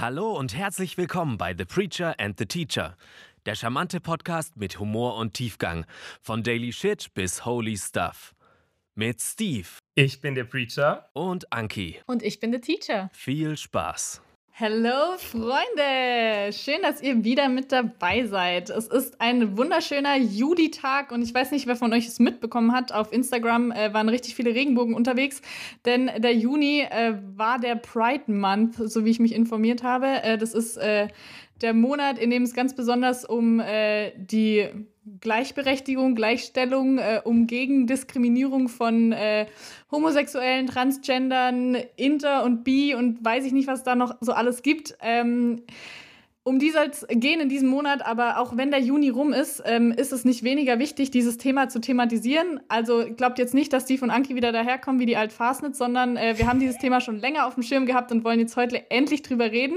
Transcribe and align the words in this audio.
Hallo 0.00 0.30
und 0.38 0.54
herzlich 0.54 0.96
willkommen 0.96 1.38
bei 1.38 1.56
The 1.58 1.64
Preacher 1.64 2.14
and 2.20 2.38
the 2.38 2.46
Teacher, 2.46 2.96
der 3.46 3.56
charmante 3.56 3.98
Podcast 3.98 4.56
mit 4.56 4.78
Humor 4.78 5.16
und 5.16 5.34
Tiefgang, 5.34 5.86
von 6.22 6.44
Daily 6.44 6.72
Shit 6.72 7.12
bis 7.14 7.44
Holy 7.44 7.76
Stuff. 7.76 8.32
Mit 8.94 9.20
Steve. 9.20 9.66
Ich 9.96 10.20
bin 10.20 10.36
der 10.36 10.44
Preacher. 10.44 11.10
Und 11.14 11.52
Anki. 11.52 12.00
Und 12.06 12.22
ich 12.22 12.38
bin 12.38 12.52
der 12.52 12.60
Teacher. 12.60 13.10
Viel 13.12 13.56
Spaß. 13.56 14.22
Hallo 14.60 15.16
Freunde, 15.18 16.52
schön, 16.52 16.82
dass 16.82 17.00
ihr 17.00 17.22
wieder 17.22 17.48
mit 17.48 17.70
dabei 17.70 18.26
seid. 18.26 18.70
Es 18.70 18.88
ist 18.88 19.20
ein 19.20 19.56
wunderschöner 19.56 20.16
Juli-Tag 20.16 21.12
und 21.12 21.22
ich 21.22 21.32
weiß 21.32 21.52
nicht, 21.52 21.68
wer 21.68 21.76
von 21.76 21.92
euch 21.92 22.08
es 22.08 22.18
mitbekommen 22.18 22.72
hat. 22.72 22.90
Auf 22.90 23.12
Instagram 23.12 23.70
äh, 23.70 23.94
waren 23.94 24.08
richtig 24.08 24.34
viele 24.34 24.52
Regenbogen 24.56 24.94
unterwegs, 24.94 25.42
denn 25.84 26.10
der 26.18 26.34
Juni 26.34 26.80
äh, 26.80 27.14
war 27.36 27.60
der 27.60 27.76
Pride 27.76 28.24
Month, 28.32 28.74
so 28.74 29.04
wie 29.04 29.10
ich 29.10 29.20
mich 29.20 29.32
informiert 29.32 29.84
habe. 29.84 30.08
Äh, 30.24 30.38
das 30.38 30.54
ist 30.54 30.76
äh, 30.76 31.06
der 31.60 31.74
Monat, 31.74 32.18
in 32.18 32.30
dem 32.30 32.42
es 32.42 32.54
ganz 32.54 32.74
besonders 32.74 33.24
um 33.24 33.60
äh, 33.60 34.12
die 34.16 34.68
Gleichberechtigung, 35.20 36.14
Gleichstellung, 36.14 36.98
äh, 36.98 37.20
um 37.24 37.46
Gegendiskriminierung 37.46 38.68
von 38.68 39.12
äh, 39.12 39.46
Homosexuellen, 39.90 40.66
Transgendern, 40.66 41.76
Inter 41.96 42.44
und 42.44 42.64
Bi 42.64 42.94
und 42.94 43.24
weiß 43.24 43.44
ich 43.44 43.52
nicht, 43.52 43.68
was 43.68 43.82
da 43.82 43.94
noch 43.94 44.16
so 44.20 44.32
alles 44.32 44.62
gibt. 44.62 44.96
Ähm, 45.00 45.62
um 46.48 46.58
die 46.58 46.70
soll 46.70 46.86
es 46.90 47.06
gehen 47.10 47.40
in 47.40 47.50
diesem 47.50 47.68
Monat, 47.68 48.04
aber 48.04 48.38
auch 48.38 48.56
wenn 48.56 48.70
der 48.70 48.80
Juni 48.80 49.10
rum 49.10 49.34
ist, 49.34 49.62
ähm, 49.66 49.92
ist 49.92 50.14
es 50.14 50.24
nicht 50.24 50.42
weniger 50.42 50.78
wichtig, 50.78 51.10
dieses 51.10 51.36
Thema 51.36 51.68
zu 51.68 51.78
thematisieren. 51.78 52.58
Also 52.68 53.04
glaubt 53.14 53.38
jetzt 53.38 53.52
nicht, 53.52 53.70
dass 53.74 53.84
die 53.84 53.98
von 53.98 54.08
Anki 54.08 54.34
wieder 54.34 54.50
daherkommen 54.50 54.98
wie 54.98 55.04
die 55.04 55.18
Altfasnet, 55.18 55.76
sondern 55.76 56.16
äh, 56.16 56.38
wir 56.38 56.46
haben 56.46 56.58
dieses 56.58 56.78
Thema 56.78 57.02
schon 57.02 57.20
länger 57.20 57.46
auf 57.46 57.52
dem 57.52 57.62
Schirm 57.62 57.84
gehabt 57.84 58.12
und 58.12 58.24
wollen 58.24 58.40
jetzt 58.40 58.56
heute 58.56 58.90
endlich 58.90 59.20
drüber 59.20 59.52
reden. 59.52 59.76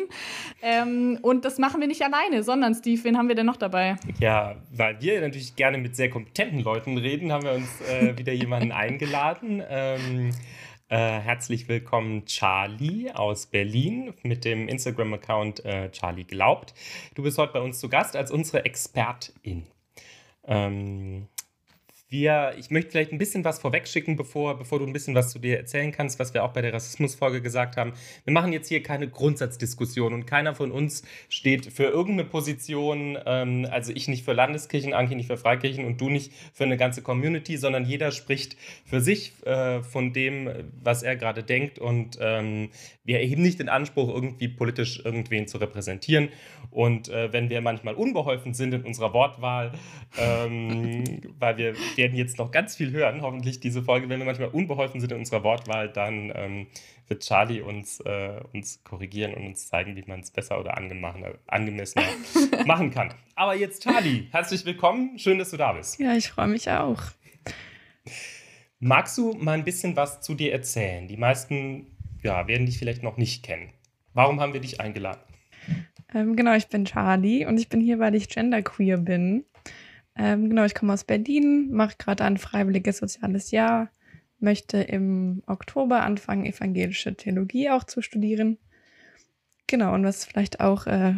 Ähm, 0.61 1.19
und 1.21 1.43
das 1.43 1.57
machen 1.57 1.81
wir 1.81 1.89
nicht 1.89 2.03
alleine, 2.03 2.41
sondern 2.41 2.73
Steve, 2.73 3.03
wen 3.03 3.17
haben 3.17 3.27
wir 3.27 3.35
denn 3.35 3.47
noch 3.47 3.57
dabei? 3.57 3.97
Ja, 4.21 4.55
weil 4.71 4.95
wir 5.01 5.19
natürlich 5.19 5.57
gerne 5.57 5.77
mit 5.77 5.97
sehr 5.97 6.09
kompetenten 6.09 6.61
Leuten 6.63 6.97
reden, 6.97 7.33
haben 7.33 7.43
wir 7.43 7.51
uns 7.51 7.81
äh, 7.81 8.17
wieder 8.17 8.31
jemanden 8.31 8.71
eingeladen. 8.71 9.61
Ähm, 9.69 10.31
äh, 10.91 11.19
herzlich 11.21 11.69
willkommen, 11.69 12.25
Charlie 12.25 13.11
aus 13.11 13.45
Berlin 13.45 14.13
mit 14.23 14.43
dem 14.43 14.67
Instagram-Account 14.67 15.63
äh, 15.63 15.89
Charlie 15.91 16.25
Glaubt. 16.25 16.73
Du 17.15 17.23
bist 17.23 17.37
heute 17.37 17.53
bei 17.53 17.61
uns 17.61 17.79
zu 17.79 17.87
Gast 17.87 18.17
als 18.17 18.29
unsere 18.29 18.65
Expertin. 18.65 19.67
Ähm, 20.43 21.27
wir, 22.11 22.55
ich 22.59 22.69
möchte 22.71 22.91
vielleicht 22.91 23.13
ein 23.13 23.17
bisschen 23.17 23.45
was 23.45 23.59
vorwegschicken, 23.59 24.17
bevor, 24.17 24.57
bevor 24.57 24.79
du 24.79 24.85
ein 24.85 24.91
bisschen 24.91 25.15
was 25.15 25.31
zu 25.31 25.39
dir 25.39 25.57
erzählen 25.57 25.93
kannst, 25.93 26.19
was 26.19 26.33
wir 26.33 26.43
auch 26.43 26.51
bei 26.51 26.61
der 26.61 26.73
Rassismusfolge 26.73 27.41
gesagt 27.41 27.77
haben. 27.77 27.93
Wir 28.25 28.33
machen 28.33 28.51
jetzt 28.51 28.67
hier 28.67 28.83
keine 28.83 29.07
Grundsatzdiskussion 29.07 30.13
und 30.13 30.27
keiner 30.27 30.53
von 30.53 30.71
uns 30.71 31.03
steht 31.29 31.67
für 31.67 31.85
irgendeine 31.85 32.25
Position, 32.25 33.17
ähm, 33.25 33.65
also 33.71 33.93
ich 33.95 34.09
nicht 34.09 34.25
für 34.25 34.33
Landeskirchen, 34.33 34.93
Anki 34.93 35.15
nicht 35.15 35.27
für 35.27 35.37
Freikirchen 35.37 35.85
und 35.85 36.01
du 36.01 36.09
nicht 36.09 36.33
für 36.53 36.65
eine 36.65 36.75
ganze 36.75 37.01
Community, 37.01 37.55
sondern 37.55 37.85
jeder 37.85 38.11
spricht 38.11 38.57
für 38.85 38.99
sich 38.99 39.31
äh, 39.45 39.81
von 39.81 40.11
dem, 40.11 40.49
was 40.83 41.03
er 41.03 41.15
gerade 41.15 41.43
denkt 41.43 41.79
und 41.79 42.17
ähm, 42.19 42.71
wir 43.03 43.19
erheben 43.19 43.41
nicht 43.41 43.59
den 43.59 43.69
Anspruch, 43.69 44.13
irgendwie 44.13 44.47
politisch 44.47 45.03
irgendwen 45.03 45.47
zu 45.47 45.57
repräsentieren. 45.57 46.29
Und 46.69 47.09
äh, 47.09 47.33
wenn 47.33 47.49
wir 47.49 47.61
manchmal 47.61 47.95
unbeholfen 47.95 48.53
sind 48.53 48.73
in 48.73 48.83
unserer 48.83 49.13
Wortwahl, 49.13 49.71
ähm, 50.17 51.03
weil 51.39 51.57
wir 51.57 51.73
werden 52.01 52.17
jetzt 52.17 52.39
noch 52.39 52.49
ganz 52.49 52.75
viel 52.75 52.91
hören, 52.91 53.21
hoffentlich 53.21 53.59
diese 53.59 53.83
Folge, 53.83 54.09
wenn 54.09 54.17
wir 54.17 54.25
manchmal 54.25 54.49
unbeholfen 54.49 54.99
sind 54.99 55.11
in 55.11 55.19
unserer 55.19 55.43
Wortwahl, 55.43 55.87
dann 55.87 56.31
ähm, 56.35 56.67
wird 57.07 57.21
Charlie 57.21 57.61
uns, 57.61 57.99
äh, 57.99 58.41
uns 58.53 58.83
korrigieren 58.83 59.35
und 59.35 59.45
uns 59.45 59.67
zeigen, 59.67 59.95
wie 59.95 60.03
man 60.07 60.21
es 60.21 60.31
besser 60.31 60.59
oder 60.59 60.77
angemessener 60.77 62.05
machen 62.65 62.89
kann. 62.89 63.13
Aber 63.35 63.55
jetzt, 63.55 63.83
Charlie, 63.83 64.29
herzlich 64.31 64.65
willkommen. 64.65 65.19
Schön, 65.19 65.37
dass 65.37 65.51
du 65.51 65.57
da 65.57 65.73
bist. 65.73 65.99
Ja, 65.99 66.15
ich 66.15 66.31
freue 66.31 66.47
mich 66.47 66.71
auch. 66.71 67.03
Magst 68.79 69.19
du 69.19 69.33
mal 69.33 69.53
ein 69.53 69.63
bisschen 69.63 69.95
was 69.95 70.21
zu 70.21 70.33
dir 70.33 70.51
erzählen? 70.51 71.07
Die 71.07 71.17
meisten 71.17 71.85
ja, 72.23 72.47
werden 72.47 72.65
dich 72.65 72.79
vielleicht 72.79 73.03
noch 73.03 73.17
nicht 73.17 73.43
kennen. 73.43 73.69
Warum 74.15 74.39
haben 74.39 74.53
wir 74.53 74.59
dich 74.59 74.81
eingeladen? 74.81 75.21
Ähm, 76.15 76.35
genau, 76.35 76.55
ich 76.55 76.67
bin 76.67 76.85
Charlie 76.85 77.45
und 77.45 77.59
ich 77.59 77.69
bin 77.69 77.79
hier, 77.79 77.99
weil 77.99 78.15
ich 78.15 78.27
genderqueer 78.27 78.97
bin. 78.97 79.45
Ähm, 80.23 80.49
genau, 80.49 80.65
ich 80.65 80.75
komme 80.75 80.93
aus 80.93 81.03
Berlin, 81.03 81.71
mache 81.71 81.95
gerade 81.97 82.23
ein 82.23 82.37
freiwilliges 82.37 82.97
soziales 82.97 83.49
Jahr, 83.49 83.89
möchte 84.37 84.77
im 84.77 85.41
Oktober 85.47 86.03
anfangen, 86.03 86.45
evangelische 86.45 87.15
Theologie 87.15 87.71
auch 87.71 87.85
zu 87.85 88.03
studieren. 88.03 88.59
Genau, 89.65 89.95
und 89.95 90.03
was 90.03 90.25
vielleicht 90.25 90.59
auch 90.59 90.85
äh, 90.85 91.15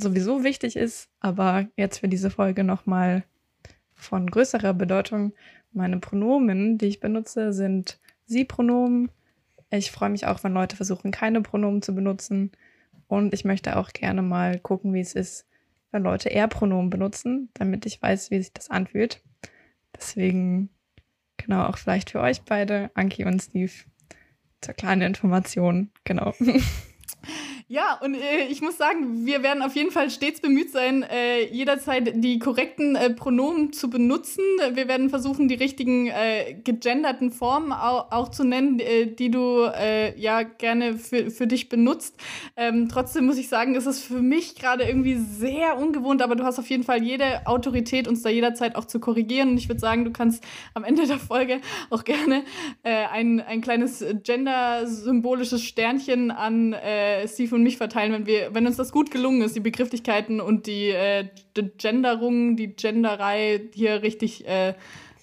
sowieso 0.00 0.42
wichtig 0.42 0.76
ist, 0.76 1.10
aber 1.20 1.68
jetzt 1.76 1.98
für 1.98 2.08
diese 2.08 2.30
Folge 2.30 2.64
nochmal 2.64 3.24
von 3.92 4.30
größerer 4.30 4.72
Bedeutung, 4.72 5.34
meine 5.72 5.98
Pronomen, 5.98 6.78
die 6.78 6.86
ich 6.86 6.98
benutze, 6.98 7.52
sind 7.52 8.00
Sie-Pronomen, 8.24 9.10
ich 9.68 9.90
freue 9.90 10.08
mich 10.08 10.26
auch, 10.26 10.42
wenn 10.42 10.54
Leute 10.54 10.76
versuchen, 10.76 11.10
keine 11.10 11.42
Pronomen 11.42 11.82
zu 11.82 11.94
benutzen. 11.94 12.52
Und 13.06 13.34
ich 13.34 13.44
möchte 13.44 13.76
auch 13.76 13.90
gerne 13.90 14.22
mal 14.22 14.58
gucken, 14.58 14.94
wie 14.94 15.00
es 15.00 15.14
ist, 15.14 15.46
wenn 15.90 16.02
Leute 16.02 16.28
eher 16.28 16.48
Pronomen 16.48 16.90
benutzen, 16.90 17.50
damit 17.54 17.86
ich 17.86 18.00
weiß, 18.00 18.30
wie 18.30 18.38
sich 18.38 18.52
das 18.52 18.70
anfühlt. 18.70 19.22
Deswegen, 19.94 20.70
genau, 21.36 21.66
auch 21.66 21.78
vielleicht 21.78 22.10
für 22.10 22.20
euch 22.20 22.42
beide, 22.42 22.90
Anki 22.94 23.24
und 23.24 23.40
Steve, 23.40 23.72
zur 24.60 24.74
kleinen 24.74 25.02
Information. 25.02 25.90
Genau. 26.04 26.34
Ja, 27.72 28.00
und 28.02 28.16
äh, 28.16 28.46
ich 28.50 28.62
muss 28.62 28.76
sagen, 28.76 29.24
wir 29.24 29.44
werden 29.44 29.62
auf 29.62 29.76
jeden 29.76 29.92
Fall 29.92 30.10
stets 30.10 30.40
bemüht 30.40 30.72
sein, 30.72 31.04
äh, 31.04 31.44
jederzeit 31.52 32.10
die 32.16 32.40
korrekten 32.40 32.96
äh, 32.96 33.10
Pronomen 33.10 33.72
zu 33.72 33.88
benutzen. 33.88 34.42
Wir 34.72 34.88
werden 34.88 35.08
versuchen, 35.08 35.46
die 35.46 35.54
richtigen 35.54 36.08
äh, 36.08 36.54
gegenderten 36.64 37.30
Formen 37.30 37.70
auch, 37.70 38.10
auch 38.10 38.28
zu 38.30 38.42
nennen, 38.42 38.80
äh, 38.80 39.06
die 39.06 39.30
du 39.30 39.70
äh, 39.72 40.18
ja 40.18 40.42
gerne 40.42 40.98
für, 40.98 41.30
für 41.30 41.46
dich 41.46 41.68
benutzt. 41.68 42.16
Ähm, 42.56 42.88
trotzdem 42.88 43.26
muss 43.26 43.38
ich 43.38 43.48
sagen, 43.48 43.76
ist 43.76 43.86
es 43.86 44.02
für 44.02 44.20
mich 44.20 44.56
gerade 44.56 44.82
irgendwie 44.82 45.14
sehr 45.14 45.78
ungewohnt, 45.78 46.22
aber 46.22 46.34
du 46.34 46.42
hast 46.42 46.58
auf 46.58 46.68
jeden 46.70 46.82
Fall 46.82 47.04
jede 47.04 47.46
Autorität, 47.46 48.08
uns 48.08 48.22
da 48.22 48.30
jederzeit 48.30 48.74
auch 48.74 48.86
zu 48.86 48.98
korrigieren. 48.98 49.50
Und 49.50 49.58
ich 49.58 49.68
würde 49.68 49.80
sagen, 49.80 50.04
du 50.04 50.10
kannst 50.10 50.42
am 50.74 50.82
Ende 50.82 51.06
der 51.06 51.18
Folge 51.20 51.60
auch 51.88 52.02
gerne 52.02 52.42
ein, 52.82 53.40
ein 53.40 53.60
kleines 53.60 54.04
gender-symbolisches 54.24 55.62
Sternchen 55.62 56.32
an 56.32 56.74
Steve 57.26 57.59
und 57.60 57.64
mich 57.64 57.76
verteilen, 57.76 58.12
wenn 58.12 58.26
wir, 58.26 58.54
wenn 58.54 58.66
uns 58.66 58.76
das 58.76 58.90
gut 58.90 59.10
gelungen 59.10 59.42
ist, 59.42 59.54
die 59.54 59.60
Begrifflichkeiten 59.60 60.40
und 60.40 60.66
die, 60.66 60.88
äh, 60.88 61.28
die 61.56 61.70
Genderung, 61.76 62.56
die 62.56 62.74
Genderei 62.74 63.60
hier 63.74 64.02
richtig 64.02 64.46
äh, 64.48 64.74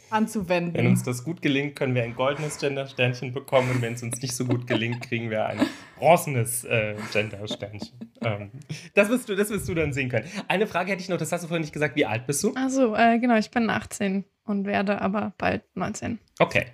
anzuwenden. 0.10 0.76
Wenn 0.76 0.88
uns 0.88 1.04
das 1.04 1.24
gut 1.24 1.42
gelingt, 1.42 1.76
können 1.76 1.96
wir 1.96 2.04
ein 2.04 2.16
goldenes 2.16 2.60
Gender-Sternchen 2.60 3.34
bekommen 3.34 3.72
und 3.72 3.82
wenn 3.82 3.94
es 3.94 4.04
uns 4.04 4.22
nicht 4.22 4.36
so 4.36 4.46
gut 4.46 4.68
gelingt, 4.68 5.02
kriegen 5.02 5.30
wir 5.30 5.48
ein 5.48 5.60
bronzenes 5.98 6.64
äh, 6.64 6.96
Gender-Sternchen. 7.12 8.12
Ähm, 8.22 8.52
das, 8.94 9.10
wirst 9.10 9.28
du, 9.30 9.36
das 9.36 9.50
wirst 9.50 9.68
du 9.68 9.74
dann 9.74 9.94
sehen 9.94 10.10
können. 10.10 10.28
Eine 10.48 10.68
Frage 10.68 10.92
hätte 10.92 11.02
ich 11.02 11.10
noch, 11.10 11.18
das 11.18 11.32
hast 11.32 11.44
du 11.44 11.48
vorhin 11.48 11.62
nicht 11.62 11.74
gesagt. 11.74 11.96
Wie 11.96 12.06
alt 12.06 12.28
bist 12.28 12.44
du? 12.44 12.54
Also 12.54 12.96
äh, 12.96 13.20
genau, 13.20 13.38
ich 13.38 13.50
bin 13.50 13.70
18 13.70 14.24
und 14.46 14.66
werde 14.66 15.02
aber 15.02 15.34
bald 15.38 15.64
19. 15.76 16.20
Okay. 16.40 16.68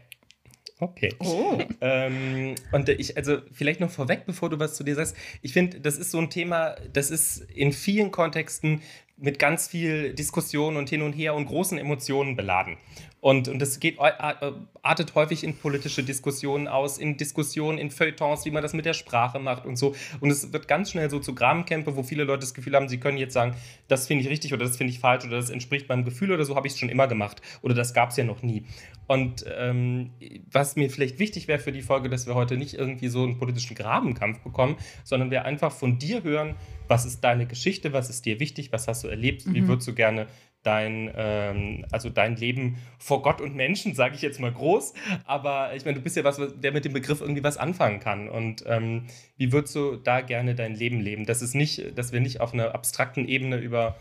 Okay. 0.83 1.15
Oh. 1.19 1.57
Ähm, 1.79 2.55
und 2.73 2.89
ich, 2.89 3.15
also 3.15 3.37
vielleicht 3.53 3.79
noch 3.79 3.89
vorweg, 3.89 4.23
bevor 4.25 4.49
du 4.49 4.59
was 4.59 4.75
zu 4.75 4.83
dir 4.83 4.95
sagst, 4.95 5.15
ich 5.41 5.53
finde, 5.53 5.79
das 5.79 5.97
ist 5.97 6.11
so 6.11 6.19
ein 6.19 6.29
Thema, 6.29 6.75
das 6.91 7.09
ist 7.09 7.37
in 7.53 7.71
vielen 7.71 8.11
Kontexten 8.11 8.81
mit 9.15 9.39
ganz 9.39 9.67
viel 9.69 10.13
Diskussion 10.13 10.75
und 10.75 10.89
hin 10.89 11.01
und 11.01 11.13
her 11.13 11.35
und 11.35 11.45
großen 11.45 11.77
Emotionen 11.77 12.35
beladen. 12.35 12.75
Und, 13.23 13.47
und 13.47 13.59
das 13.59 13.79
geht, 13.79 13.99
artet 14.01 15.15
häufig 15.15 15.45
in 15.45 15.55
politische 15.55 16.03
Diskussionen 16.03 16.67
aus, 16.67 16.97
in 16.97 17.15
Diskussionen, 17.15 17.77
in 17.77 17.89
Feuilletons, 17.89 18.43
wie 18.43 18.51
man 18.51 18.61
das 18.61 18.73
mit 18.73 18.83
der 18.83 18.93
Sprache 18.93 19.39
macht 19.39 19.65
und 19.65 19.77
so. 19.77 19.95
Und 20.19 20.29
es 20.29 20.51
wird 20.51 20.67
ganz 20.67 20.91
schnell 20.91 21.09
so 21.09 21.19
zu 21.19 21.33
Grabenkämpfe, 21.33 21.95
wo 21.95 22.03
viele 22.03 22.25
Leute 22.25 22.41
das 22.41 22.53
Gefühl 22.53 22.75
haben, 22.75 22.89
sie 22.89 22.99
können 22.99 23.17
jetzt 23.17 23.31
sagen, 23.31 23.55
das 23.87 24.07
finde 24.07 24.25
ich 24.25 24.29
richtig 24.29 24.53
oder 24.53 24.65
das 24.65 24.75
finde 24.75 24.91
ich 24.91 24.99
falsch 24.99 25.23
oder 25.23 25.37
das 25.37 25.51
entspricht 25.51 25.87
meinem 25.87 26.03
Gefühl 26.03 26.33
oder 26.33 26.43
so 26.43 26.57
habe 26.57 26.67
ich 26.67 26.73
es 26.73 26.79
schon 26.79 26.89
immer 26.89 27.07
gemacht 27.07 27.41
oder 27.61 27.73
das 27.73 27.93
gab 27.93 28.09
es 28.09 28.17
ja 28.17 28.25
noch 28.25 28.43
nie. 28.43 28.65
Und 29.07 29.45
ähm, 29.57 30.09
was 30.51 30.75
mir 30.75 30.89
vielleicht 30.89 31.17
wichtig 31.17 31.47
wäre 31.47 31.59
für 31.59 31.71
die 31.71 31.81
Folge, 31.81 32.09
dass 32.09 32.27
wir 32.27 32.35
heute 32.35 32.57
nicht 32.57 32.73
irgendwie 32.73 33.07
so 33.07 33.23
einen 33.23 33.37
politischen 33.37 33.75
Grabenkampf 33.75 34.39
bekommen, 34.39 34.75
sondern 35.05 35.31
wir 35.31 35.45
einfach 35.45 35.71
von 35.71 35.97
dir 35.97 36.23
hören, 36.23 36.55
was 36.89 37.05
ist 37.05 37.23
deine 37.23 37.45
Geschichte, 37.45 37.93
was 37.93 38.09
ist 38.09 38.25
dir 38.25 38.41
wichtig, 38.41 38.73
was 38.73 38.89
hast 38.89 39.05
du 39.05 39.07
erlebt, 39.07 39.47
mhm. 39.47 39.53
wie 39.53 39.67
würdest 39.69 39.87
du 39.87 39.93
gerne 39.93 40.27
dein, 40.63 41.11
ähm, 41.15 41.85
also 41.91 42.09
dein 42.09 42.35
Leben 42.35 42.77
vor 42.97 43.21
Gott 43.21 43.41
und 43.41 43.55
Menschen, 43.55 43.93
sage 43.93 44.15
ich 44.15 44.21
jetzt 44.21 44.39
mal 44.39 44.51
groß. 44.51 44.93
Aber 45.25 45.75
ich 45.75 45.85
meine, 45.85 45.97
du 45.97 46.03
bist 46.03 46.15
ja 46.15 46.23
was, 46.23 46.39
der 46.55 46.71
mit 46.71 46.85
dem 46.85 46.93
Begriff 46.93 47.21
irgendwie 47.21 47.43
was 47.43 47.57
anfangen 47.57 47.99
kann. 47.99 48.29
Und 48.29 48.63
ähm, 48.67 49.05
wie 49.37 49.51
würdest 49.51 49.75
du 49.75 49.95
da 49.95 50.21
gerne 50.21 50.55
dein 50.55 50.75
Leben 50.75 50.99
leben? 50.99 51.25
Das 51.25 51.41
ist 51.41 51.53
nicht, 51.53 51.97
dass 51.97 52.11
wir 52.11 52.19
nicht 52.19 52.41
auf 52.41 52.53
einer 52.53 52.73
abstrakten 52.73 53.27
Ebene 53.27 53.57
über 53.57 53.97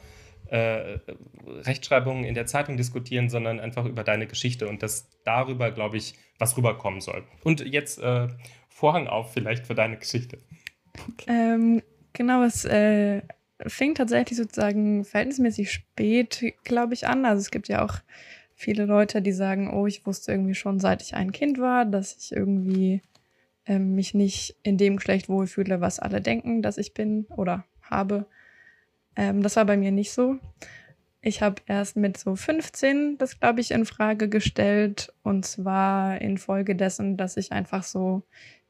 äh, 0.47 0.99
Rechtschreibungen 1.47 2.25
in 2.25 2.35
der 2.35 2.47
Zeitung 2.47 2.77
diskutieren, 2.77 3.29
sondern 3.29 3.61
einfach 3.61 3.85
über 3.85 4.05
deine 4.05 4.27
Geschichte 4.27 4.69
und 4.69 4.83
dass 4.83 5.09
darüber, 5.25 5.71
glaube 5.71 5.97
ich, 5.97 6.15
was 6.39 6.57
rüberkommen 6.57 7.01
soll. 7.01 7.25
Und 7.45 7.61
jetzt 7.61 7.99
äh, 8.01 8.29
Vorhang 8.69 9.07
auf 9.07 9.33
vielleicht 9.33 9.67
für 9.67 9.75
deine 9.75 9.97
Geschichte. 9.97 10.39
Ähm, 11.27 11.83
Genau, 12.13 12.43
es 12.43 12.65
äh, 12.65 13.23
fing 13.67 13.95
tatsächlich 13.95 14.39
sozusagen 14.39 15.05
verhältnismäßig 15.05 15.71
spät, 15.71 16.55
glaube 16.65 16.95
ich, 16.95 17.07
an. 17.07 17.25
Also 17.25 17.41
es 17.41 17.51
gibt 17.51 17.69
ja 17.69 17.85
auch 17.85 17.97
viele 18.55 18.85
Leute, 18.85 19.23
die 19.23 19.33
sagen, 19.33 19.73
oh, 19.73 19.87
ich 19.87 20.07
wusste 20.07 20.33
irgendwie 20.33 20.55
schon, 20.55 20.81
seit 20.81 21.03
ich 21.03 21.15
ein 21.15 21.33
Kind 21.33 21.59
war, 21.59 21.85
dass 21.85 22.17
ich 22.17 22.33
irgendwie 22.33 23.03
ähm, 23.67 23.95
mich 23.95 24.15
nicht 24.15 24.57
in 24.63 24.79
dem 24.79 24.97
Geschlecht 24.97 25.29
wohlfühle, 25.29 25.81
was 25.81 25.99
alle 25.99 26.21
denken, 26.21 26.63
dass 26.63 26.79
ich 26.79 26.95
bin 26.95 27.27
oder 27.37 27.65
habe. 27.83 28.27
Ähm, 29.17 29.43
das 29.43 29.57
war 29.57 29.65
bei 29.65 29.77
mir 29.77 29.93
nicht 29.93 30.13
so. 30.13 30.39
Ich 31.21 31.41
habe 31.41 31.63
erst 31.67 31.97
mit 31.97 32.17
so 32.17 32.35
15 32.35 33.17
das, 33.19 33.39
glaube 33.39 33.61
ich, 33.61 33.71
in 33.71 33.85
Frage 33.85 34.29
gestellt. 34.29 35.13
Und 35.23 35.45
zwar 35.45 36.21
infolgedessen, 36.21 37.17
dass 37.17 37.37
ich 37.37 37.53
einfach 37.53 37.85
so 37.85 38.23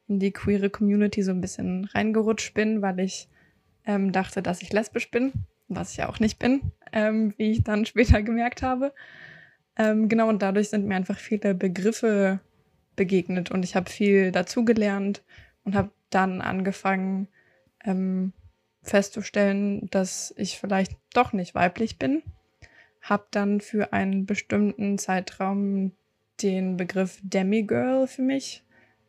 in 0.07 0.19
die 0.19 0.31
queere 0.31 0.69
Community 0.69 1.23
so 1.23 1.31
ein 1.31 1.41
bisschen 1.41 1.85
reingerutscht 1.85 2.53
bin, 2.53 2.81
weil 2.81 2.99
ich 2.99 3.27
ähm, 3.85 4.11
dachte, 4.11 4.41
dass 4.41 4.61
ich 4.61 4.71
lesbisch 4.73 5.11
bin, 5.11 5.33
was 5.67 5.91
ich 5.91 5.97
ja 5.97 6.09
auch 6.09 6.19
nicht 6.19 6.39
bin, 6.39 6.71
ähm, 6.91 7.33
wie 7.37 7.51
ich 7.51 7.63
dann 7.63 7.85
später 7.85 8.21
gemerkt 8.21 8.61
habe. 8.61 8.93
Ähm, 9.77 10.09
genau, 10.09 10.29
und 10.29 10.41
dadurch 10.41 10.69
sind 10.69 10.85
mir 10.85 10.95
einfach 10.95 11.17
viele 11.17 11.55
Begriffe 11.55 12.39
begegnet 12.95 13.49
und 13.51 13.63
ich 13.63 13.75
habe 13.75 13.89
viel 13.89 14.31
dazugelernt 14.31 15.23
und 15.63 15.75
habe 15.75 15.89
dann 16.09 16.41
angefangen 16.41 17.27
ähm, 17.83 18.33
festzustellen, 18.83 19.89
dass 19.89 20.33
ich 20.37 20.59
vielleicht 20.59 20.95
doch 21.13 21.33
nicht 21.33 21.55
weiblich 21.55 21.97
bin. 21.97 22.21
Habe 23.01 23.25
dann 23.31 23.61
für 23.61 23.93
einen 23.93 24.25
bestimmten 24.25 24.97
Zeitraum 24.97 25.91
den 26.41 26.77
Begriff 26.77 27.19
Demigirl 27.23 28.07
für 28.07 28.21
mich 28.21 28.63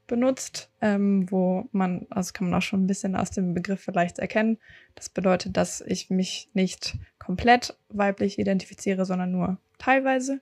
benutzt, 0.07 0.71
ähm, 0.81 1.31
wo 1.31 1.69
man, 1.73 2.07
also 2.11 2.33
kann 2.33 2.49
man 2.49 2.59
auch 2.59 2.63
schon 2.63 2.85
ein 2.85 2.87
bisschen 2.87 3.17
aus 3.17 3.31
dem 3.31 3.55
Begriff 3.55 3.81
vielleicht 3.81 4.19
erkennen. 4.19 4.59
Das 4.95 5.09
bedeutet, 5.09 5.57
dass 5.57 5.81
ich 5.81 6.11
mich 6.11 6.51
nicht 6.55 6.97
komplett 7.19 7.77
weiblich 7.89 8.39
identifiziere, 8.39 9.05
sondern 9.05 9.33
nur 9.33 9.59
teilweise. 9.79 10.41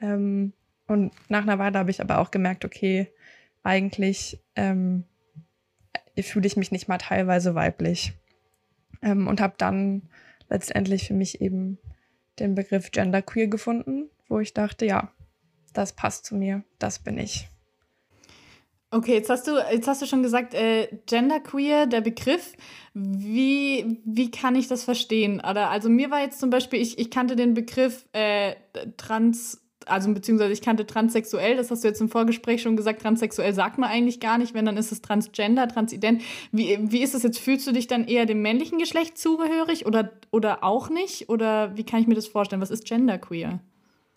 Ähm, 0.00 0.52
und 0.86 1.12
nach 1.28 1.42
einer 1.42 1.58
Weile 1.58 1.78
habe 1.78 1.90
ich 1.90 2.00
aber 2.00 2.18
auch 2.18 2.30
gemerkt, 2.30 2.64
okay, 2.64 3.12
eigentlich 3.62 4.40
ähm, 4.56 5.04
fühle 6.20 6.46
ich 6.46 6.56
mich 6.56 6.72
nicht 6.72 6.88
mal 6.88 6.98
teilweise 6.98 7.54
weiblich. 7.54 8.14
Ähm, 9.02 9.28
und 9.28 9.40
habe 9.40 9.54
dann 9.58 10.02
letztendlich 10.48 11.06
für 11.06 11.14
mich 11.14 11.40
eben 11.40 11.78
den 12.38 12.54
Begriff 12.54 12.90
Genderqueer 12.90 13.48
gefunden, 13.48 14.08
wo 14.28 14.40
ich 14.40 14.54
dachte, 14.54 14.86
ja, 14.86 15.12
das 15.72 15.92
passt 15.92 16.24
zu 16.24 16.34
mir, 16.34 16.64
das 16.78 16.98
bin 16.98 17.18
ich. 17.18 17.48
Okay, 18.90 19.12
jetzt 19.12 19.28
hast 19.28 19.46
du, 19.46 19.58
jetzt 19.70 19.86
hast 19.86 20.00
du 20.00 20.06
schon 20.06 20.22
gesagt, 20.22 20.54
äh, 20.54 20.88
Genderqueer, 21.04 21.86
der 21.86 22.00
Begriff. 22.00 22.54
Wie, 22.94 24.00
wie 24.04 24.30
kann 24.30 24.56
ich 24.56 24.66
das 24.66 24.82
verstehen? 24.82 25.40
Oder, 25.40 25.68
also 25.68 25.90
mir 25.90 26.10
war 26.10 26.22
jetzt 26.22 26.40
zum 26.40 26.48
Beispiel, 26.48 26.80
ich, 26.80 26.98
ich 26.98 27.10
kannte 27.10 27.36
den 27.36 27.52
Begriff 27.52 28.06
äh, 28.12 28.54
trans, 28.96 29.60
also 29.84 30.12
beziehungsweise 30.14 30.54
ich 30.54 30.62
kannte 30.62 30.86
transsexuell, 30.86 31.56
das 31.56 31.70
hast 31.70 31.84
du 31.84 31.88
jetzt 31.88 32.00
im 32.00 32.08
Vorgespräch 32.08 32.62
schon 32.62 32.76
gesagt, 32.76 33.02
transsexuell 33.02 33.52
sagt 33.52 33.76
man 33.76 33.90
eigentlich 33.90 34.20
gar 34.20 34.38
nicht, 34.38 34.54
wenn 34.54 34.64
dann 34.64 34.78
ist 34.78 34.90
es 34.90 35.02
transgender, 35.02 35.68
transident. 35.68 36.22
Wie, 36.50 36.78
wie 36.80 37.02
ist 37.02 37.14
es 37.14 37.22
jetzt? 37.24 37.38
Fühlst 37.38 37.66
du 37.66 37.72
dich 37.72 37.88
dann 37.88 38.06
eher 38.06 38.24
dem 38.24 38.40
männlichen 38.40 38.78
Geschlecht 38.78 39.18
zugehörig 39.18 39.84
oder, 39.84 40.12
oder 40.30 40.64
auch 40.64 40.88
nicht? 40.88 41.28
Oder 41.28 41.76
wie 41.76 41.84
kann 41.84 42.00
ich 42.00 42.06
mir 42.06 42.14
das 42.14 42.26
vorstellen? 42.26 42.62
Was 42.62 42.70
ist 42.70 42.86
Genderqueer? 42.86 43.60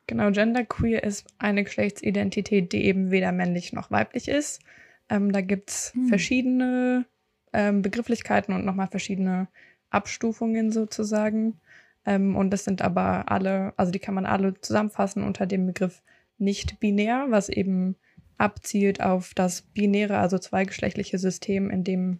Genau, 0.07 0.31
Genderqueer 0.31 1.03
ist 1.03 1.27
eine 1.37 1.63
Geschlechtsidentität, 1.63 2.73
die 2.73 2.85
eben 2.85 3.11
weder 3.11 3.31
männlich 3.31 3.71
noch 3.73 3.91
weiblich 3.91 4.27
ist. 4.27 4.61
Ähm, 5.09 5.31
da 5.31 5.41
gibt 5.41 5.69
es 5.69 5.93
hm. 5.93 6.07
verschiedene 6.07 7.05
ähm, 7.53 7.81
Begrifflichkeiten 7.81 8.53
und 8.53 8.65
nochmal 8.65 8.87
verschiedene 8.87 9.47
Abstufungen 9.89 10.71
sozusagen. 10.71 11.59
Ähm, 12.05 12.35
und 12.35 12.51
das 12.51 12.63
sind 12.63 12.81
aber 12.81 13.31
alle, 13.31 13.73
also 13.77 13.91
die 13.91 13.99
kann 13.99 14.15
man 14.15 14.25
alle 14.25 14.59
zusammenfassen 14.59 15.23
unter 15.23 15.45
dem 15.45 15.65
Begriff 15.65 16.01
nicht 16.37 16.79
binär, 16.79 17.27
was 17.29 17.49
eben 17.49 17.95
abzielt 18.37 19.01
auf 19.01 19.33
das 19.35 19.61
binäre, 19.61 20.17
also 20.17 20.39
zweigeschlechtliche 20.39 21.19
System, 21.19 21.69
in 21.69 21.83
dem 21.83 22.19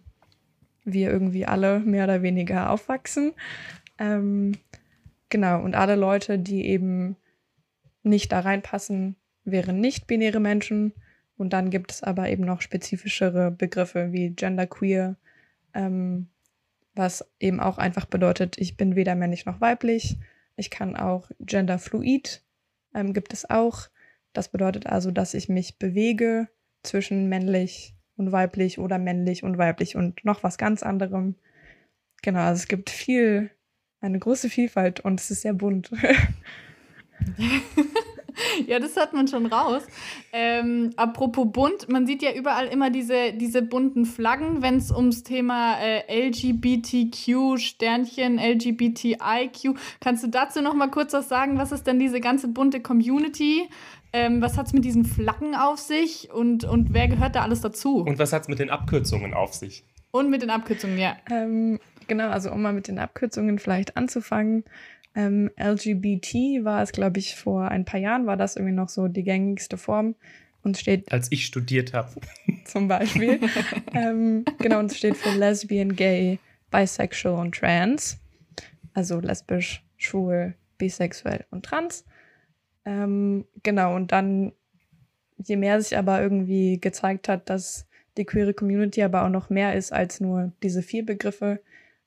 wir 0.84 1.10
irgendwie 1.10 1.46
alle 1.46 1.80
mehr 1.80 2.04
oder 2.04 2.22
weniger 2.22 2.70
aufwachsen. 2.70 3.32
Ähm, 3.98 4.52
genau, 5.28 5.62
und 5.62 5.74
alle 5.74 5.96
Leute, 5.96 6.38
die 6.38 6.66
eben 6.66 7.16
nicht 8.02 8.32
da 8.32 8.40
reinpassen, 8.40 9.16
wären 9.44 9.80
nicht-binäre 9.80 10.40
Menschen. 10.40 10.92
Und 11.36 11.52
dann 11.52 11.70
gibt 11.70 11.92
es 11.92 12.02
aber 12.02 12.28
eben 12.28 12.44
noch 12.44 12.60
spezifischere 12.60 13.50
Begriffe 13.50 14.12
wie 14.12 14.30
genderqueer, 14.30 15.16
ähm, 15.74 16.28
was 16.94 17.26
eben 17.40 17.58
auch 17.60 17.78
einfach 17.78 18.04
bedeutet, 18.04 18.58
ich 18.58 18.76
bin 18.76 18.96
weder 18.96 19.14
männlich 19.14 19.46
noch 19.46 19.60
weiblich. 19.60 20.18
Ich 20.56 20.70
kann 20.70 20.94
auch 20.94 21.30
genderfluid, 21.40 22.42
ähm, 22.94 23.14
gibt 23.14 23.32
es 23.32 23.48
auch. 23.48 23.88
Das 24.32 24.48
bedeutet 24.48 24.86
also, 24.86 25.10
dass 25.10 25.34
ich 25.34 25.48
mich 25.48 25.78
bewege 25.78 26.48
zwischen 26.82 27.28
männlich 27.28 27.94
und 28.16 28.32
weiblich 28.32 28.78
oder 28.78 28.98
männlich 28.98 29.42
und 29.42 29.58
weiblich 29.58 29.96
und 29.96 30.24
noch 30.24 30.42
was 30.42 30.58
ganz 30.58 30.82
anderem. 30.82 31.34
Genau, 32.22 32.40
also 32.40 32.60
es 32.60 32.68
gibt 32.68 32.90
viel, 32.90 33.50
eine 34.00 34.18
große 34.18 34.50
Vielfalt 34.50 35.00
und 35.00 35.20
es 35.20 35.30
ist 35.30 35.42
sehr 35.42 35.54
bunt. 35.54 35.90
ja, 38.66 38.78
das 38.78 38.96
hat 38.96 39.12
man 39.12 39.28
schon 39.28 39.46
raus. 39.46 39.82
Ähm, 40.32 40.90
apropos 40.96 41.46
bunt, 41.50 41.88
man 41.88 42.06
sieht 42.06 42.22
ja 42.22 42.32
überall 42.32 42.66
immer 42.66 42.90
diese, 42.90 43.32
diese 43.32 43.62
bunten 43.62 44.06
Flaggen, 44.06 44.62
wenn 44.62 44.76
es 44.76 44.90
ums 44.90 45.22
Thema 45.22 45.78
äh, 45.80 46.28
LGBTQ, 46.28 47.58
Sternchen, 47.58 48.38
LGBTIQ. 48.38 49.78
Kannst 50.00 50.24
du 50.24 50.28
dazu 50.28 50.62
noch 50.62 50.74
mal 50.74 50.90
kurz 50.90 51.12
was 51.12 51.28
sagen? 51.28 51.58
Was 51.58 51.72
ist 51.72 51.86
denn 51.86 51.98
diese 51.98 52.20
ganze 52.20 52.48
bunte 52.48 52.80
Community? 52.80 53.68
Ähm, 54.14 54.42
was 54.42 54.58
hat 54.58 54.66
es 54.66 54.72
mit 54.74 54.84
diesen 54.84 55.04
Flaggen 55.06 55.54
auf 55.54 55.78
sich 55.78 56.30
und, 56.30 56.64
und 56.64 56.92
wer 56.92 57.08
gehört 57.08 57.34
da 57.34 57.42
alles 57.42 57.62
dazu? 57.62 57.98
Und 57.98 58.18
was 58.18 58.32
hat 58.32 58.42
es 58.42 58.48
mit 58.48 58.58
den 58.58 58.68
Abkürzungen 58.68 59.32
auf 59.32 59.54
sich? 59.54 59.84
Und 60.10 60.28
mit 60.28 60.42
den 60.42 60.50
Abkürzungen, 60.50 60.98
ja. 60.98 61.16
Ähm, 61.30 61.78
genau, 62.08 62.28
also 62.28 62.52
um 62.52 62.60
mal 62.60 62.74
mit 62.74 62.88
den 62.88 62.98
Abkürzungen 62.98 63.58
vielleicht 63.58 63.96
anzufangen. 63.96 64.64
Ähm, 65.14 65.50
LGBT 65.58 66.64
war 66.64 66.82
es, 66.82 66.92
glaube 66.92 67.18
ich, 67.18 67.36
vor 67.36 67.68
ein 67.68 67.84
paar 67.84 68.00
Jahren 68.00 68.26
war 68.26 68.36
das 68.36 68.56
irgendwie 68.56 68.74
noch 68.74 68.88
so 68.88 69.08
die 69.08 69.22
gängigste 69.22 69.76
Form 69.76 70.14
und 70.62 70.78
steht. 70.78 71.10
Als 71.12 71.30
ich 71.30 71.44
studiert 71.46 71.92
habe. 71.92 72.08
Zum 72.64 72.88
Beispiel. 72.88 73.40
ähm, 73.94 74.44
genau, 74.58 74.78
und 74.78 74.90
es 74.90 74.98
steht 74.98 75.16
für 75.16 75.36
Lesbian, 75.36 75.94
Gay, 75.94 76.38
Bisexual 76.70 77.38
und 77.38 77.54
Trans. 77.54 78.18
Also 78.94 79.20
lesbisch, 79.20 79.84
schwul, 79.96 80.54
bisexuell 80.78 81.44
und 81.50 81.64
trans. 81.64 82.04
Ähm, 82.84 83.46
genau, 83.62 83.94
und 83.94 84.12
dann, 84.12 84.52
je 85.38 85.56
mehr 85.56 85.80
sich 85.80 85.96
aber 85.96 86.20
irgendwie 86.20 86.78
gezeigt 86.80 87.28
hat, 87.28 87.48
dass 87.48 87.86
die 88.16 88.24
queere 88.24 88.52
Community 88.52 89.02
aber 89.02 89.24
auch 89.24 89.30
noch 89.30 89.48
mehr 89.48 89.74
ist 89.74 89.92
als 89.92 90.20
nur 90.20 90.52
diese 90.62 90.82
vier 90.82 91.06
Begriffe, 91.06 91.62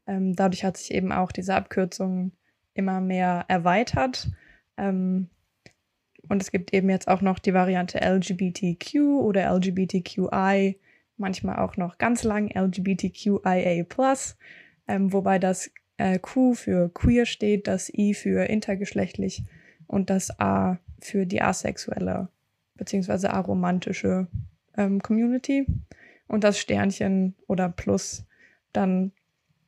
ähm, 0.08 0.36
dadurch 0.36 0.64
hat 0.64 0.78
sich 0.78 0.94
eben 0.94 1.12
auch 1.12 1.32
diese 1.32 1.56
Abkürzung 1.56 2.32
immer 2.76 3.02
mehr 3.02 3.46
erweitert. 3.48 4.30
Ähm, 4.78 5.30
und 6.30 6.42
es 6.42 6.52
gibt 6.52 6.74
eben 6.74 6.90
jetzt 6.90 7.08
auch 7.08 7.22
noch 7.22 7.40
die 7.40 7.54
Variante 7.54 8.00
LGBTQ 8.00 8.96
oder 9.22 9.52
LGBTQI, 9.52 10.80
manchmal 11.18 11.58
auch 11.58 11.78
noch 11.78 11.98
ganz 11.98 12.24
lang 12.24 12.50
LGBTQIA+, 12.50 13.86
ähm, 14.88 15.14
wobei 15.14 15.40
das 15.40 15.72
äh, 15.98 16.20
Q 16.20 16.54
für 16.54 16.90
queer 16.90 17.26
steht, 17.26 17.68
das 17.68 17.94
I 17.94 18.14
für 18.14 18.46
intergeschlechtlich 18.46 19.44
und 19.88 20.10
das 20.10 20.40
A 20.40 20.80
für 21.00 21.26
die 21.26 21.42
asexuelle 21.42 22.30
bzw. 22.76 23.28
aromantische 23.28 24.28
ähm, 24.78 25.02
Community 25.02 25.66
und 26.28 26.44
das 26.44 26.60
Sternchen 26.60 27.36
oder 27.48 27.70
Plus 27.70 28.26
dann 28.74 29.12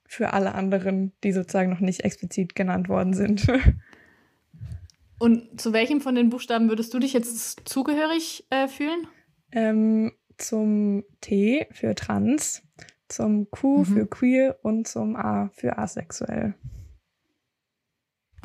für 0.08 0.34
alle 0.34 0.56
anderen, 0.56 1.12
die 1.24 1.32
sozusagen 1.32 1.70
noch 1.70 1.80
nicht 1.80 2.04
explizit 2.04 2.56
genannt 2.56 2.90
worden 2.90 3.14
sind. 3.14 3.48
Und 5.20 5.60
zu 5.60 5.74
welchem 5.74 6.02
von 6.02 6.16
den 6.16 6.30
Buchstaben 6.30 6.70
würdest 6.70 6.94
du 6.94 7.00
dich 7.00 7.14
jetzt 7.14 7.68
zugehörig 7.68 8.46
äh, 8.50 8.68
fühlen? 8.68 9.08
Ähm, 9.52 10.12
zum 10.38 11.04
T 11.22 11.68
für 11.72 11.96
trans, 11.96 12.64
zum 13.08 13.50
Q 13.50 13.80
mhm. 13.80 13.86
für 13.86 14.06
queer 14.06 14.60
und 14.62 14.88
zum 14.88 15.16
A 15.16 15.50
für 15.54 15.78
asexuell. 15.78 16.54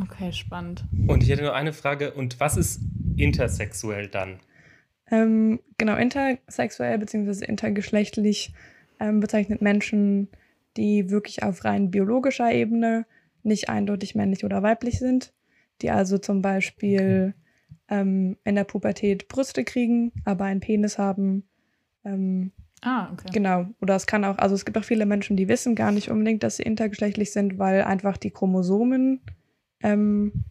Okay, 0.01 0.33
spannend. 0.33 0.85
Und 1.07 1.23
ich 1.23 1.29
hätte 1.29 1.43
nur 1.43 1.55
eine 1.55 1.73
Frage. 1.73 2.15
Und 2.15 2.41
was 2.41 2.57
ist 2.57 2.81
intersexuell 3.17 4.09
dann? 4.09 4.41
Ähm, 5.11 5.61
genau, 5.77 5.97
intersexuell 5.97 6.99
bzw. 6.99 7.45
intergeschlechtlich 7.45 8.55
ähm, 8.99 9.21
bezeichnet 9.21 9.61
Menschen, 9.61 10.29
die 10.77 11.11
wirklich 11.11 11.43
auf 11.43 11.65
rein 11.65 11.91
biologischer 11.91 12.53
Ebene 12.53 13.07
nicht 13.43 13.69
eindeutig 13.69 14.15
männlich 14.15 14.45
oder 14.45 14.63
weiblich 14.63 14.99
sind, 14.99 15.33
die 15.81 15.91
also 15.91 16.19
zum 16.19 16.43
Beispiel 16.43 17.35
ähm, 17.89 18.37
in 18.45 18.55
der 18.55 18.65
Pubertät 18.65 19.29
Brüste 19.29 19.65
kriegen, 19.65 20.13
aber 20.25 20.45
einen 20.45 20.61
Penis 20.61 20.99
haben, 20.99 21.45
ähm, 22.05 22.53
Ah, 22.85 23.11
okay. 23.13 23.29
Genau. 23.33 23.67
Oder 23.81 23.95
es 23.95 24.07
kann 24.07 24.25
auch, 24.25 24.39
also 24.39 24.57
es 24.57 24.65
gibt 24.65 24.77
auch 24.77 24.85
viele 24.85 25.07
Menschen, 25.07 25.37
die 25.37 25.47
wissen 25.47 25.77
gar 25.77 25.93
nicht 25.93 26.11
unbedingt, 26.11 26.43
dass 26.43 26.57
sie 26.57 26.65
intergeschlechtlich 26.65 27.31
sind, 27.31 27.59
weil 27.59 27.83
einfach 27.83 28.17
die 28.17 28.33
Chromosomen, 28.33 29.21
ähm, 29.83 30.45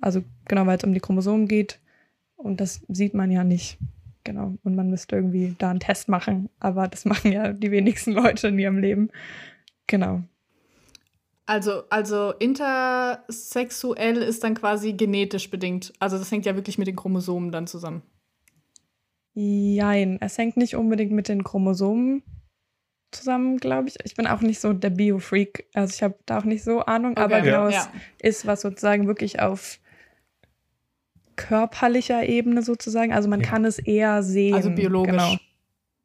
also 0.00 0.22
genau, 0.46 0.66
weil 0.66 0.78
es 0.78 0.84
um 0.84 0.94
die 0.94 1.00
Chromosomen 1.00 1.48
geht. 1.48 1.80
Und 2.36 2.60
das 2.60 2.82
sieht 2.88 3.14
man 3.14 3.32
ja 3.32 3.42
nicht. 3.42 3.78
Genau. 4.28 4.58
Und 4.62 4.76
man 4.76 4.90
müsste 4.90 5.16
irgendwie 5.16 5.56
da 5.56 5.70
einen 5.70 5.80
Test 5.80 6.10
machen. 6.10 6.50
Aber 6.60 6.86
das 6.86 7.04
machen 7.06 7.32
ja 7.32 7.54
die 7.54 7.70
wenigsten 7.70 8.12
Leute 8.12 8.48
in 8.48 8.58
ihrem 8.58 8.76
Leben. 8.76 9.08
Genau. 9.86 10.22
Also, 11.46 11.84
also 11.88 12.34
intersexuell 12.38 14.18
ist 14.18 14.44
dann 14.44 14.54
quasi 14.54 14.92
genetisch 14.92 15.50
bedingt. 15.50 15.94
Also 15.98 16.18
das 16.18 16.30
hängt 16.30 16.44
ja 16.44 16.54
wirklich 16.56 16.76
mit 16.76 16.86
den 16.86 16.96
Chromosomen 16.96 17.50
dann 17.52 17.66
zusammen. 17.66 18.02
Jein, 19.32 20.18
es 20.20 20.36
hängt 20.36 20.58
nicht 20.58 20.76
unbedingt 20.76 21.12
mit 21.12 21.28
den 21.28 21.42
Chromosomen 21.42 22.22
zusammen, 23.12 23.56
glaube 23.56 23.88
ich. 23.88 23.96
Ich 24.04 24.14
bin 24.14 24.26
auch 24.26 24.42
nicht 24.42 24.60
so 24.60 24.74
der 24.74 24.90
Biofreak, 24.90 25.70
also 25.72 25.94
ich 25.94 26.02
habe 26.02 26.18
da 26.26 26.40
auch 26.40 26.44
nicht 26.44 26.64
so 26.64 26.80
Ahnung, 26.80 27.12
Okay, 27.12 27.22
aber 27.22 27.40
genau, 27.40 27.68
ja. 27.70 27.90
es 28.18 28.40
ist 28.40 28.46
was 28.46 28.60
sozusagen 28.60 29.06
wirklich 29.06 29.40
auf 29.40 29.78
körperlicher 31.38 32.26
Ebene 32.28 32.60
sozusagen. 32.62 33.12
Also 33.14 33.28
man 33.30 33.40
Ja. 33.40 33.46
kann 33.46 33.64
es 33.64 33.78
eher 33.78 34.22
sehen. 34.22 34.54
Also 34.54 34.68
biologisch. 34.70 35.12
Genau. 35.12 35.36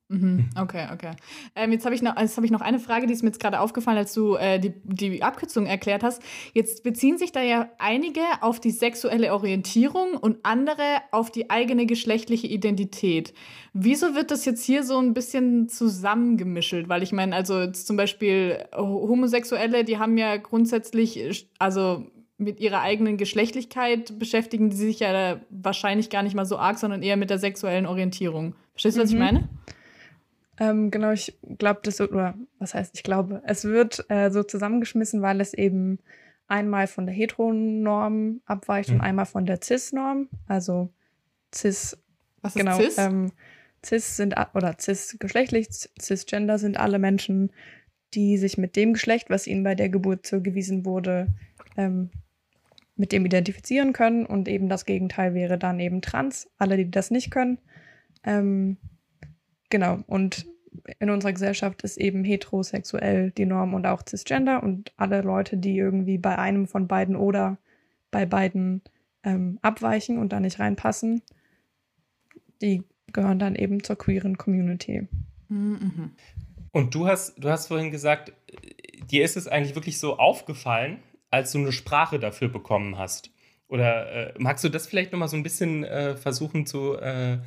Mhm. 0.09 0.49
Okay, 0.59 0.85
okay. 0.93 1.11
Ähm, 1.55 1.71
jetzt 1.71 1.85
habe 1.85 1.95
ich, 1.95 2.03
noch- 2.03 2.15
jetzt 2.19 2.37
hab 2.37 2.43
ich 2.43 2.51
noch 2.51 2.61
eine 2.61 2.77
Frage, 2.79 3.07
die 3.07 3.13
ist 3.13 3.23
mir 3.23 3.29
jetzt 3.29 3.39
gerade 3.39 3.59
aufgefallen, 3.59 3.97
als 3.97 4.13
du 4.13 4.35
äh, 4.35 4.59
die, 4.59 4.73
die 4.83 5.23
Abkürzung 5.23 5.65
erklärt 5.65 6.03
hast. 6.03 6.21
Jetzt 6.53 6.83
beziehen 6.83 7.17
sich 7.17 7.31
da 7.31 7.41
ja 7.41 7.69
einige 7.79 8.19
auf 8.41 8.59
die 8.59 8.69
sexuelle 8.69 9.33
Orientierung 9.33 10.13
und 10.15 10.37
andere 10.43 10.83
auf 11.11 11.31
die 11.31 11.49
eigene 11.49 11.87
geschlechtliche 11.87 12.45
Identität. 12.45 13.33
Wieso 13.73 14.13
wird 14.13 14.29
das 14.29 14.45
jetzt 14.45 14.63
hier 14.63 14.83
so 14.83 14.99
ein 14.99 15.15
bisschen 15.15 15.67
zusammengemischelt? 15.67 16.89
Weil 16.89 17.01
ich 17.01 17.11
meine, 17.11 17.35
also 17.35 17.61
jetzt 17.61 17.87
zum 17.87 17.95
Beispiel 17.97 18.63
Homosexuelle, 18.75 19.83
die 19.83 19.97
haben 19.97 20.17
ja 20.19 20.37
grundsätzlich, 20.37 21.17
äh, 21.17 21.33
also 21.57 22.05
mit 22.37 22.59
ihrer 22.59 22.81
eigenen 22.81 23.17
Geschlechtlichkeit 23.17 24.17
beschäftigen 24.19 24.69
die 24.69 24.75
sich 24.75 24.99
ja 24.99 25.39
wahrscheinlich 25.49 26.09
gar 26.09 26.23
nicht 26.23 26.35
mal 26.35 26.45
so 26.45 26.57
arg, 26.57 26.77
sondern 26.79 27.03
eher 27.03 27.15
mit 27.17 27.29
der 27.29 27.37
sexuellen 27.39 27.85
Orientierung. 27.85 28.55
Verstehst 28.71 28.97
du, 28.97 29.01
was 29.01 29.09
ich 29.09 29.15
Mhm. 29.15 29.21
meine? 29.21 29.49
Ähm, 30.59 30.91
genau, 30.91 31.11
ich 31.11 31.35
glaube, 31.57 31.79
das 31.83 31.99
wird, 31.99 32.11
oder 32.11 32.35
was 32.59 32.73
heißt, 32.73 32.95
ich 32.95 33.03
glaube, 33.03 33.41
es 33.45 33.63
wird 33.65 34.05
äh, 34.09 34.29
so 34.29 34.43
zusammengeschmissen, 34.43 35.21
weil 35.21 35.41
es 35.41 35.53
eben 35.53 35.99
einmal 36.47 36.87
von 36.87 37.05
der 37.05 37.15
Heteronorm 37.15 38.41
abweicht 38.45 38.89
Mhm. 38.89 38.95
und 38.95 39.01
einmal 39.01 39.25
von 39.25 39.45
der 39.45 39.59
Cis-Norm. 39.63 40.27
Also 40.47 40.89
Cis 41.53 41.97
Was 42.41 42.53
genau. 42.53 42.77
ist 42.79 42.95
Cis? 42.95 42.97
Ähm, 42.97 43.31
Cis 43.85 44.15
sind 44.17 44.35
oder 44.53 44.75
cis-geschlechtlich, 44.79 45.67
cisgender 45.99 46.57
sind 46.59 46.77
alle 46.77 46.99
Menschen, 46.99 47.51
die 48.13 48.37
sich 48.37 48.57
mit 48.57 48.75
dem 48.75 48.93
Geschlecht, 48.93 49.29
was 49.29 49.47
ihnen 49.47 49.63
bei 49.63 49.75
der 49.75 49.89
Geburt 49.89 50.25
zugewiesen 50.25 50.85
wurde, 50.85 51.27
ähm, 51.77 52.11
mit 52.95 53.11
dem 53.11 53.25
identifizieren 53.25 53.93
können. 53.93 54.25
Und 54.25 54.47
eben 54.47 54.69
das 54.69 54.85
Gegenteil 54.85 55.33
wäre 55.33 55.57
dann 55.57 55.79
eben 55.79 56.01
trans, 56.01 56.49
alle, 56.57 56.77
die 56.77 56.89
das 56.89 57.11
nicht 57.11 57.31
können. 57.31 57.57
Ähm, 58.23 58.77
genau. 59.69 59.99
Und 60.07 60.45
in 60.99 61.09
unserer 61.09 61.33
Gesellschaft 61.33 61.83
ist 61.83 61.97
eben 61.97 62.23
heterosexuell 62.23 63.31
die 63.31 63.45
Norm 63.45 63.73
und 63.73 63.85
auch 63.85 64.03
cisgender 64.07 64.63
und 64.63 64.91
alle 64.97 65.21
Leute, 65.21 65.57
die 65.57 65.77
irgendwie 65.77 66.17
bei 66.17 66.37
einem 66.37 66.67
von 66.67 66.87
beiden 66.87 67.15
oder 67.15 67.57
bei 68.11 68.25
beiden 68.25 68.81
ähm, 69.23 69.59
abweichen 69.61 70.17
und 70.17 70.33
da 70.33 70.39
nicht 70.39 70.59
reinpassen, 70.59 71.21
die 72.61 72.83
gehören 73.11 73.39
dann 73.39 73.55
eben 73.55 73.83
zur 73.83 73.97
queeren 73.97 74.37
Community. 74.37 75.07
Mhm. 75.49 76.11
Und 76.71 76.95
du 76.95 77.07
hast, 77.07 77.35
du 77.37 77.49
hast 77.49 77.67
vorhin 77.67 77.91
gesagt, 77.91 78.33
äh, 78.47 79.05
dir 79.05 79.23
ist 79.23 79.37
es 79.37 79.47
eigentlich 79.47 79.75
wirklich 79.75 79.99
so 79.99 80.17
aufgefallen, 80.17 80.99
als 81.33 81.51
du 81.51 81.57
eine 81.57 81.71
Sprache 81.71 82.19
dafür 82.19 82.47
bekommen 82.47 82.99
hast. 82.99 83.31
Oder 83.67 84.11
äh, 84.11 84.33
magst 84.37 84.63
du 84.63 84.69
das 84.69 84.85
vielleicht 84.85 85.11
nochmal 85.11 85.27
so 85.27 85.35
ein 85.35 85.41
bisschen 85.41 85.83
äh, 85.83 86.15
versuchen 86.15 86.67
zu, 86.67 86.95
äh, 86.95 87.39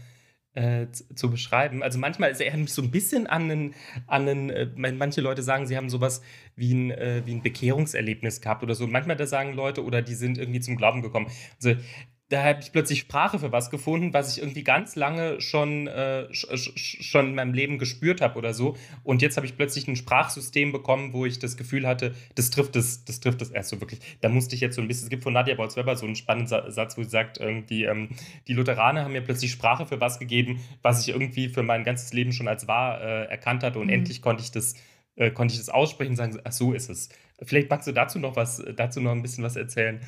äh, 0.54 0.90
zu, 0.90 1.30
beschreiben? 1.30 1.84
Also 1.84 2.00
manchmal 2.00 2.32
ist 2.32 2.40
er 2.40 2.56
mich 2.56 2.72
so 2.72 2.82
ein 2.82 2.90
bisschen 2.90 3.28
an 3.28 3.42
einen, 3.48 3.74
an 4.08 4.28
einen 4.28 4.50
äh, 4.50 4.66
manche 4.92 5.20
Leute 5.20 5.44
sagen, 5.44 5.68
sie 5.68 5.76
haben 5.76 5.88
sowas 5.88 6.20
wie 6.56 6.74
ein, 6.74 6.90
äh, 6.90 7.22
wie 7.26 7.34
ein 7.36 7.44
Bekehrungserlebnis 7.44 8.40
gehabt 8.40 8.64
oder 8.64 8.74
so. 8.74 8.88
Manchmal 8.88 9.14
da 9.14 9.26
sagen 9.26 9.52
Leute, 9.52 9.84
oder 9.84 10.02
die 10.02 10.14
sind 10.14 10.36
irgendwie 10.36 10.60
zum 10.60 10.74
Glauben 10.74 11.00
gekommen. 11.00 11.30
Also 11.62 11.80
da 12.28 12.42
habe 12.42 12.60
ich 12.60 12.72
plötzlich 12.72 12.98
Sprache 13.00 13.38
für 13.38 13.52
was 13.52 13.70
gefunden, 13.70 14.12
was 14.12 14.32
ich 14.36 14.42
irgendwie 14.42 14.64
ganz 14.64 14.96
lange 14.96 15.40
schon, 15.40 15.86
äh, 15.86 16.26
sch- 16.32 16.50
sch- 16.52 17.02
schon 17.02 17.28
in 17.28 17.34
meinem 17.36 17.54
Leben 17.54 17.78
gespürt 17.78 18.20
habe 18.20 18.36
oder 18.36 18.52
so. 18.52 18.76
Und 19.04 19.22
jetzt 19.22 19.36
habe 19.36 19.46
ich 19.46 19.56
plötzlich 19.56 19.86
ein 19.86 19.94
Sprachsystem 19.94 20.72
bekommen, 20.72 21.12
wo 21.12 21.24
ich 21.24 21.38
das 21.38 21.56
Gefühl 21.56 21.86
hatte, 21.86 22.16
das 22.34 22.50
trifft 22.50 22.74
es, 22.74 23.04
das 23.04 23.20
trifft 23.20 23.42
es 23.42 23.50
erst 23.50 23.68
so 23.70 23.80
wirklich. 23.80 24.00
Da 24.22 24.28
musste 24.28 24.56
ich 24.56 24.60
jetzt 24.60 24.74
so 24.74 24.82
ein 24.82 24.88
bisschen, 24.88 25.04
es 25.04 25.10
gibt 25.10 25.22
von 25.22 25.34
Nadja 25.34 25.54
Bolz-Weber 25.54 25.94
so 25.94 26.04
einen 26.04 26.16
spannenden 26.16 26.48
Sa- 26.48 26.68
Satz, 26.70 26.98
wo 26.98 27.04
sie 27.04 27.10
sagt, 27.10 27.38
irgendwie, 27.38 27.84
ähm, 27.84 28.08
die 28.48 28.54
Lutheraner 28.54 29.04
haben 29.04 29.12
mir 29.12 29.22
plötzlich 29.22 29.52
Sprache 29.52 29.86
für 29.86 30.00
was 30.00 30.18
gegeben, 30.18 30.58
was 30.82 31.00
ich 31.02 31.10
irgendwie 31.10 31.48
für 31.48 31.62
mein 31.62 31.84
ganzes 31.84 32.12
Leben 32.12 32.32
schon 32.32 32.48
als 32.48 32.66
wahr 32.66 33.00
äh, 33.00 33.24
erkannt 33.26 33.62
hatte. 33.62 33.78
Und 33.78 33.86
Mhm. 33.86 33.92
endlich 33.92 34.20
konnte 34.20 34.42
ich 34.42 34.50
das, 34.50 34.74
äh, 35.14 35.30
konnte 35.30 35.52
ich 35.52 35.60
das 35.60 35.68
aussprechen 35.68 36.10
und 36.10 36.16
sagen, 36.16 36.36
ach 36.42 36.50
so 36.52 36.72
ist 36.72 36.90
es. 36.90 37.08
Vielleicht 37.42 37.70
magst 37.70 37.86
du 37.86 37.92
dazu 37.92 38.18
noch 38.18 38.34
was, 38.34 38.60
dazu 38.74 39.00
noch 39.00 39.12
ein 39.12 39.22
bisschen 39.22 39.44
was 39.44 39.54
erzählen. 39.54 40.00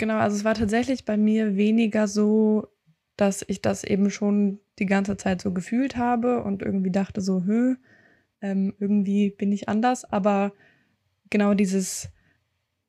Genau, 0.00 0.16
also 0.16 0.34
es 0.34 0.44
war 0.44 0.54
tatsächlich 0.54 1.04
bei 1.04 1.18
mir 1.18 1.56
weniger 1.56 2.08
so, 2.08 2.68
dass 3.18 3.44
ich 3.46 3.60
das 3.60 3.84
eben 3.84 4.08
schon 4.08 4.58
die 4.78 4.86
ganze 4.86 5.18
Zeit 5.18 5.42
so 5.42 5.52
gefühlt 5.52 5.98
habe 5.98 6.42
und 6.42 6.62
irgendwie 6.62 6.90
dachte 6.90 7.20
so, 7.20 7.42
hö, 7.44 7.76
ähm, 8.40 8.74
irgendwie 8.78 9.28
bin 9.28 9.52
ich 9.52 9.68
anders. 9.68 10.10
Aber 10.10 10.54
genau 11.28 11.52
dieses 11.52 12.08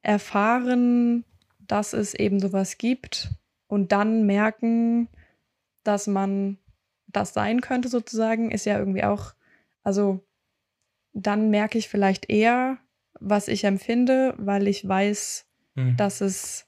Erfahren, 0.04 1.26
dass 1.60 1.92
es 1.92 2.14
eben 2.14 2.40
sowas 2.40 2.78
gibt 2.78 3.30
und 3.68 3.92
dann 3.92 4.26
merken, 4.26 5.10
dass 5.84 6.08
man 6.08 6.60
das 7.08 7.34
sein 7.34 7.60
könnte 7.60 7.90
sozusagen, 7.90 8.52
ist 8.52 8.66
ja 8.66 8.80
irgendwie 8.80 9.04
auch, 9.04 9.34
also 9.84 10.24
dann 11.12 11.50
merke 11.50 11.78
ich 11.78 11.90
vielleicht 11.90 12.30
eher, 12.30 12.78
was 13.20 13.50
ich 13.50 13.66
empfinde, 13.66 14.34
weil 14.38 14.70
ich 14.70 14.88
weiß, 14.88 15.46
Mhm. 15.76 15.98
dass 15.98 16.22
es, 16.22 16.68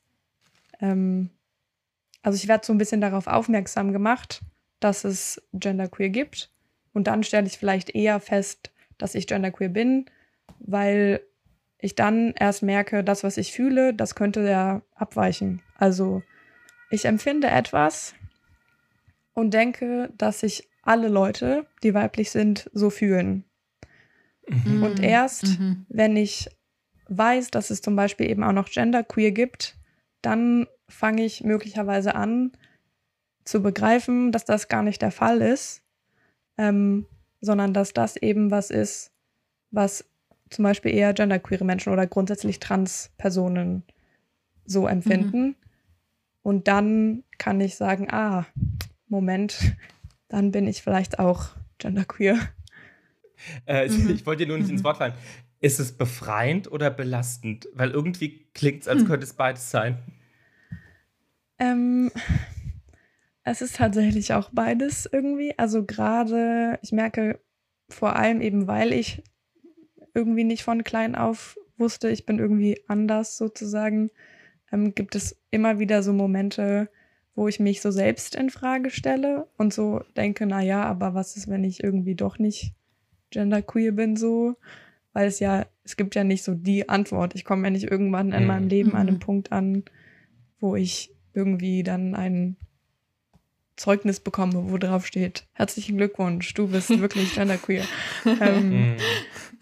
ähm, 0.83 1.29
also 2.21 2.35
ich 2.35 2.47
werde 2.47 2.65
so 2.65 2.73
ein 2.73 2.77
bisschen 2.77 3.01
darauf 3.01 3.27
aufmerksam 3.27 3.91
gemacht, 3.91 4.41
dass 4.79 5.03
es 5.03 5.41
Genderqueer 5.53 6.09
gibt. 6.09 6.51
Und 6.93 7.07
dann 7.07 7.23
stelle 7.23 7.47
ich 7.47 7.57
vielleicht 7.57 7.95
eher 7.95 8.19
fest, 8.19 8.71
dass 8.97 9.15
ich 9.15 9.27
Genderqueer 9.27 9.69
bin, 9.69 10.05
weil 10.59 11.21
ich 11.79 11.95
dann 11.95 12.33
erst 12.39 12.63
merke, 12.63 13.03
das, 13.03 13.23
was 13.23 13.37
ich 13.37 13.51
fühle, 13.51 13.93
das 13.93 14.15
könnte 14.15 14.41
ja 14.47 14.81
abweichen. 14.95 15.61
Also 15.75 16.21
ich 16.89 17.05
empfinde 17.05 17.47
etwas 17.47 18.13
und 19.33 19.53
denke, 19.53 20.13
dass 20.17 20.41
sich 20.41 20.69
alle 20.83 21.07
Leute, 21.07 21.65
die 21.81 21.93
weiblich 21.93 22.29
sind, 22.31 22.69
so 22.73 22.89
fühlen. 22.89 23.45
Mhm. 24.47 24.83
Und 24.83 24.99
erst, 24.99 25.59
Mhm. 25.59 25.85
wenn 25.89 26.15
ich 26.15 26.49
weiß, 27.07 27.51
dass 27.51 27.69
es 27.69 27.81
zum 27.81 27.95
Beispiel 27.95 28.29
eben 28.29 28.43
auch 28.43 28.51
noch 28.53 28.69
Genderqueer 28.69 29.31
gibt, 29.31 29.75
dann 30.25 30.67
fange 30.89 31.23
ich 31.23 31.43
möglicherweise 31.43 32.15
an 32.15 32.51
zu 33.45 33.61
begreifen, 33.61 34.31
dass 34.31 34.45
das 34.45 34.67
gar 34.67 34.83
nicht 34.83 35.01
der 35.01 35.11
Fall 35.11 35.41
ist, 35.41 35.83
ähm, 36.57 37.05
sondern 37.41 37.73
dass 37.73 37.93
das 37.93 38.15
eben 38.15 38.51
was 38.51 38.69
ist, 38.69 39.11
was 39.71 40.05
zum 40.49 40.63
Beispiel 40.63 40.93
eher 40.93 41.13
genderqueere 41.13 41.65
Menschen 41.65 41.91
oder 41.91 42.07
grundsätzlich 42.07 42.59
Trans-Personen 42.59 43.83
so 44.65 44.87
empfinden. 44.87 45.55
Und 46.41 46.67
dann 46.67 47.23
kann 47.37 47.59
ich 47.59 47.75
sagen, 47.75 48.07
ah, 48.11 48.45
Moment, 49.07 49.75
dann 50.29 50.51
bin 50.51 50.67
ich 50.67 50.81
vielleicht 50.81 51.19
auch 51.19 51.49
genderqueer. 51.79 52.39
Äh, 53.65 53.89
Mhm. 53.89 54.09
Ich 54.11 54.25
wollte 54.25 54.43
dir 54.45 54.47
nur 54.47 54.57
nicht 54.57 54.69
ins 54.69 54.81
Mhm. 54.81 54.85
Wort 54.85 54.97
fallen. 54.97 55.13
Ist 55.63 55.79
es 55.79 55.93
befreiend 55.93 56.69
oder 56.69 56.91
belastend? 56.91 57.69
Weil 57.73 57.91
irgendwie 57.91 58.47
klingt 58.53 58.81
es, 58.81 58.89
als 58.89 58.99
Hm. 58.99 59.07
könnte 59.07 59.23
es 59.23 59.31
beides 59.31 59.71
sein. 59.71 59.97
Ähm, 61.57 62.11
es 63.43 63.61
ist 63.61 63.77
tatsächlich 63.77 64.33
auch 64.33 64.49
beides 64.51 65.07
irgendwie. 65.09 65.57
Also 65.57 65.85
gerade, 65.85 66.79
ich 66.81 66.91
merke 66.91 67.39
vor 67.87 68.17
allem 68.17 68.41
eben, 68.41 68.67
weil 68.67 68.91
ich 68.91 69.23
irgendwie 70.13 70.43
nicht 70.43 70.63
von 70.63 70.83
klein 70.83 71.15
auf 71.15 71.57
wusste, 71.77 72.09
ich 72.09 72.25
bin 72.25 72.39
irgendwie 72.39 72.83
anders 72.87 73.37
sozusagen, 73.37 74.11
ähm, 74.73 74.93
gibt 74.93 75.15
es 75.15 75.39
immer 75.49 75.79
wieder 75.79 76.03
so 76.03 76.11
Momente, 76.11 76.89
wo 77.35 77.47
ich 77.47 77.61
mich 77.61 77.79
so 77.79 77.89
selbst 77.89 78.35
in 78.35 78.49
Frage 78.49 78.89
stelle 78.89 79.47
und 79.57 79.73
so 79.73 80.01
denke, 80.17 80.45
na 80.45 80.61
ja, 80.61 80.83
aber 80.83 81.13
was 81.13 81.37
ist, 81.37 81.47
wenn 81.47 81.63
ich 81.63 81.81
irgendwie 81.81 82.15
doch 82.15 82.37
nicht 82.37 82.73
genderqueer 83.31 83.93
bin 83.93 84.17
so? 84.17 84.57
Weil 85.13 85.27
es 85.27 85.39
ja, 85.39 85.65
es 85.83 85.95
gibt 85.95 86.15
ja 86.15 86.23
nicht 86.23 86.43
so 86.43 86.55
die 86.55 86.89
Antwort. 86.89 87.35
Ich 87.35 87.45
komme 87.45 87.63
ja 87.67 87.69
nicht 87.69 87.89
irgendwann 87.89 88.31
in 88.31 88.41
Mhm. 88.41 88.47
meinem 88.47 88.67
Leben 88.67 88.91
an 88.95 89.07
einem 89.07 89.15
Mhm. 89.15 89.19
Punkt 89.19 89.51
an, 89.51 89.83
wo 90.59 90.75
ich 90.75 91.11
irgendwie 91.33 91.83
dann 91.83 92.15
ein 92.15 92.57
Zeugnis 93.75 94.19
bekomme, 94.19 94.71
wo 94.71 94.77
drauf 94.77 95.05
steht, 95.07 95.47
herzlichen 95.53 95.97
Glückwunsch, 95.97 96.53
du 96.53 96.67
bist 96.67 96.89
wirklich 96.99 97.33
genderqueer. 97.35 97.85
ähm, 98.41 98.69
mhm. 98.93 98.97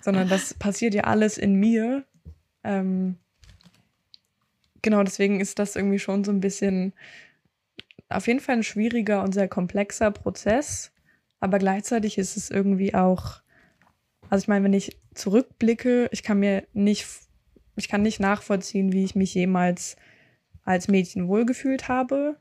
Sondern 0.01 0.27
das 0.29 0.53
passiert 0.53 0.93
ja 0.93 1.03
alles 1.05 1.37
in 1.37 1.55
mir. 1.55 2.03
Ähm, 2.63 3.15
genau, 4.81 5.03
deswegen 5.03 5.39
ist 5.39 5.59
das 5.59 5.75
irgendwie 5.75 5.99
schon 5.99 6.23
so 6.23 6.31
ein 6.31 6.41
bisschen 6.41 6.93
auf 8.09 8.27
jeden 8.27 8.41
Fall 8.41 8.57
ein 8.57 8.63
schwieriger 8.63 9.23
und 9.23 9.33
sehr 9.33 9.47
komplexer 9.47 10.11
Prozess. 10.11 10.91
Aber 11.39 11.59
gleichzeitig 11.59 12.17
ist 12.17 12.35
es 12.35 12.49
irgendwie 12.51 12.93
auch, 12.93 13.41
also 14.31 14.43
ich 14.43 14.47
meine, 14.47 14.63
wenn 14.63 14.73
ich 14.73 14.97
zurückblicke, 15.13 16.07
ich 16.11 16.23
kann 16.23 16.39
mir 16.39 16.63
nicht, 16.71 17.05
ich 17.75 17.89
kann 17.89 18.01
nicht 18.01 18.21
nachvollziehen, 18.21 18.93
wie 18.93 19.03
ich 19.03 19.13
mich 19.13 19.35
jemals 19.35 19.97
als 20.63 20.87
Mädchen 20.87 21.27
wohlgefühlt 21.27 21.89
habe. 21.89 22.37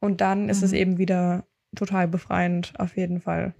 Und 0.00 0.20
dann 0.20 0.48
ist 0.48 0.58
mhm. 0.58 0.64
es 0.64 0.72
eben 0.72 0.98
wieder 0.98 1.46
total 1.76 2.08
befreiend, 2.08 2.72
auf 2.78 2.96
jeden 2.96 3.20
Fall. 3.20 3.54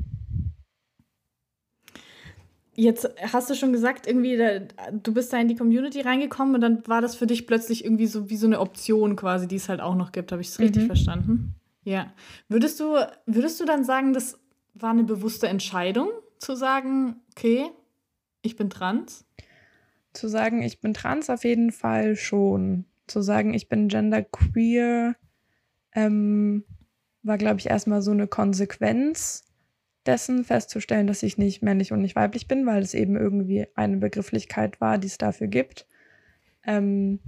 Jetzt 2.75 3.09
hast 3.23 3.51
du 3.51 3.55
schon 3.55 3.73
gesagt, 3.73 4.09
irgendwie, 4.09 4.37
da, 4.37 4.91
du 4.91 5.15
bist 5.15 5.33
da 5.33 5.39
in 5.39 5.47
die 5.47 5.55
Community 5.55 6.01
reingekommen 6.01 6.57
und 6.57 6.61
dann 6.61 6.85
war 6.89 7.01
das 7.01 7.15
für 7.15 7.29
dich 7.29 7.47
plötzlich 7.47 7.85
irgendwie 7.85 8.09
so 8.09 8.31
wie 8.31 8.37
so 8.37 8.49
eine 8.49 8.59
Option 8.59 9.15
quasi, 9.15 9.47
die 9.47 9.57
es 9.57 9.69
halt 9.69 9.81
auch 9.81 9.95
noch 9.95 10.11
gibt. 10.11 10.33
Habe 10.33 10.43
ich 10.43 10.49
es 10.49 10.59
richtig 10.59 10.83
mhm. 10.83 10.87
verstanden? 10.89 11.55
Ja. 11.85 12.13
Würdest 12.49 12.81
du, 12.81 12.97
würdest 13.27 13.61
du 13.61 13.65
dann 13.65 13.85
sagen, 13.85 14.13
das 14.13 14.41
war 14.75 14.91
eine 14.91 15.05
bewusste 15.05 15.47
Entscheidung, 15.47 16.11
zu 16.45 16.57
sagen, 16.57 17.17
okay, 17.31 17.71
ich 18.43 18.57
bin 18.57 18.69
trans? 18.69 19.25
Zu 20.13 20.29
sagen, 20.29 20.63
ich 20.63 20.81
bin 20.81 20.95
trans 20.95 21.31
auf 21.31 21.45
jeden 21.45 21.73
Fall 21.73 22.17
schon. 22.17 22.85
Zu 23.07 23.23
sagen, 23.23 23.55
ich 23.55 23.69
bin 23.69 23.89
genderqueer, 23.89 25.17
ähm, 25.95 26.65
war, 27.23 27.39
glaube 27.39 27.61
ich, 27.61 27.67
erstmal 27.67 28.03
so 28.03 28.11
eine 28.11 28.27
Konsequenz 28.27 29.45
dessen 30.05 30.45
festzustellen, 30.45 31.07
dass 31.07 31.23
ich 31.23 31.39
nicht 31.39 31.63
männlich 31.63 31.93
und 31.93 32.03
nicht 32.03 32.15
weiblich 32.15 32.47
bin, 32.47 32.67
weil 32.67 32.83
es 32.83 32.93
eben 32.93 33.17
irgendwie 33.17 33.67
eine 33.75 33.97
Begrifflichkeit 33.97 34.81
war, 34.81 34.99
die 34.99 35.07
es 35.07 35.17
dafür 35.17 35.47
gibt. 35.47 35.87
Ähm, 36.67 37.21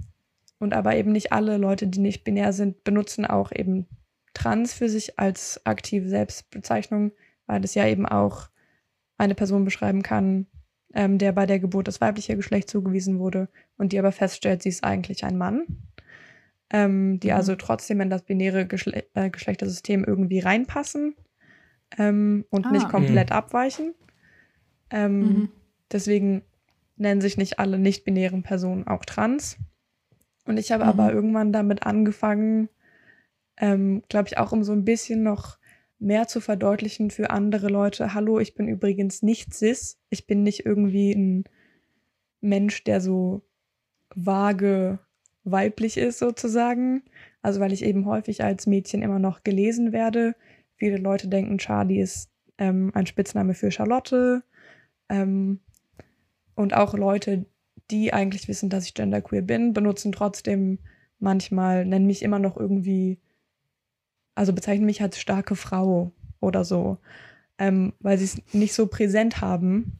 und 0.59 0.73
aber 0.73 0.95
eben 0.95 1.11
nicht 1.11 1.33
alle 1.33 1.57
Leute, 1.57 1.87
die 1.87 1.99
nicht 1.99 2.23
binär 2.23 2.53
sind, 2.53 2.83
benutzen 2.83 3.25
auch 3.25 3.51
eben 3.51 3.87
trans 4.35 4.73
für 4.73 4.89
sich 4.89 5.17
als 5.17 5.65
aktive 5.65 6.07
Selbstbezeichnung, 6.07 7.11
weil 7.47 7.63
es 7.63 7.73
ja 7.73 7.87
eben 7.87 8.05
auch 8.05 8.49
eine 9.17 9.35
Person 9.35 9.65
beschreiben 9.65 10.03
kann, 10.03 10.47
ähm, 10.93 11.17
der 11.17 11.31
bei 11.31 11.45
der 11.45 11.59
Geburt 11.59 11.87
das 11.87 12.01
weibliche 12.01 12.35
Geschlecht 12.35 12.69
zugewiesen 12.69 13.19
wurde 13.19 13.49
und 13.77 13.91
die 13.91 13.99
aber 13.99 14.11
feststellt, 14.11 14.63
sie 14.63 14.69
ist 14.69 14.83
eigentlich 14.83 15.23
ein 15.23 15.37
Mann. 15.37 15.65
Ähm, 16.69 17.19
die 17.19 17.29
mhm. 17.29 17.35
also 17.35 17.55
trotzdem 17.55 18.01
in 18.01 18.09
das 18.09 18.23
binäre 18.23 18.67
Geschle 18.67 19.05
äh, 19.13 19.29
Geschlechtersystem 19.29 20.03
irgendwie 20.03 20.39
reinpassen 20.39 21.15
ähm, 21.97 22.45
und 22.49 22.65
ah. 22.65 22.71
nicht 22.71 22.89
komplett 22.89 23.29
mhm. 23.29 23.35
abweichen. 23.35 23.95
Ähm, 24.89 25.19
mhm. 25.19 25.49
Deswegen 25.91 26.43
nennen 26.97 27.21
sich 27.21 27.37
nicht 27.37 27.59
alle 27.59 27.79
nicht-binären 27.79 28.43
Personen 28.43 28.85
auch 28.87 29.05
trans. 29.05 29.57
Und 30.45 30.57
ich 30.57 30.71
habe 30.71 30.83
mhm. 30.83 30.89
aber 30.89 31.13
irgendwann 31.13 31.53
damit 31.53 31.83
angefangen, 31.83 32.69
ähm, 33.57 34.03
glaube 34.09 34.27
ich, 34.27 34.37
auch 34.37 34.51
um 34.51 34.63
so 34.63 34.73
ein 34.73 34.85
bisschen 34.85 35.23
noch 35.23 35.57
mehr 35.99 36.27
zu 36.27 36.41
verdeutlichen 36.41 37.11
für 37.11 37.29
andere 37.29 37.67
Leute. 37.67 38.13
Hallo, 38.13 38.39
ich 38.39 38.55
bin 38.55 38.67
übrigens 38.67 39.23
nicht 39.23 39.53
cis. 39.53 39.99
Ich 40.09 40.27
bin 40.27 40.43
nicht 40.43 40.65
irgendwie 40.65 41.11
ein 41.11 41.43
Mensch, 42.41 42.83
der 42.83 43.01
so 43.01 43.41
vage 44.15 44.99
weiblich 45.43 45.97
ist 45.97 46.19
sozusagen. 46.19 47.03
Also 47.41 47.59
weil 47.59 47.73
ich 47.73 47.83
eben 47.83 48.05
häufig 48.05 48.43
als 48.43 48.67
Mädchen 48.67 49.01
immer 49.01 49.19
noch 49.19 49.43
gelesen 49.43 49.91
werde 49.91 50.35
Viele 50.77 50.97
Leute 50.97 51.27
denken, 51.27 51.57
Charlie 51.57 51.99
ist 51.99 52.29
ähm, 52.59 52.91
ein 52.93 53.07
Spitzname 53.07 53.55
für 53.55 53.71
Charlotte. 53.71 54.43
Ähm, 55.09 55.59
und 56.55 56.75
auch 56.75 56.93
Leute, 56.93 57.45
die 57.89 58.13
eigentlich 58.13 58.47
wissen, 58.47 58.69
dass 58.69 58.85
ich 58.85 58.93
genderqueer 58.93 59.41
bin, 59.41 59.73
benutzen 59.73 60.11
trotzdem 60.11 60.79
manchmal, 61.19 61.83
nennen 61.85 62.05
mich 62.05 62.21
immer 62.21 62.39
noch 62.39 62.57
irgendwie, 62.57 63.19
also 64.37 64.53
bezeichnen 64.53 64.85
mich 64.85 65.01
als 65.01 65.19
starke 65.19 65.55
Frau 65.55 66.11
oder 66.39 66.63
so, 66.63 66.99
ähm, 67.57 67.93
weil 67.99 68.17
sie 68.19 68.25
es 68.25 68.53
nicht 68.53 68.73
so 68.73 68.85
präsent 68.85 69.41
haben. 69.41 69.99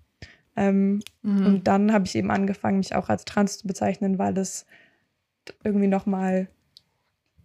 Ähm, 0.56 1.02
mhm. 1.24 1.46
Und 1.46 1.68
dann 1.68 1.92
habe 1.92 2.06
ich 2.06 2.16
eben 2.16 2.30
angefangen, 2.30 2.78
mich 2.78 2.96
auch 2.96 3.10
als 3.10 3.26
trans 3.26 3.58
zu 3.58 3.68
bezeichnen, 3.68 4.20
weil 4.20 4.36
das 4.36 4.68
irgendwie 5.64 5.88
noch 5.88 6.06
mal 6.06 6.48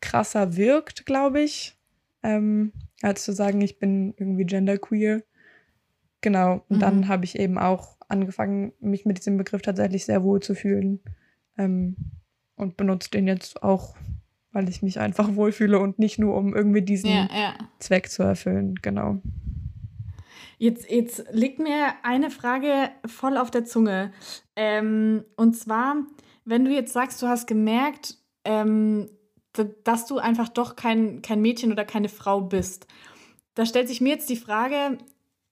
krasser 0.00 0.57
wirkt, 0.57 1.07
glaube 1.07 1.40
ich. 1.40 1.78
Ähm, 2.22 2.72
als 3.00 3.24
zu 3.24 3.33
sagen, 3.33 3.62
ich 3.62 3.78
bin 3.78 4.14
irgendwie 4.18 4.44
genderqueer. 4.44 5.22
Genau. 6.20 6.64
Und 6.68 6.76
mhm. 6.76 6.81
dann 6.81 7.09
habe 7.09 7.24
ich 7.24 7.38
eben 7.38 7.57
auch 7.57 7.96
angefangen, 8.09 8.72
mich 8.81 9.07
mit 9.07 9.16
diesem 9.18 9.38
Begriff 9.38 9.62
tatsächlich 9.62 10.05
sehr 10.05 10.22
wohl 10.22 10.40
zu 10.40 10.55
fühlen. 10.55 11.00
Ähm, 11.57 11.96
und 12.55 12.76
benutze 12.76 13.11
den 13.11 13.26
jetzt 13.26 13.62
auch, 13.62 13.96
weil 14.52 14.68
ich 14.68 14.82
mich 14.82 15.00
einfach 15.00 15.34
wohlfühle 15.34 15.78
und 15.78 15.98
nicht 15.98 16.18
nur, 16.18 16.36
um 16.36 16.54
irgendwie 16.54 16.82
diesen 16.82 17.10
ja, 17.10 17.28
ja. 17.32 17.54
Zweck 17.78 18.10
zu 18.10 18.22
erfüllen. 18.22 18.76
Genau. 18.82 19.20
Jetzt, 20.58 20.88
jetzt 20.90 21.24
liegt 21.32 21.58
mir 21.58 21.92
eine 22.02 22.30
Frage 22.30 22.90
voll 23.06 23.36
auf 23.36 23.50
der 23.50 23.64
Zunge. 23.64 24.12
Ähm, 24.54 25.24
und 25.36 25.54
zwar, 25.56 25.96
wenn 26.44 26.64
du 26.64 26.70
jetzt 26.70 26.92
sagst, 26.92 27.20
du 27.20 27.26
hast 27.26 27.46
gemerkt, 27.46 28.18
ähm, 28.44 29.08
dass 29.84 30.06
du 30.06 30.18
einfach 30.18 30.48
doch 30.48 30.76
kein, 30.76 31.20
kein 31.20 31.42
Mädchen 31.42 31.72
oder 31.72 31.84
keine 31.84 32.08
Frau 32.08 32.40
bist. 32.40 32.86
Da 33.54 33.66
stellt 33.66 33.88
sich 33.88 34.00
mir 34.00 34.10
jetzt 34.10 34.30
die 34.30 34.36
Frage, 34.36 34.98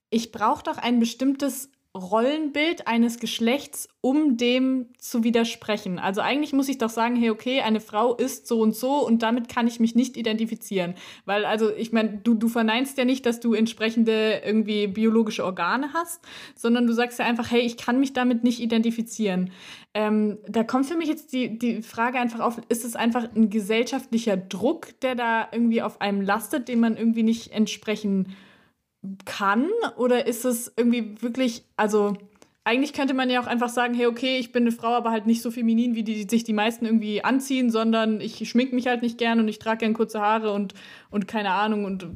ich 0.09 0.31
brauche 0.31 0.63
doch 0.63 0.77
ein 0.77 0.99
bestimmtes 0.99 1.71
Rollenbild 1.93 2.87
eines 2.87 3.19
Geschlechts, 3.19 3.89
um 3.99 4.37
dem 4.37 4.87
zu 4.97 5.25
widersprechen. 5.25 5.99
Also 5.99 6.21
eigentlich 6.21 6.53
muss 6.53 6.69
ich 6.69 6.77
doch 6.77 6.89
sagen, 6.89 7.17
hey, 7.17 7.29
okay, 7.29 7.59
eine 7.61 7.81
Frau 7.81 8.15
ist 8.15 8.47
so 8.47 8.61
und 8.61 8.73
so 8.73 9.05
und 9.05 9.21
damit 9.23 9.49
kann 9.49 9.67
ich 9.67 9.81
mich 9.81 9.93
nicht 9.93 10.15
identifizieren. 10.15 10.95
Weil, 11.25 11.43
also, 11.43 11.69
ich 11.69 11.91
meine, 11.91 12.19
du, 12.23 12.33
du 12.33 12.47
verneinst 12.47 12.97
ja 12.97 13.03
nicht, 13.03 13.25
dass 13.25 13.41
du 13.41 13.53
entsprechende 13.53 14.41
irgendwie 14.45 14.87
biologische 14.87 15.43
Organe 15.43 15.91
hast, 15.93 16.21
sondern 16.55 16.87
du 16.87 16.93
sagst 16.93 17.19
ja 17.19 17.25
einfach, 17.25 17.51
hey, 17.51 17.61
ich 17.61 17.75
kann 17.75 17.99
mich 17.99 18.13
damit 18.13 18.45
nicht 18.45 18.61
identifizieren. 18.61 19.51
Ähm, 19.93 20.37
da 20.47 20.63
kommt 20.63 20.85
für 20.85 20.95
mich 20.95 21.09
jetzt 21.09 21.33
die, 21.33 21.59
die 21.59 21.81
Frage 21.81 22.19
einfach 22.19 22.39
auf, 22.39 22.61
ist 22.69 22.85
es 22.85 22.95
einfach 22.95 23.27
ein 23.35 23.49
gesellschaftlicher 23.49 24.37
Druck, 24.37 24.97
der 25.01 25.15
da 25.15 25.49
irgendwie 25.51 25.81
auf 25.81 25.99
einem 25.99 26.21
lastet, 26.21 26.69
den 26.69 26.79
man 26.79 26.95
irgendwie 26.95 27.23
nicht 27.23 27.51
entsprechen 27.51 28.23
kann? 28.23 28.35
Oder 29.97 30.27
ist 30.27 30.45
es 30.45 30.71
irgendwie 30.75 31.21
wirklich, 31.21 31.63
also 31.75 32.15
eigentlich 32.63 32.93
könnte 32.93 33.13
man 33.13 33.29
ja 33.29 33.41
auch 33.41 33.47
einfach 33.47 33.69
sagen, 33.69 33.93
hey, 33.93 34.05
okay, 34.05 34.37
ich 34.37 34.51
bin 34.51 34.63
eine 34.63 34.71
Frau, 34.71 34.89
aber 34.89 35.11
halt 35.11 35.25
nicht 35.25 35.41
so 35.41 35.49
feminin, 35.49 35.95
wie 35.95 36.03
die 36.03 36.27
sich 36.29 36.43
die 36.43 36.53
meisten 36.53 36.85
irgendwie 36.85 37.23
anziehen, 37.23 37.71
sondern 37.71 38.21
ich 38.21 38.47
schmink 38.47 38.73
mich 38.73 38.87
halt 38.87 39.01
nicht 39.01 39.17
gern 39.17 39.39
und 39.39 39.47
ich 39.47 39.57
trage 39.57 39.79
gern 39.79 39.93
kurze 39.93 40.21
Haare 40.21 40.51
und, 40.53 40.75
und 41.09 41.27
keine 41.27 41.51
Ahnung 41.51 41.85
und 41.85 42.07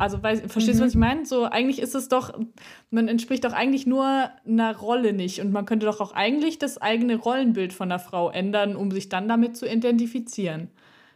also 0.00 0.22
weiß, 0.22 0.40
verstehst 0.46 0.78
du, 0.78 0.82
mhm. 0.82 0.86
was 0.86 0.92
ich 0.94 0.98
meine? 0.98 1.26
So, 1.26 1.44
eigentlich 1.44 1.78
ist 1.78 1.94
es 1.94 2.08
doch, 2.08 2.32
man 2.90 3.06
entspricht 3.06 3.44
doch 3.44 3.52
eigentlich 3.52 3.86
nur 3.86 4.30
einer 4.46 4.74
Rolle 4.74 5.12
nicht. 5.12 5.42
Und 5.42 5.52
man 5.52 5.66
könnte 5.66 5.84
doch 5.84 6.00
auch 6.00 6.12
eigentlich 6.12 6.58
das 6.58 6.78
eigene 6.78 7.16
Rollenbild 7.16 7.74
von 7.74 7.92
einer 7.92 7.98
Frau 7.98 8.30
ändern, 8.30 8.76
um 8.76 8.90
sich 8.90 9.10
dann 9.10 9.28
damit 9.28 9.58
zu 9.58 9.66
identifizieren. 9.66 10.70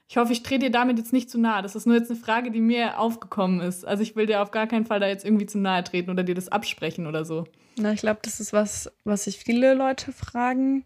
Ich 0.07 0.17
hoffe, 0.17 0.33
ich 0.33 0.43
trete 0.43 0.67
dir 0.67 0.71
damit 0.71 0.99
jetzt 0.99 1.13
nicht 1.13 1.31
zu 1.31 1.39
nahe. 1.39 1.63
Das 1.63 1.75
ist 1.75 1.87
nur 1.87 1.97
jetzt 1.97 2.11
eine 2.11 2.21
Frage, 2.21 2.51
die 2.51 2.61
mir 2.61 2.99
aufgekommen 2.99 3.61
ist. 3.61 3.87
Also 3.87 4.03
ich 4.03 4.17
will 4.17 4.27
dir 4.27 4.43
auf 4.43 4.51
gar 4.51 4.67
keinen 4.67 4.85
Fall 4.85 5.01
da 5.01 5.09
jetzt 5.09 5.25
irgendwie 5.25 5.47
zu 5.47 5.59
nahe 5.59 5.83
treten 5.83 6.11
oder 6.11 6.23
dir 6.23 6.35
das 6.35 6.49
absprechen 6.49 7.07
oder 7.07 7.25
so. 7.25 7.47
Na, 7.77 7.93
ich 7.93 8.01
glaube, 8.01 8.21
das 8.23 8.39
ist 8.39 8.53
was, 8.53 8.93
was 9.05 9.25
sich 9.25 9.39
viele 9.39 9.75
Leute 9.75 10.13
fragen. 10.13 10.85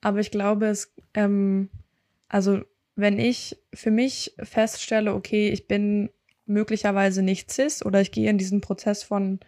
Aber 0.00 0.20
ich 0.20 0.30
glaube, 0.30 0.66
es, 0.66 0.92
ähm, 1.14 1.70
also 2.28 2.60
wenn 2.96 3.18
ich 3.18 3.56
für 3.72 3.90
mich 3.90 4.34
feststelle, 4.42 5.14
okay, 5.14 5.48
ich 5.48 5.66
bin 5.66 6.10
möglicherweise 6.46 7.22
nicht 7.22 7.50
cis 7.50 7.84
oder 7.84 8.00
ich 8.00 8.12
gehe 8.12 8.28
in 8.28 8.38
diesen 8.38 8.60
Prozess 8.60 9.02
von, 9.02 9.40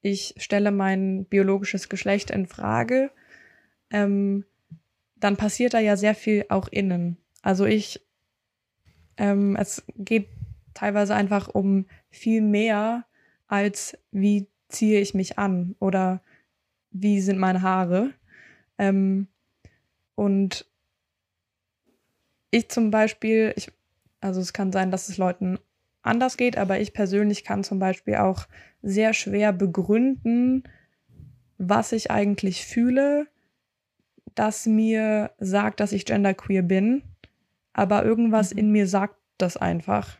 ich 0.00 0.34
stelle 0.38 0.70
mein 0.70 1.26
biologisches 1.26 1.88
Geschlecht 1.88 2.30
in 2.30 2.46
Frage, 2.46 3.10
ähm, 3.90 4.44
dann 5.16 5.36
passiert 5.36 5.74
da 5.74 5.78
ja 5.78 5.96
sehr 5.96 6.14
viel 6.14 6.46
auch 6.48 6.68
innen. 6.68 7.18
Also 7.42 7.64
ich 7.64 8.03
ähm, 9.16 9.56
es 9.56 9.84
geht 9.96 10.28
teilweise 10.74 11.14
einfach 11.14 11.48
um 11.48 11.86
viel 12.10 12.40
mehr 12.40 13.04
als 13.46 13.96
wie 14.10 14.48
ziehe 14.68 15.00
ich 15.00 15.14
mich 15.14 15.38
an 15.38 15.76
oder 15.78 16.20
wie 16.90 17.20
sind 17.20 17.38
meine 17.38 17.62
Haare. 17.62 18.12
Ähm, 18.78 19.28
und 20.14 20.66
ich 22.50 22.68
zum 22.68 22.90
Beispiel, 22.90 23.52
ich, 23.56 23.70
also 24.20 24.40
es 24.40 24.52
kann 24.52 24.72
sein, 24.72 24.90
dass 24.90 25.08
es 25.08 25.16
Leuten 25.18 25.58
anders 26.02 26.36
geht, 26.36 26.56
aber 26.56 26.80
ich 26.80 26.92
persönlich 26.92 27.44
kann 27.44 27.64
zum 27.64 27.78
Beispiel 27.78 28.16
auch 28.16 28.46
sehr 28.82 29.12
schwer 29.12 29.52
begründen, 29.52 30.64
was 31.58 31.92
ich 31.92 32.10
eigentlich 32.10 32.66
fühle, 32.66 33.26
das 34.34 34.66
mir 34.66 35.30
sagt, 35.38 35.80
dass 35.80 35.92
ich 35.92 36.04
genderqueer 36.04 36.62
bin 36.62 37.02
aber 37.74 38.04
irgendwas 38.04 38.52
mhm. 38.52 38.58
in 38.58 38.70
mir 38.70 38.86
sagt 38.86 39.16
das 39.36 39.56
einfach. 39.56 40.16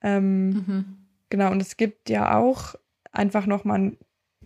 Ähm, 0.00 0.48
mhm. 0.48 0.84
Genau, 1.28 1.50
und 1.50 1.60
es 1.60 1.76
gibt 1.76 2.08
ja 2.08 2.38
auch 2.38 2.74
einfach 3.10 3.46
nochmal 3.46 3.76
einen 3.76 3.98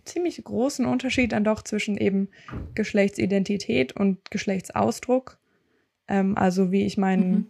ziemlich 0.03 0.43
großen 0.43 0.85
Unterschied 0.85 1.31
dann 1.31 1.43
doch 1.43 1.61
zwischen 1.61 1.97
eben 1.97 2.29
Geschlechtsidentität 2.75 3.93
und 3.93 4.31
Geschlechtsausdruck. 4.31 5.39
Ähm, 6.07 6.37
also 6.37 6.71
wie 6.71 6.85
ich 6.85 6.97
mein, 6.97 7.31
mhm. 7.31 7.45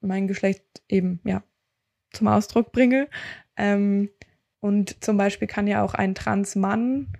mein 0.00 0.28
Geschlecht 0.28 0.64
eben 0.88 1.20
ja 1.24 1.42
zum 2.12 2.28
Ausdruck 2.28 2.72
bringe. 2.72 3.08
Ähm, 3.56 4.10
und 4.60 5.02
zum 5.04 5.16
Beispiel 5.16 5.48
kann 5.48 5.66
ja 5.66 5.82
auch 5.84 5.94
ein 5.94 6.14
Transmann 6.14 7.12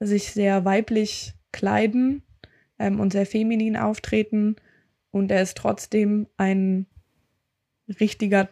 sich 0.00 0.32
sehr 0.32 0.64
weiblich 0.64 1.34
kleiden 1.52 2.22
ähm, 2.78 3.00
und 3.00 3.12
sehr 3.12 3.26
feminin 3.26 3.76
auftreten 3.76 4.56
und 5.12 5.30
er 5.30 5.42
ist 5.42 5.56
trotzdem 5.56 6.26
ein 6.36 6.86
richtiger 8.00 8.48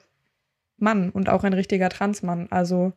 Mann 0.77 1.11
und 1.11 1.29
auch 1.29 1.43
ein 1.43 1.53
richtiger 1.53 1.89
Transmann. 1.89 2.47
Also 2.51 2.93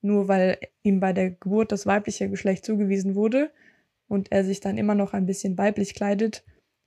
nur 0.00 0.28
weil 0.28 0.58
ihm 0.82 1.00
bei 1.00 1.12
der 1.12 1.32
Geburt 1.32 1.72
das 1.72 1.86
weibliche 1.86 2.30
Geschlecht 2.30 2.64
zugewiesen 2.64 3.14
wurde 3.14 3.50
und 4.08 4.32
er 4.32 4.44
sich 4.44 4.60
dann 4.60 4.78
immer 4.78 4.94
noch 4.94 5.12
ein 5.12 5.26
bisschen 5.26 5.58
weiblich 5.58 5.94
kleidet, 5.94 6.44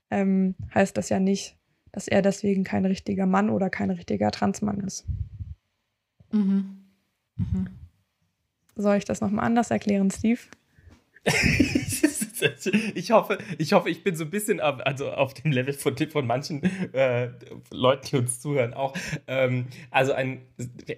ähm, 0.10 0.56
heißt 0.74 0.98
das 0.98 1.10
ja 1.10 1.20
nicht, 1.20 1.58
dass 1.92 2.08
er 2.08 2.22
deswegen 2.22 2.64
kein 2.64 2.86
richtiger 2.86 3.26
Mann 3.26 3.50
oder 3.50 3.70
kein 3.70 3.92
richtiger 3.92 4.32
Transmann 4.32 4.80
ist. 4.80 5.06
Mhm. 6.32 6.86
Mhm. 7.36 7.68
Soll 8.76 8.98
ich 8.98 9.06
das 9.06 9.22
nochmal 9.22 9.46
anders 9.46 9.70
erklären, 9.70 10.10
Steve? 10.10 10.40
ich 12.96 13.12
hoffe, 13.12 13.38
ich 13.58 13.74
hoffe, 13.74 13.90
ich 13.90 14.04
bin 14.04 14.16
so 14.16 14.24
ein 14.26 14.30
bisschen 14.30 14.60
auf, 14.60 14.80
also 14.86 15.12
auf 15.12 15.34
dem 15.34 15.52
Level 15.52 15.74
von, 15.74 15.96
von 15.98 16.28
manchen 16.28 16.64
äh, 16.94 17.30
Leuten, 17.72 18.08
die 18.08 18.16
uns 18.18 18.40
zuhören, 18.40 18.74
auch. 18.74 18.96
Ähm, 19.28 19.68
also 19.92 20.14
ein, 20.14 20.42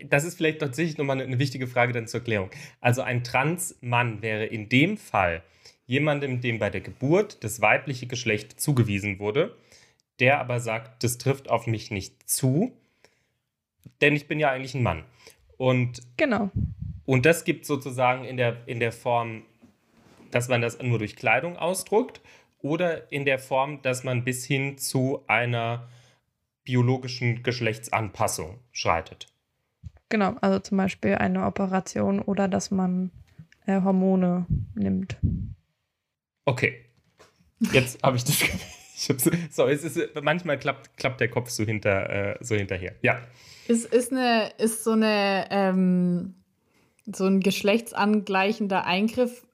das 0.08 0.24
ist 0.24 0.36
vielleicht 0.36 0.60
tatsächlich 0.60 0.98
nochmal 0.98 1.18
eine, 1.18 1.26
eine 1.26 1.40
wichtige 1.40 1.68
Frage 1.68 1.94
dann 1.94 2.08
zur 2.08 2.22
Erklärung. 2.22 2.50
Also 2.82 3.02
ein 3.02 3.24
Transmann 3.24 4.22
wäre 4.22 4.46
in 4.46 4.70
dem 4.70 4.98
Fall 4.98 5.44
jemandem, 5.86 6.42
dem 6.42 6.60
bei 6.60 6.70
der 6.70 6.82
Geburt 6.82 7.44
das 7.44 7.62
weibliche 7.62 8.08
Geschlecht 8.08 8.60
zugewiesen 8.60 9.20
wurde, 9.20 9.56
der 10.20 10.40
aber 10.40 10.60
sagt, 10.60 11.04
das 11.04 11.18
trifft 11.18 11.50
auf 11.50 11.68
mich 11.68 11.92
nicht 11.92 12.30
zu, 12.30 12.72
denn 14.02 14.16
ich 14.16 14.28
bin 14.28 14.40
ja 14.40 14.50
eigentlich 14.50 14.76
ein 14.76 14.84
Mann. 14.84 15.04
Und 15.58 16.02
genau. 16.18 16.52
Und 17.06 17.26
das 17.26 17.44
gibt 17.44 17.66
sozusagen 17.66 18.26
in 18.26 18.38
der, 18.38 18.68
in 18.68 18.80
der 18.80 18.92
Form, 18.92 19.44
dass 20.36 20.50
man 20.50 20.60
das 20.60 20.82
nur 20.82 21.00
durch 21.00 21.16
Kleidung 21.16 21.56
ausdrückt 21.56 22.20
oder 22.60 23.10
in 23.10 23.24
der 23.24 23.40
Form, 23.40 23.82
dass 23.82 24.04
man 24.04 24.26
bis 24.26 24.46
hin 24.46 24.78
zu 24.78 25.24
einer 25.28 25.88
biologischen 26.66 27.42
Geschlechtsanpassung 27.42 28.60
schreitet. 28.74 29.28
Genau, 30.10 30.36
also 30.42 30.60
zum 30.60 30.78
Beispiel 30.78 31.16
eine 31.16 31.46
Operation 31.46 32.20
oder 32.20 32.50
dass 32.50 32.70
man 32.70 33.12
äh, 33.66 33.82
Hormone 33.82 34.46
nimmt. 34.74 35.16
Okay. 36.44 36.84
Jetzt 37.72 38.04
habe 38.04 38.18
ich 38.18 38.26
das. 38.26 38.44
so, 39.52 39.68
es 39.68 39.84
ist, 39.86 40.22
manchmal 40.22 40.60
klappt, 40.60 40.98
klappt 40.98 41.22
der 41.22 41.30
Kopf 41.30 41.50
so, 41.50 41.64
hinter, 41.64 42.10
äh, 42.10 42.38
so 42.42 42.56
hinterher. 42.56 42.94
Ja. 43.02 43.22
Ist, 43.70 43.86
ist, 43.86 44.12
eine, 44.12 44.52
ist 44.58 44.84
so 44.84 44.92
eine 44.92 45.48
ähm, 45.50 46.36
so 47.14 47.26
ein 47.26 47.40
geschlechtsangleichender 47.40 48.86
Eingriff 48.86 49.45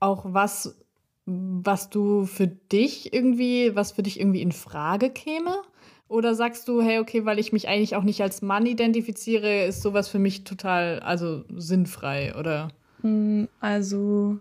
auch 0.00 0.24
was, 0.28 0.78
was 1.24 1.90
du 1.90 2.26
für 2.26 2.46
dich 2.46 3.12
irgendwie, 3.12 3.74
was 3.74 3.92
für 3.92 4.02
dich 4.02 4.20
irgendwie 4.20 4.42
in 4.42 4.52
Frage 4.52 5.10
käme? 5.10 5.62
Oder 6.08 6.34
sagst 6.34 6.68
du, 6.68 6.82
hey, 6.82 7.00
okay, 7.00 7.24
weil 7.24 7.38
ich 7.38 7.52
mich 7.52 7.66
eigentlich 7.66 7.96
auch 7.96 8.04
nicht 8.04 8.22
als 8.22 8.40
Mann 8.40 8.64
identifiziere, 8.66 9.64
ist 9.64 9.82
sowas 9.82 10.08
für 10.08 10.20
mich 10.20 10.44
total, 10.44 11.00
also 11.00 11.44
sinnfrei, 11.56 12.34
oder? 12.36 12.68
Hm, 13.02 13.48
also, 13.60 14.38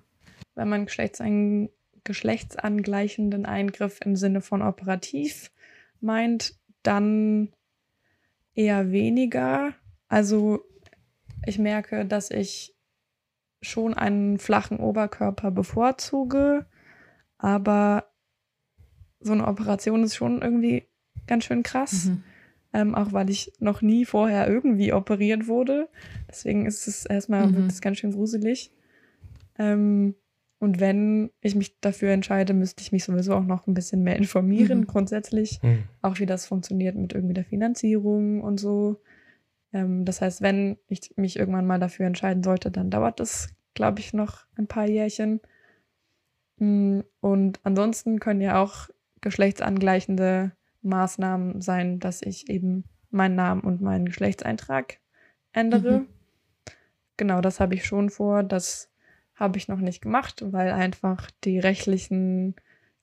wenn 0.53 0.69
man 0.69 0.85
geschlechtsan 0.85 1.69
geschlechtsangleichenden 2.03 3.47
Eingriff 3.47 3.99
im 4.05 4.15
Sinne 4.15 4.41
von 4.41 4.61
operativ 4.61 5.51
meint, 6.01 6.53
dann 6.83 7.51
eher 8.53 8.91
weniger. 8.91 9.73
Also 10.07 10.63
ich 11.47 11.57
merke, 11.57 12.05
dass 12.05 12.29
ich 12.29 12.74
schon 13.61 13.93
einen 13.93 14.37
flachen 14.37 14.77
Oberkörper 14.77 15.51
bevorzuge, 15.51 16.65
aber 17.37 18.05
so 19.19 19.33
eine 19.33 19.47
Operation 19.47 20.03
ist 20.03 20.15
schon 20.15 20.41
irgendwie 20.41 20.87
ganz 21.27 21.45
schön 21.45 21.63
krass. 21.63 22.05
Mhm. 22.05 22.23
Ähm, 22.73 22.93
auch 22.93 23.13
weil 23.13 23.29
ich 23.29 23.53
noch 23.59 23.81
nie 23.81 24.03
vorher 24.03 24.49
irgendwie 24.49 24.91
operiert 24.91 25.47
wurde. 25.47 25.87
Deswegen 26.29 26.65
ist 26.65 26.87
es 26.87 27.05
erstmal 27.05 27.47
mhm. 27.47 27.69
ganz 27.79 27.97
schön 27.97 28.11
gruselig. 28.11 28.73
Ähm, 29.57 30.15
und 30.59 30.79
wenn 30.79 31.31
ich 31.41 31.55
mich 31.55 31.79
dafür 31.79 32.11
entscheide, 32.11 32.53
müsste 32.53 32.81
ich 32.81 32.91
mich 32.91 33.03
sowieso 33.03 33.33
auch 33.33 33.45
noch 33.45 33.67
ein 33.67 33.73
bisschen 33.73 34.03
mehr 34.03 34.15
informieren, 34.17 34.79
mhm. 34.79 34.87
grundsätzlich. 34.87 35.61
Mhm. 35.61 35.83
Auch 36.01 36.19
wie 36.19 36.25
das 36.25 36.45
funktioniert 36.45 36.95
mit 36.95 37.13
irgendwie 37.13 37.33
der 37.33 37.45
Finanzierung 37.45 38.41
und 38.41 38.59
so. 38.59 39.01
Ähm, 39.75 40.05
das 40.05 40.21
heißt, 40.21 40.41
wenn 40.41 40.77
ich 40.87 41.11
mich 41.17 41.37
irgendwann 41.37 41.67
mal 41.67 41.79
dafür 41.79 42.07
entscheiden 42.07 42.43
sollte, 42.43 42.71
dann 42.71 42.89
dauert 42.89 43.19
das, 43.19 43.49
glaube 43.73 43.99
ich, 43.99 44.13
noch 44.13 44.45
ein 44.55 44.67
paar 44.67 44.87
Jährchen. 44.87 45.41
Mm, 46.57 47.01
und 47.19 47.59
ansonsten 47.63 48.19
können 48.19 48.39
ja 48.39 48.63
auch 48.63 48.87
geschlechtsangleichende 49.19 50.53
Maßnahmen 50.81 51.61
sein, 51.61 51.99
dass 51.99 52.21
ich 52.21 52.49
eben 52.49 52.85
meinen 53.11 53.35
Namen 53.35 53.61
und 53.61 53.81
meinen 53.81 54.05
Geschlechtseintrag 54.05 54.99
ändere. 55.51 55.99
Mhm. 55.99 56.07
Genau, 57.17 57.41
das 57.41 57.59
habe 57.59 57.75
ich 57.75 57.85
schon 57.85 58.09
vor. 58.09 58.43
Das 58.43 58.89
habe 59.35 59.57
ich 59.57 59.67
noch 59.67 59.79
nicht 59.79 60.01
gemacht, 60.01 60.41
weil 60.53 60.71
einfach 60.71 61.29
die 61.43 61.59
rechtlichen 61.59 62.55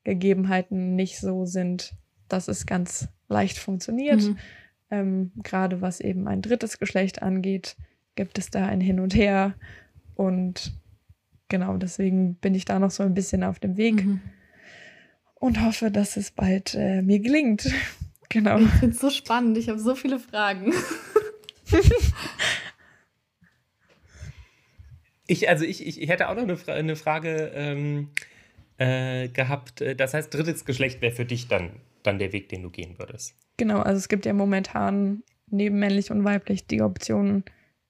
Gegebenheiten 0.05 0.95
nicht 0.95 1.19
so 1.21 1.45
sind, 1.45 1.95
dass 2.29 2.49
es 2.49 2.65
ganz 2.65 3.09
leicht 3.29 3.59
funktioniert. 3.59 4.23
Mhm. 4.23 4.39
Ähm, 4.93 5.33
Gerade 5.43 5.81
was 5.81 6.01
eben 6.01 6.29
ein 6.29 6.43
drittes 6.43 6.79
Geschlecht 6.79 7.23
angeht, 7.23 7.77
gibt 8.15 8.37
es 8.37 8.51
da 8.51 8.67
ein 8.67 8.83
Hin 8.83 9.01
und 9.01 9.15
Her. 9.15 9.55
Und 10.15 10.75
genau 11.49 11.79
deswegen 11.79 12.35
bin 12.35 12.55
ich 12.55 12.67
da 12.67 12.79
noch 12.79 12.91
so 12.91 13.03
ein 13.03 13.15
bisschen 13.15 13.43
auf 13.43 13.59
dem 13.59 13.79
Weg 13.79 14.05
mhm. 14.05 14.21
und 15.35 15.65
hoffe, 15.65 15.91
dass 15.91 16.19
es 16.19 16.31
bald 16.31 16.75
äh, 16.75 17.01
mir 17.01 17.21
gelingt. 17.21 17.73
genau. 18.29 18.59
Ich 18.59 18.69
finde 18.69 18.95
es 18.95 19.01
so 19.01 19.09
spannend. 19.09 19.57
Ich 19.57 19.71
habe 19.71 19.79
so 19.79 19.95
viele 19.95 20.19
Fragen. 20.19 20.75
ich, 25.27 25.49
also 25.49 25.65
ich, 25.65 25.87
ich, 25.87 26.07
hätte 26.11 26.29
auch 26.29 26.35
noch 26.35 26.43
eine, 26.43 26.59
Fra 26.59 26.75
eine 26.75 26.97
Frage 26.97 27.51
ähm, 27.55 28.11
äh, 28.77 29.29
gehabt. 29.29 29.83
Das 29.97 30.13
heißt, 30.13 30.35
drittes 30.35 30.67
Geschlecht 30.67 31.01
wäre 31.01 31.15
für 31.15 31.25
dich 31.25 31.49
dann, 31.49 31.71
dann 32.03 32.19
der 32.19 32.35
Weg, 32.35 32.51
den 32.51 32.63
du 32.63 32.69
gehen 32.69 32.99
würdest. 32.99 33.37
Genau, 33.63 33.79
also 33.79 33.97
es 33.97 34.09
gibt 34.09 34.27
ja 34.27 34.33
momentan 34.33 35.23
neben 35.49 35.79
männlich 35.79 36.11
und 36.11 36.25
weiblich 36.25 36.67
die 36.67 36.83
Option, 36.83 37.45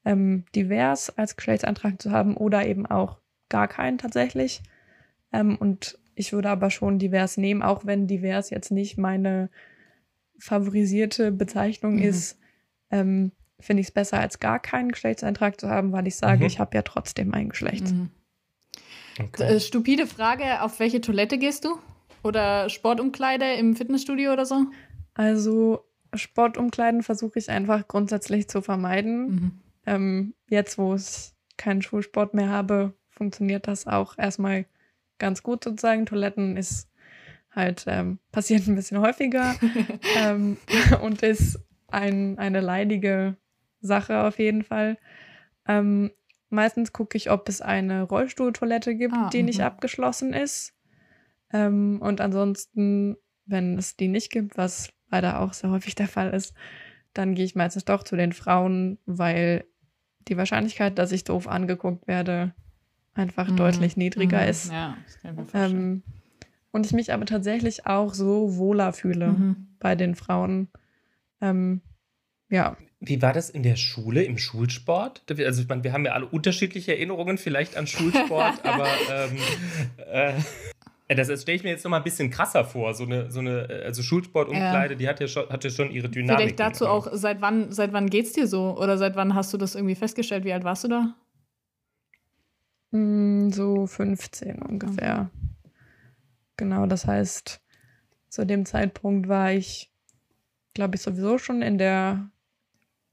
ähm, 0.05 0.45
divers 0.55 1.09
als 1.17 1.35
Geschlechtsantrag 1.35 2.03
zu 2.03 2.11
haben 2.11 2.37
oder 2.37 2.67
eben 2.67 2.85
auch 2.85 3.21
gar 3.49 3.69
keinen 3.69 3.97
tatsächlich. 3.97 4.61
Ähm, 5.33 5.57
und 5.57 5.99
ich 6.15 6.35
würde 6.35 6.51
aber 6.51 6.69
schon 6.69 6.99
divers 6.99 7.39
nehmen, 7.39 7.63
auch 7.63 7.87
wenn 7.87 8.07
divers 8.07 8.51
jetzt 8.51 8.71
nicht 8.71 8.99
meine 8.99 9.49
favorisierte 10.39 11.33
Bezeichnung 11.33 11.95
mhm. 11.95 12.03
ist, 12.03 12.39
ähm, 12.91 13.33
finde 13.59 13.81
ich 13.81 13.87
es 13.87 13.93
besser, 13.93 14.21
als 14.21 14.41
gar 14.41 14.59
keinen 14.59 14.91
Geschlechtseintrag 14.91 15.59
zu 15.59 15.71
haben, 15.71 15.93
weil 15.93 16.07
ich 16.07 16.17
sage, 16.17 16.41
mhm. 16.41 16.47
ich 16.49 16.59
habe 16.59 16.77
ja 16.77 16.83
trotzdem 16.83 17.33
ein 17.33 17.49
Geschlecht. 17.49 17.93
Mhm. 17.93 18.11
Okay. 19.19 19.55
Äh, 19.55 19.59
stupide 19.59 20.07
Frage, 20.07 20.61
auf 20.61 20.81
welche 20.81 21.01
Toilette 21.01 21.39
gehst 21.39 21.65
du? 21.65 21.79
Oder 22.23 22.69
Sportumkleide 22.69 23.55
im 23.55 23.75
Fitnessstudio 23.75 24.35
oder 24.35 24.45
so? 24.45 24.67
Also 25.15 25.85
Sportumkleiden 26.15 27.03
versuche 27.03 27.39
ich 27.39 27.51
einfach 27.51 27.89
grundsätzlich 27.89 28.49
zu 28.49 28.63
vermeiden. 28.63 29.27
Mhm. 29.27 29.61
Ähm, 29.87 30.35
jetzt, 30.49 30.79
wo 30.79 30.95
ich 30.95 31.33
keinen 31.57 31.83
Schulsport 31.83 32.35
mehr 32.35 32.49
habe, 32.49 32.95
funktioniert 33.11 33.69
das 33.69 33.87
auch 33.87 34.19
erstmal 34.19 34.67
ganz 35.19 35.43
gut 35.43 35.65
sozusagen. 35.65 36.07
Toiletten 36.07 36.57
ist 36.57 36.89
halt 37.51 37.85
ähm, 37.87 38.19
passiert 38.33 38.67
ein 38.67 38.75
bisschen 38.75 39.01
häufiger 39.01 39.55
ähm, 40.19 40.57
und 41.03 41.23
ist 41.23 41.61
ein, 41.89 42.39
eine 42.39 42.61
leidige 42.61 43.37
Sache 43.81 44.23
auf 44.23 44.39
jeden 44.39 44.63
Fall. 44.63 44.99
Ähm, 45.67 46.11
meistens 46.49 46.93
gucke 46.93 47.17
ich, 47.17 47.31
ob 47.31 47.49
es 47.49 47.61
eine 47.61 48.03
Rollstuhltoilette 48.03 48.95
gibt, 48.95 49.15
ah, 49.15 49.31
die 49.31 49.43
nicht 49.43 49.59
mhm. 49.59 49.65
abgeschlossen 49.65 50.33
ist. 50.33 50.75
Ähm, 51.53 51.99
und 52.01 52.21
ansonsten, 52.21 53.17
wenn 53.45 53.79
es 53.79 53.97
die 53.97 54.09
nicht 54.09 54.31
gibt, 54.31 54.57
was 54.57 54.93
leider 55.13 55.41
auch 55.41 55.53
sehr 55.53 55.71
häufig 55.71 55.95
der 55.95 56.09
Fall 56.09 56.31
ist, 56.31 56.55
dann 57.15 57.35
gehe 57.35 57.45
ich 57.45 57.55
meistens 57.55 57.85
doch 57.85 58.03
zu 58.03 58.17
den 58.17 58.33
Frauen, 58.33 58.99
weil 59.07 59.65
die 60.29 60.37
Wahrscheinlichkeit, 60.37 60.99
dass 60.99 61.13
ich 61.13 61.25
doof 61.25 61.47
angeguckt 61.47 62.07
werde, 62.07 62.55
einfach 63.15 63.49
mhm. 63.49 63.57
deutlich 63.57 63.97
niedriger 63.97 64.43
mhm. 64.43 64.49
ist. 64.49 64.73
Ja, 64.73 64.97
das 65.05 65.21
kann 65.21 65.33
ich 65.33 65.37
mir 65.39 65.47
vorstellen. 65.47 65.77
Ähm, 65.77 66.03
und 66.73 66.87
ich 66.87 66.93
mich 66.93 67.13
aber 67.13 67.27
tatsächlich 67.27 67.87
auch 67.87 68.15
so 68.15 68.57
wohler 68.57 68.93
fühle 68.93 69.29
mhm. 69.29 69.69
bei 69.79 69.95
den 69.95 70.15
Frauen. 70.15 70.69
Ähm, 71.41 71.83
ja. 72.49 72.77
Wie 73.01 73.21
war 73.21 73.35
das 73.35 73.51
in 73.51 73.63
der 73.63 73.77
Schule, 73.77 74.23
im 74.23 74.39
Schulsport? 74.39 75.23
Also 75.29 75.63
ich 75.63 75.69
meine, 75.69 75.85
wir 75.85 75.93
haben 75.93 76.07
ja 76.07 76.13
alle 76.13 76.27
unterschiedliche 76.27 76.93
Erinnerungen 76.93 77.37
vielleicht 77.37 77.77
an 77.77 77.87
Schulsport, 77.87 78.65
aber 78.65 78.89
ähm, 79.11 79.37
äh, 80.11 80.33
das, 81.15 81.29
das 81.29 81.43
stelle 81.43 81.57
ich 81.57 81.65
mir 81.65 81.71
jetzt 81.71 81.85
noch 81.85 81.91
mal 81.91 81.99
ein 81.99 82.05
bisschen 82.05 82.31
krasser 82.31 82.65
vor. 82.65 82.95
So 82.95 83.05
eine, 83.05 83.31
so 83.31 83.41
eine 83.41 83.69
also 83.85 84.03
Schulsportumkleide, 84.03 84.95
ja. 84.95 84.99
die 84.99 85.09
hat 85.09 85.21
ja, 85.21 85.29
schon, 85.29 85.49
hat 85.49 85.65
ja 85.65 85.71
schon 85.71 85.91
ihre 85.91 86.09
Dynamik. 86.09 86.41
Vielleicht 86.41 86.61
dazu 86.61 86.87
auch, 86.87 87.09
seit 87.13 87.41
wann, 87.41 87.73
seit 87.73 87.93
wann 87.93 88.09
geht's 88.09 88.33
dir 88.33 88.47
so? 88.47 88.77
Oder 88.79 88.99
seit 88.99 89.17
wann 89.17 89.35
hast 89.35 89.53
du 89.53 89.59
das 89.59 89.75
irgendwie 89.75 89.95
festgestellt? 89.95 90.45
Wie 90.45 90.53
alt 90.53 90.65
warst 90.65 90.85
du 90.85 90.89
da? 90.89 91.15
Hm, 92.93 93.51
so 93.51 93.87
15 93.87 94.63
ungefähr. 94.63 95.31
Okay. 95.33 95.43
Genau, 96.59 96.87
das 96.87 97.07
heißt, 97.07 97.61
zu 98.29 98.47
dem 98.47 98.67
Zeitpunkt 98.67 99.29
war 99.29 99.53
ich, 99.53 99.91
glaube 100.75 100.97
ich, 100.97 101.03
sowieso 101.03 101.39
schon 101.39 101.63
in 101.63 101.79
der, 101.79 102.31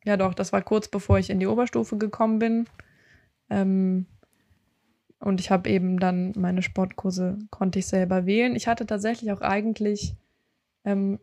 ja 0.06 0.18
doch, 0.18 0.34
das 0.34 0.54
war 0.54 0.62
kurz 0.62 0.88
bevor 0.88 1.18
ich 1.18 1.30
in 1.30 1.40
die 1.40 1.48
Oberstufe 1.48 1.98
gekommen 1.98 2.40
bin. 2.40 2.68
Ähm, 3.50 4.06
und 5.20 5.42
ich 5.42 5.52
habe 5.52 5.70
eben 5.70 6.00
dann 6.00 6.34
meine 6.36 6.62
Sportkurse, 6.62 7.38
konnte 7.50 7.80
ich 7.80 7.88
selber 7.88 8.26
wählen. 8.26 8.56
Ich 8.56 8.68
hatte 8.68 8.86
tatsächlich 8.86 9.32
auch 9.32 9.42
eigentlich 9.42 10.16
ähm, 10.86 11.20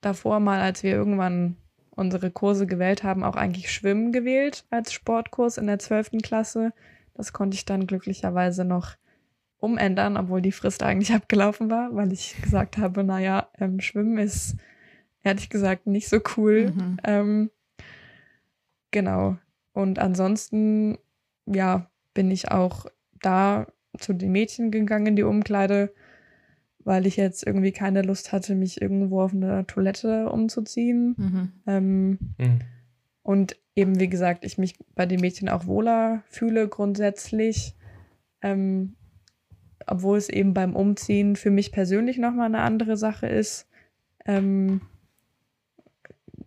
davor 0.00 0.38
mal, 0.38 0.60
als 0.60 0.82
wir 0.82 0.92
irgendwann 0.92 1.56
unsere 1.90 2.30
Kurse 2.30 2.66
gewählt 2.66 3.02
haben, 3.02 3.24
auch 3.24 3.36
eigentlich 3.36 3.72
Schwimmen 3.72 4.12
gewählt 4.12 4.64
als 4.70 4.92
Sportkurs 4.92 5.56
in 5.58 5.66
der 5.66 5.78
12. 5.78 6.22
Klasse. 6.22 6.72
Das 7.14 7.32
konnte 7.32 7.56
ich 7.56 7.64
dann 7.64 7.86
glücklicherweise 7.86 8.64
noch 8.64 8.96
umändern, 9.58 10.16
obwohl 10.16 10.42
die 10.42 10.52
Frist 10.52 10.82
eigentlich 10.82 11.12
abgelaufen 11.14 11.70
war, 11.70 11.94
weil 11.94 12.12
ich 12.12 12.40
gesagt 12.42 12.76
habe, 12.76 13.02
naja, 13.02 13.48
ähm, 13.58 13.80
Schwimmen 13.80 14.18
ist 14.18 14.56
ehrlich 15.24 15.48
gesagt 15.48 15.86
nicht 15.86 16.08
so 16.08 16.20
cool. 16.36 16.70
Mhm. 16.70 16.96
Ähm, 17.02 17.50
genau. 18.90 19.38
Und 19.72 19.98
ansonsten, 19.98 20.98
ja, 21.46 21.90
bin 22.14 22.30
ich 22.30 22.50
auch 22.50 22.86
da 23.22 23.66
zu 23.98 24.12
den 24.12 24.32
Mädchen 24.32 24.70
gegangen 24.70 25.06
in 25.06 25.16
die 25.16 25.22
Umkleide, 25.22 25.92
weil 26.84 27.06
ich 27.06 27.16
jetzt 27.16 27.46
irgendwie 27.46 27.72
keine 27.72 28.02
Lust 28.02 28.32
hatte, 28.32 28.54
mich 28.54 28.80
irgendwo 28.80 29.20
auf 29.20 29.32
einer 29.32 29.66
Toilette 29.66 30.30
umzuziehen. 30.30 31.14
Mhm. 31.16 31.52
Ähm, 31.66 32.18
mhm. 32.38 32.58
Und 33.22 33.56
eben, 33.74 34.00
wie 34.00 34.08
gesagt, 34.08 34.44
ich 34.44 34.58
mich 34.58 34.78
bei 34.94 35.06
den 35.06 35.20
Mädchen 35.20 35.48
auch 35.48 35.66
wohler 35.66 36.22
fühle 36.28 36.68
grundsätzlich. 36.68 37.74
Ähm, 38.40 38.94
obwohl 39.88 40.18
es 40.18 40.28
eben 40.28 40.54
beim 40.54 40.76
Umziehen 40.76 41.36
für 41.36 41.50
mich 41.50 41.72
persönlich 41.72 42.18
nochmal 42.18 42.46
eine 42.46 42.60
andere 42.60 42.96
Sache 42.96 43.26
ist. 43.26 43.68
Ähm, 44.26 44.82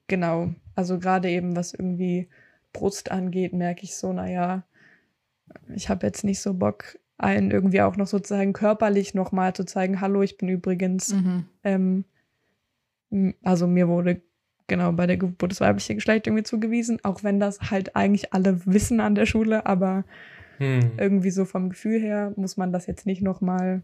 genau, 0.07 0.53
also 0.75 0.99
gerade 0.99 1.29
eben 1.29 1.55
was 1.55 1.73
irgendwie 1.73 2.29
Brust 2.71 3.11
angeht, 3.11 3.53
merke 3.53 3.83
ich 3.83 3.95
so, 3.95 4.13
naja, 4.13 4.63
ich 5.73 5.89
habe 5.89 6.05
jetzt 6.05 6.23
nicht 6.23 6.41
so 6.41 6.53
Bock, 6.53 6.97
allen 7.17 7.51
irgendwie 7.51 7.81
auch 7.81 7.97
noch 7.97 8.07
sozusagen 8.07 8.53
körperlich 8.53 9.13
nochmal 9.13 9.53
zu 9.53 9.63
zeigen, 9.63 10.01
hallo, 10.01 10.21
ich 10.21 10.37
bin 10.37 10.49
übrigens, 10.49 11.13
mhm. 11.13 11.45
ähm, 11.63 12.05
also 13.43 13.67
mir 13.67 13.87
wurde 13.87 14.21
genau 14.67 14.91
bei 14.93 15.05
der 15.05 15.17
Geburt 15.17 15.51
das 15.51 15.61
weibliche 15.61 15.95
Geschlecht 15.95 16.27
irgendwie 16.27 16.43
zugewiesen, 16.43 16.99
auch 17.03 17.23
wenn 17.23 17.39
das 17.39 17.59
halt 17.71 17.95
eigentlich 17.95 18.33
alle 18.33 18.65
wissen 18.65 18.99
an 18.99 19.15
der 19.15 19.25
Schule, 19.25 19.65
aber 19.65 20.05
hm. 20.57 20.93
irgendwie 20.97 21.31
so 21.31 21.45
vom 21.45 21.69
Gefühl 21.69 21.99
her 21.99 22.33
muss 22.37 22.55
man 22.55 22.71
das 22.71 22.85
jetzt 22.85 23.05
nicht 23.05 23.21
nochmal 23.21 23.81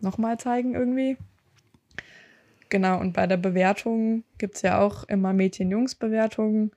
noch 0.00 0.16
mal 0.16 0.38
zeigen 0.38 0.74
irgendwie. 0.74 1.16
Genau, 2.70 2.98
und 2.98 3.12
bei 3.12 3.26
der 3.26 3.36
Bewertung 3.36 4.24
gibt 4.38 4.56
es 4.56 4.62
ja 4.62 4.80
auch 4.80 5.04
immer 5.04 5.34
Mädchen-Jungs-Bewertungen. 5.34 6.70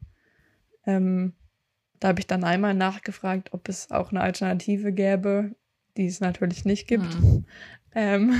Ähm, 0.85 1.33
da 2.05 2.09
habe 2.09 2.19
ich 2.19 2.27
dann 2.27 2.43
einmal 2.43 2.75
nachgefragt, 2.75 3.51
ob 3.51 3.67
es 3.67 3.89
auch 3.89 4.11
eine 4.11 4.21
Alternative 4.21 4.91
gäbe, 4.91 5.55
die 5.97 6.05
es 6.05 6.19
natürlich 6.19 6.63
nicht 6.63 6.87
gibt. 6.87 7.19
Mhm. 7.19 7.45
Ähm, 7.95 8.33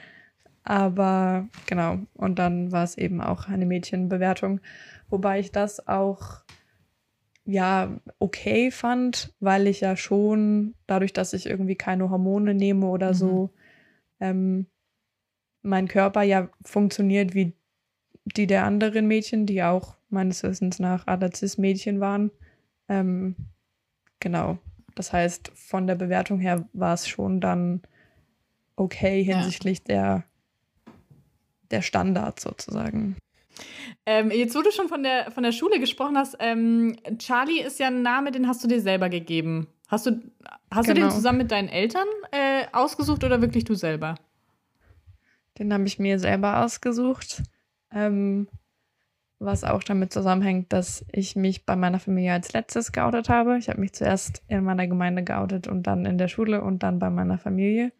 aber 0.64 1.46
genau, 1.66 1.98
und 2.14 2.38
dann 2.38 2.72
war 2.72 2.84
es 2.84 2.96
eben 2.96 3.20
auch 3.20 3.48
eine 3.48 3.66
Mädchenbewertung, 3.66 4.62
wobei 5.10 5.40
ich 5.40 5.52
das 5.52 5.86
auch 5.88 6.40
ja 7.44 8.00
okay 8.18 8.70
fand, 8.70 9.34
weil 9.40 9.66
ich 9.66 9.82
ja 9.82 9.94
schon 9.94 10.72
dadurch, 10.86 11.12
dass 11.12 11.34
ich 11.34 11.44
irgendwie 11.44 11.76
keine 11.76 12.08
Hormone 12.08 12.54
nehme 12.54 12.86
oder 12.86 13.08
mhm. 13.08 13.14
so, 13.14 13.50
ähm, 14.20 14.66
mein 15.60 15.86
Körper 15.86 16.22
ja 16.22 16.48
funktioniert 16.64 17.34
wie 17.34 17.52
die 18.24 18.46
der 18.46 18.64
anderen 18.64 19.06
Mädchen, 19.06 19.44
die 19.44 19.62
auch 19.62 19.96
meines 20.08 20.42
Wissens 20.44 20.78
nach 20.78 21.06
alle 21.06 21.30
Cis-Mädchen 21.30 22.00
waren. 22.00 22.30
Ähm, 22.88 23.36
genau. 24.20 24.58
Das 24.94 25.12
heißt, 25.12 25.52
von 25.54 25.86
der 25.86 25.94
Bewertung 25.94 26.38
her 26.38 26.68
war 26.72 26.94
es 26.94 27.08
schon 27.08 27.40
dann 27.40 27.82
okay 28.76 29.22
hinsichtlich 29.22 29.78
ja. 29.80 29.84
der, 29.86 30.24
der 31.70 31.82
Standards 31.82 32.42
sozusagen. 32.42 33.16
Ähm, 34.04 34.30
jetzt, 34.30 34.54
wo 34.54 34.62
du 34.62 34.70
schon 34.70 34.88
von 34.88 35.02
der, 35.02 35.30
von 35.30 35.42
der 35.42 35.52
Schule 35.52 35.78
gesprochen 35.78 36.16
hast, 36.16 36.36
ähm, 36.40 36.96
Charlie 37.18 37.60
ist 37.60 37.78
ja 37.78 37.88
ein 37.88 38.02
Name, 38.02 38.32
den 38.32 38.48
hast 38.48 38.64
du 38.64 38.68
dir 38.68 38.80
selber 38.80 39.08
gegeben. 39.08 39.68
Hast 39.88 40.06
du, 40.06 40.22
hast 40.70 40.86
genau. 40.86 40.86
du 40.86 40.94
den 40.94 41.02
genau. 41.02 41.14
zusammen 41.14 41.38
mit 41.38 41.50
deinen 41.50 41.68
Eltern 41.68 42.06
äh, 42.30 42.64
ausgesucht 42.72 43.24
oder 43.24 43.42
wirklich 43.42 43.64
du 43.64 43.74
selber? 43.74 44.16
Den 45.58 45.72
habe 45.72 45.84
ich 45.86 45.98
mir 45.98 46.18
selber 46.18 46.64
ausgesucht. 46.64 47.42
Ähm, 47.92 48.48
was 49.44 49.64
auch 49.64 49.82
damit 49.82 50.12
zusammenhängt, 50.12 50.72
dass 50.72 51.04
ich 51.12 51.36
mich 51.36 51.64
bei 51.66 51.76
meiner 51.76 51.98
Familie 51.98 52.32
als 52.32 52.52
letztes 52.52 52.92
geoutet 52.92 53.28
habe. 53.28 53.58
Ich 53.58 53.68
habe 53.68 53.80
mich 53.80 53.92
zuerst 53.92 54.42
in 54.48 54.64
meiner 54.64 54.86
Gemeinde 54.86 55.22
geoutet 55.22 55.68
und 55.68 55.86
dann 55.86 56.06
in 56.06 56.18
der 56.18 56.28
Schule 56.28 56.62
und 56.62 56.82
dann 56.82 56.98
bei 56.98 57.10
meiner 57.10 57.38
Familie. 57.38 57.92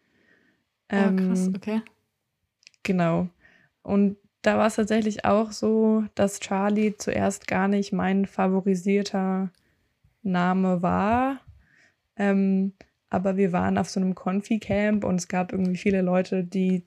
Oh, 0.93 0.97
ähm, 0.97 1.17
krass, 1.17 1.51
okay. 1.55 1.83
Genau. 2.83 3.29
Und 3.83 4.17
da 4.43 4.59
war 4.59 4.67
es 4.67 4.77
tatsächlich 4.77 5.25
auch 5.25 5.53
so, 5.53 6.05
dass 6.15 6.41
Charlie 6.41 6.97
zuerst 6.97 7.47
gar 7.47 7.69
nicht 7.69 7.93
mein 7.93 8.27
favorisierter 8.27 9.51
Name 10.23 10.83
war. 10.83 11.41
Ähm, 12.17 12.73
aber 13.09 13.37
wir 13.37 13.53
waren 13.53 13.79
auf 13.79 13.91
so 13.91 14.01
einem 14.01 14.15
Konfi-Camp 14.15 15.05
und 15.05 15.17
es 15.17 15.29
gab 15.29 15.53
irgendwie 15.53 15.77
viele 15.77 16.03
Leute, 16.03 16.45
die 16.45 16.85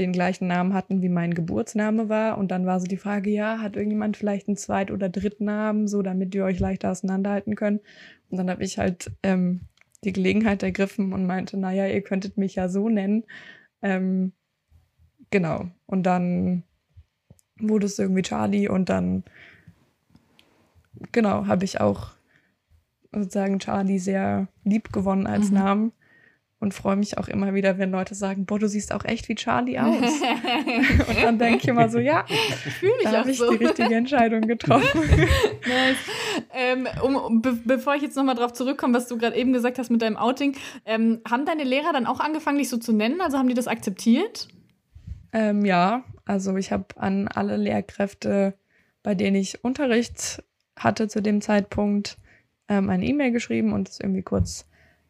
den 0.00 0.12
gleichen 0.12 0.48
Namen 0.48 0.74
hatten, 0.74 1.02
wie 1.02 1.08
mein 1.08 1.34
Geburtsname 1.34 2.08
war. 2.08 2.38
Und 2.38 2.50
dann 2.50 2.66
war 2.66 2.80
so 2.80 2.86
die 2.86 2.96
Frage, 2.96 3.30
ja, 3.30 3.60
hat 3.60 3.76
irgendjemand 3.76 4.16
vielleicht 4.16 4.48
einen 4.48 4.56
Zweit- 4.56 4.90
oder 4.90 5.08
Drittnamen, 5.08 5.86
so 5.86 6.02
damit 6.02 6.34
ihr 6.34 6.44
euch 6.44 6.58
leichter 6.58 6.90
auseinanderhalten 6.90 7.54
könnt. 7.54 7.82
Und 8.30 8.38
dann 8.38 8.50
habe 8.50 8.64
ich 8.64 8.78
halt 8.78 9.12
ähm, 9.22 9.60
die 10.02 10.12
Gelegenheit 10.12 10.62
ergriffen 10.62 11.12
und 11.12 11.26
meinte, 11.26 11.56
naja, 11.58 11.86
ihr 11.86 12.02
könntet 12.02 12.38
mich 12.38 12.54
ja 12.54 12.68
so 12.68 12.88
nennen. 12.88 13.24
Ähm, 13.82 14.32
genau. 15.30 15.70
Und 15.86 16.04
dann 16.04 16.64
wurde 17.58 17.86
es 17.86 17.98
irgendwie 17.98 18.22
Charlie 18.22 18.68
und 18.68 18.88
dann, 18.88 19.24
genau, 21.12 21.46
habe 21.46 21.64
ich 21.64 21.80
auch 21.80 22.12
sozusagen 23.12 23.58
Charlie 23.58 23.98
sehr 23.98 24.48
lieb 24.64 24.92
gewonnen 24.92 25.26
als 25.26 25.50
mhm. 25.50 25.54
Namen 25.54 25.92
und 26.60 26.74
freue 26.74 26.96
mich 26.96 27.16
auch 27.16 27.26
immer 27.26 27.54
wieder, 27.54 27.78
wenn 27.78 27.90
Leute 27.90 28.14
sagen, 28.14 28.44
boah, 28.44 28.58
du 28.58 28.68
siehst 28.68 28.92
auch 28.92 29.04
echt 29.06 29.28
wie 29.28 29.34
Charlie 29.34 29.78
aus. 29.80 29.96
und 31.08 31.22
dann 31.22 31.38
denke 31.38 31.62
ich 31.62 31.68
immer 31.68 31.88
so, 31.88 31.98
ja, 31.98 32.24
ich 32.28 32.74
fühle 32.74 32.92
mich 32.96 33.04
da 33.04 33.18
habe 33.18 33.30
ich 33.30 33.38
so. 33.38 33.50
die 33.50 33.64
richtige 33.64 33.94
Entscheidung 33.94 34.42
getroffen. 34.42 35.00
nice. 35.66 35.96
ähm, 36.54 36.86
um, 37.02 37.40
be 37.40 37.58
bevor 37.64 37.94
ich 37.94 38.02
jetzt 38.02 38.14
nochmal 38.14 38.34
drauf 38.34 38.52
zurückkomme, 38.52 38.94
was 38.94 39.08
du 39.08 39.16
gerade 39.16 39.36
eben 39.36 39.52
gesagt 39.54 39.78
hast 39.78 39.90
mit 39.90 40.02
deinem 40.02 40.18
Outing, 40.18 40.54
ähm, 40.84 41.20
haben 41.28 41.46
deine 41.46 41.64
Lehrer 41.64 41.92
dann 41.94 42.06
auch 42.06 42.20
angefangen, 42.20 42.58
dich 42.58 42.68
so 42.68 42.76
zu 42.76 42.92
nennen? 42.92 43.22
Also 43.22 43.38
haben 43.38 43.48
die 43.48 43.54
das 43.54 43.66
akzeptiert? 43.66 44.48
Ähm, 45.32 45.64
ja, 45.64 46.04
also 46.26 46.54
ich 46.56 46.72
habe 46.72 46.84
an 46.96 47.28
alle 47.28 47.56
Lehrkräfte, 47.56 48.54
bei 49.02 49.14
denen 49.14 49.36
ich 49.36 49.64
Unterricht 49.64 50.42
hatte 50.76 51.08
zu 51.08 51.22
dem 51.22 51.40
Zeitpunkt, 51.40 52.18
ähm, 52.68 52.90
eine 52.90 53.06
E-Mail 53.06 53.30
geschrieben 53.30 53.72
und 53.72 53.88
es 53.88 53.98
irgendwie 53.98 54.22
kurz 54.22 54.66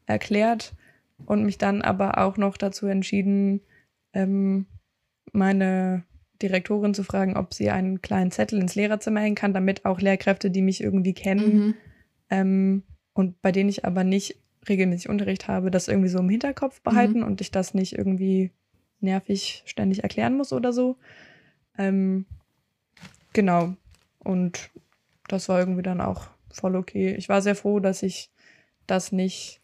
erklärt 0.07 0.75
und 1.27 1.45
mich 1.45 1.59
dann 1.59 1.83
aber 1.83 2.19
auch 2.19 2.37
noch 2.37 2.57
dazu 2.57 2.87
entschieden, 2.87 3.61
ähm, 4.13 4.67
meine 5.33 6.05
Direktorin 6.43 6.95
zu 6.95 7.05
fragen, 7.05 7.37
ob 7.37 7.55
sie 7.55 7.71
einen 7.71 8.03
kleinen 8.03 8.31
Zettel 8.31 8.61
ins 8.61 8.75
Lehrerzimmer 8.75 9.21
hängen 9.21 9.37
kann, 9.37 9.55
damit 9.55 9.85
auch 9.85 10.01
Lehrkräfte, 10.01 10.51
die 10.51 10.63
mich 10.63 10.83
irgendwie 10.83 11.15
kennen 11.15 11.55
mhm. 11.55 11.75
ähm, 12.31 12.83
und 13.13 13.41
bei 13.43 13.53
denen 13.53 13.69
ich 13.69 13.85
aber 13.85 14.05
nicht 14.05 14.37
regelmäßig 14.69 15.09
Unterricht 15.09 15.49
habe, 15.49 15.71
das 15.71 15.89
irgendwie 15.89 16.09
so 16.09 16.19
im 16.19 16.29
Hinterkopf 16.29 16.81
behalten 16.83 17.21
mhm. 17.21 17.27
und 17.27 17.41
ich 17.41 17.51
das 17.51 17.75
nicht 17.75 17.97
irgendwie 17.97 18.51
nervig 19.01 19.63
ständig 19.67 20.03
erklären 20.03 20.37
muss 20.37 20.53
oder 20.53 20.73
so. 20.73 20.97
Ähm, 21.79 22.27
genau. 23.33 23.75
Und 24.19 24.71
das 25.29 25.49
war 25.49 25.59
irgendwie 25.59 25.83
dann 25.83 26.01
auch 26.01 26.27
voll 26.53 26.77
okay. 26.77 27.15
Ich 27.15 27.29
war 27.29 27.43
sehr 27.43 27.55
froh, 27.55 27.81
dass 27.81 28.03
ich 28.03 28.31
das 28.87 29.13
nicht, 29.13 29.61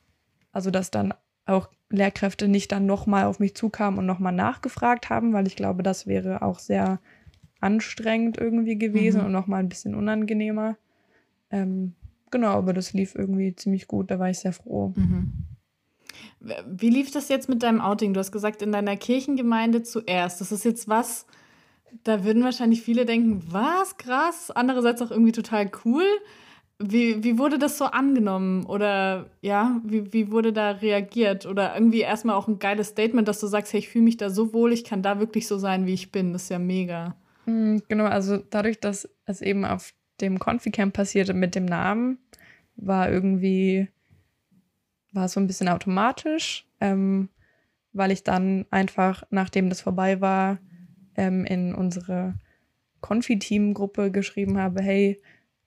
also 0.52 0.70
dass 0.70 0.90
dann 0.90 1.12
auch 1.46 1.68
Lehrkräfte 1.90 2.48
nicht 2.48 2.72
dann 2.72 2.86
nochmal 2.86 3.24
auf 3.24 3.38
mich 3.38 3.54
zukamen 3.54 3.98
und 3.98 4.06
nochmal 4.06 4.32
nachgefragt 4.32 5.08
haben, 5.08 5.32
weil 5.32 5.46
ich 5.46 5.56
glaube, 5.56 5.82
das 5.82 6.06
wäre 6.06 6.42
auch 6.42 6.58
sehr 6.58 7.00
anstrengend 7.60 8.36
irgendwie 8.38 8.76
gewesen 8.76 9.20
Mhm. 9.20 9.26
und 9.26 9.32
nochmal 9.32 9.60
ein 9.60 9.68
bisschen 9.68 9.94
unangenehmer. 9.94 10.76
Ähm, 11.50 11.94
genau, 12.30 12.50
aber 12.50 12.72
das 12.72 12.92
lief 12.92 13.14
irgendwie 13.14 13.54
ziemlich 13.54 13.86
gut, 13.86 14.10
da 14.10 14.18
war 14.18 14.28
ich 14.28 14.38
sehr 14.38 14.52
froh. 14.52 14.92
Mhm. 14.96 15.32
Wie 16.68 16.90
lief 16.90 17.10
das 17.10 17.28
jetzt 17.28 17.48
mit 17.48 17.62
deinem 17.62 17.80
Outing? 17.80 18.14
Du 18.14 18.20
hast 18.20 18.32
gesagt, 18.32 18.62
in 18.62 18.72
deiner 18.72 18.96
Kirchengemeinde 18.96 19.82
zuerst. 19.82 20.40
Das 20.40 20.52
ist 20.52 20.64
jetzt 20.64 20.88
was, 20.88 21.26
da 22.04 22.24
würden 22.24 22.44
wahrscheinlich 22.44 22.82
viele 22.82 23.04
denken, 23.06 23.42
was 23.50 23.96
krass, 23.96 24.50
andererseits 24.50 25.02
auch 25.02 25.10
irgendwie 25.10 25.32
total 25.32 25.70
cool. 25.84 26.04
Wie, 26.78 27.24
wie 27.24 27.38
wurde 27.38 27.58
das 27.58 27.78
so 27.78 27.86
angenommen? 27.86 28.66
Oder 28.66 29.30
ja, 29.40 29.80
wie, 29.84 30.12
wie 30.12 30.30
wurde 30.30 30.52
da 30.52 30.72
reagiert? 30.72 31.46
Oder 31.46 31.74
irgendwie 31.74 32.00
erstmal 32.00 32.36
auch 32.36 32.48
ein 32.48 32.58
geiles 32.58 32.88
Statement, 32.88 33.26
dass 33.28 33.40
du 33.40 33.46
sagst, 33.46 33.72
hey, 33.72 33.80
ich 33.80 33.88
fühle 33.88 34.04
mich 34.04 34.18
da 34.18 34.28
so 34.28 34.52
wohl, 34.52 34.72
ich 34.72 34.84
kann 34.84 35.02
da 35.02 35.18
wirklich 35.18 35.46
so 35.48 35.56
sein, 35.56 35.86
wie 35.86 35.94
ich 35.94 36.12
bin. 36.12 36.34
Das 36.34 36.44
ist 36.44 36.48
ja 36.50 36.58
mega. 36.58 37.16
Mm, 37.46 37.78
Genau, 37.88 38.04
also 38.04 38.36
dadurch, 38.36 38.78
dass 38.78 39.08
es 39.24 39.40
eben 39.40 39.64
auf 39.64 39.94
dem 40.20 40.38
Confi-Camp 40.38 40.92
passierte 40.92 41.32
mit 41.32 41.54
dem 41.54 41.64
Namen, 41.64 42.18
war 42.76 43.10
irgendwie, 43.10 43.88
war 45.12 45.28
so 45.28 45.40
ein 45.40 45.46
bisschen 45.46 45.68
automatisch, 45.68 46.66
ähm, 46.80 47.30
weil 47.94 48.10
ich 48.10 48.22
dann 48.22 48.66
einfach, 48.70 49.22
nachdem 49.30 49.70
das 49.70 49.80
vorbei 49.80 50.20
war, 50.20 50.58
ähm, 51.16 51.46
in 51.46 51.74
unsere 51.74 52.34
Confi-Team-Gruppe 53.00 54.10
geschrieben 54.10 54.58
habe, 54.58 54.82
hey, 54.82 55.18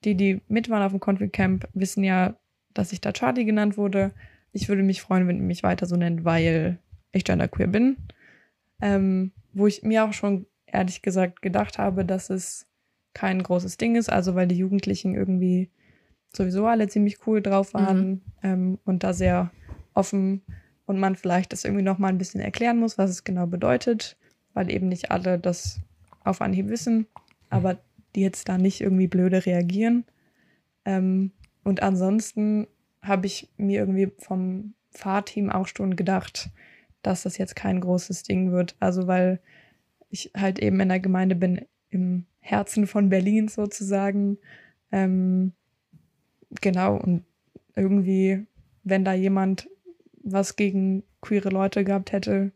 die, 0.03 0.15
die 0.15 0.41
mit 0.47 0.69
waren 0.69 0.83
auf 0.83 0.91
dem 0.91 0.99
Confi-Camp, 0.99 1.67
wissen 1.73 2.03
ja, 2.03 2.35
dass 2.73 2.93
ich 2.93 3.01
da 3.01 3.11
Charlie 3.11 3.45
genannt 3.45 3.77
wurde. 3.77 4.13
Ich 4.51 4.69
würde 4.69 4.83
mich 4.83 5.01
freuen, 5.01 5.27
wenn 5.27 5.37
ihr 5.37 5.43
mich 5.43 5.63
weiter 5.63 5.85
so 5.85 5.95
nennt, 5.95 6.23
weil 6.23 6.79
ich 7.11 7.23
genderqueer 7.23 7.67
bin. 7.67 7.97
Ähm, 8.81 9.31
wo 9.53 9.67
ich 9.67 9.83
mir 9.83 10.05
auch 10.05 10.13
schon 10.13 10.45
ehrlich 10.65 11.01
gesagt 11.01 11.41
gedacht 11.41 11.77
habe, 11.77 12.05
dass 12.05 12.29
es 12.29 12.67
kein 13.13 13.41
großes 13.41 13.77
Ding 13.77 13.95
ist, 13.95 14.09
also 14.09 14.35
weil 14.35 14.47
die 14.47 14.57
Jugendlichen 14.57 15.15
irgendwie 15.15 15.69
sowieso 16.31 16.67
alle 16.67 16.87
ziemlich 16.87 17.25
cool 17.27 17.41
drauf 17.41 17.73
waren 17.73 18.21
ähm, 18.43 18.77
und 18.85 19.03
da 19.03 19.13
sehr 19.13 19.51
offen 19.93 20.43
und 20.85 20.99
man 20.99 21.15
vielleicht 21.15 21.51
das 21.51 21.65
irgendwie 21.65 21.83
noch 21.83 21.97
mal 21.97 22.09
ein 22.09 22.17
bisschen 22.17 22.39
erklären 22.39 22.77
muss, 22.77 22.97
was 22.97 23.09
es 23.09 23.23
genau 23.23 23.47
bedeutet, 23.47 24.15
weil 24.53 24.71
eben 24.71 24.87
nicht 24.87 25.11
alle 25.11 25.39
das 25.39 25.81
auf 26.23 26.41
Anhieb 26.41 26.69
wissen, 26.69 27.07
aber 27.49 27.79
die 28.15 28.21
jetzt 28.21 28.49
da 28.49 28.57
nicht 28.57 28.81
irgendwie 28.81 29.07
blöde 29.07 29.45
reagieren. 29.45 30.05
Ähm, 30.85 31.31
und 31.63 31.83
ansonsten 31.83 32.67
habe 33.01 33.27
ich 33.27 33.49
mir 33.57 33.79
irgendwie 33.79 34.11
vom 34.17 34.73
Fahrteam 34.91 35.49
auch 35.49 35.67
schon 35.67 35.95
gedacht, 35.95 36.49
dass 37.01 37.23
das 37.23 37.37
jetzt 37.37 37.55
kein 37.55 37.79
großes 37.79 38.23
Ding 38.23 38.51
wird. 38.51 38.75
Also 38.79 39.07
weil 39.07 39.39
ich 40.09 40.31
halt 40.35 40.59
eben 40.59 40.79
in 40.79 40.89
der 40.89 40.99
Gemeinde 40.99 41.35
bin, 41.35 41.65
im 41.89 42.25
Herzen 42.39 42.87
von 42.87 43.09
Berlin 43.09 43.47
sozusagen. 43.47 44.37
Ähm, 44.91 45.53
genau, 46.61 46.97
und 46.97 47.23
irgendwie, 47.75 48.45
wenn 48.83 49.05
da 49.05 49.13
jemand 49.13 49.69
was 50.23 50.55
gegen 50.55 51.03
queere 51.21 51.49
Leute 51.49 51.83
gehabt 51.83 52.11
hätte, 52.11 52.51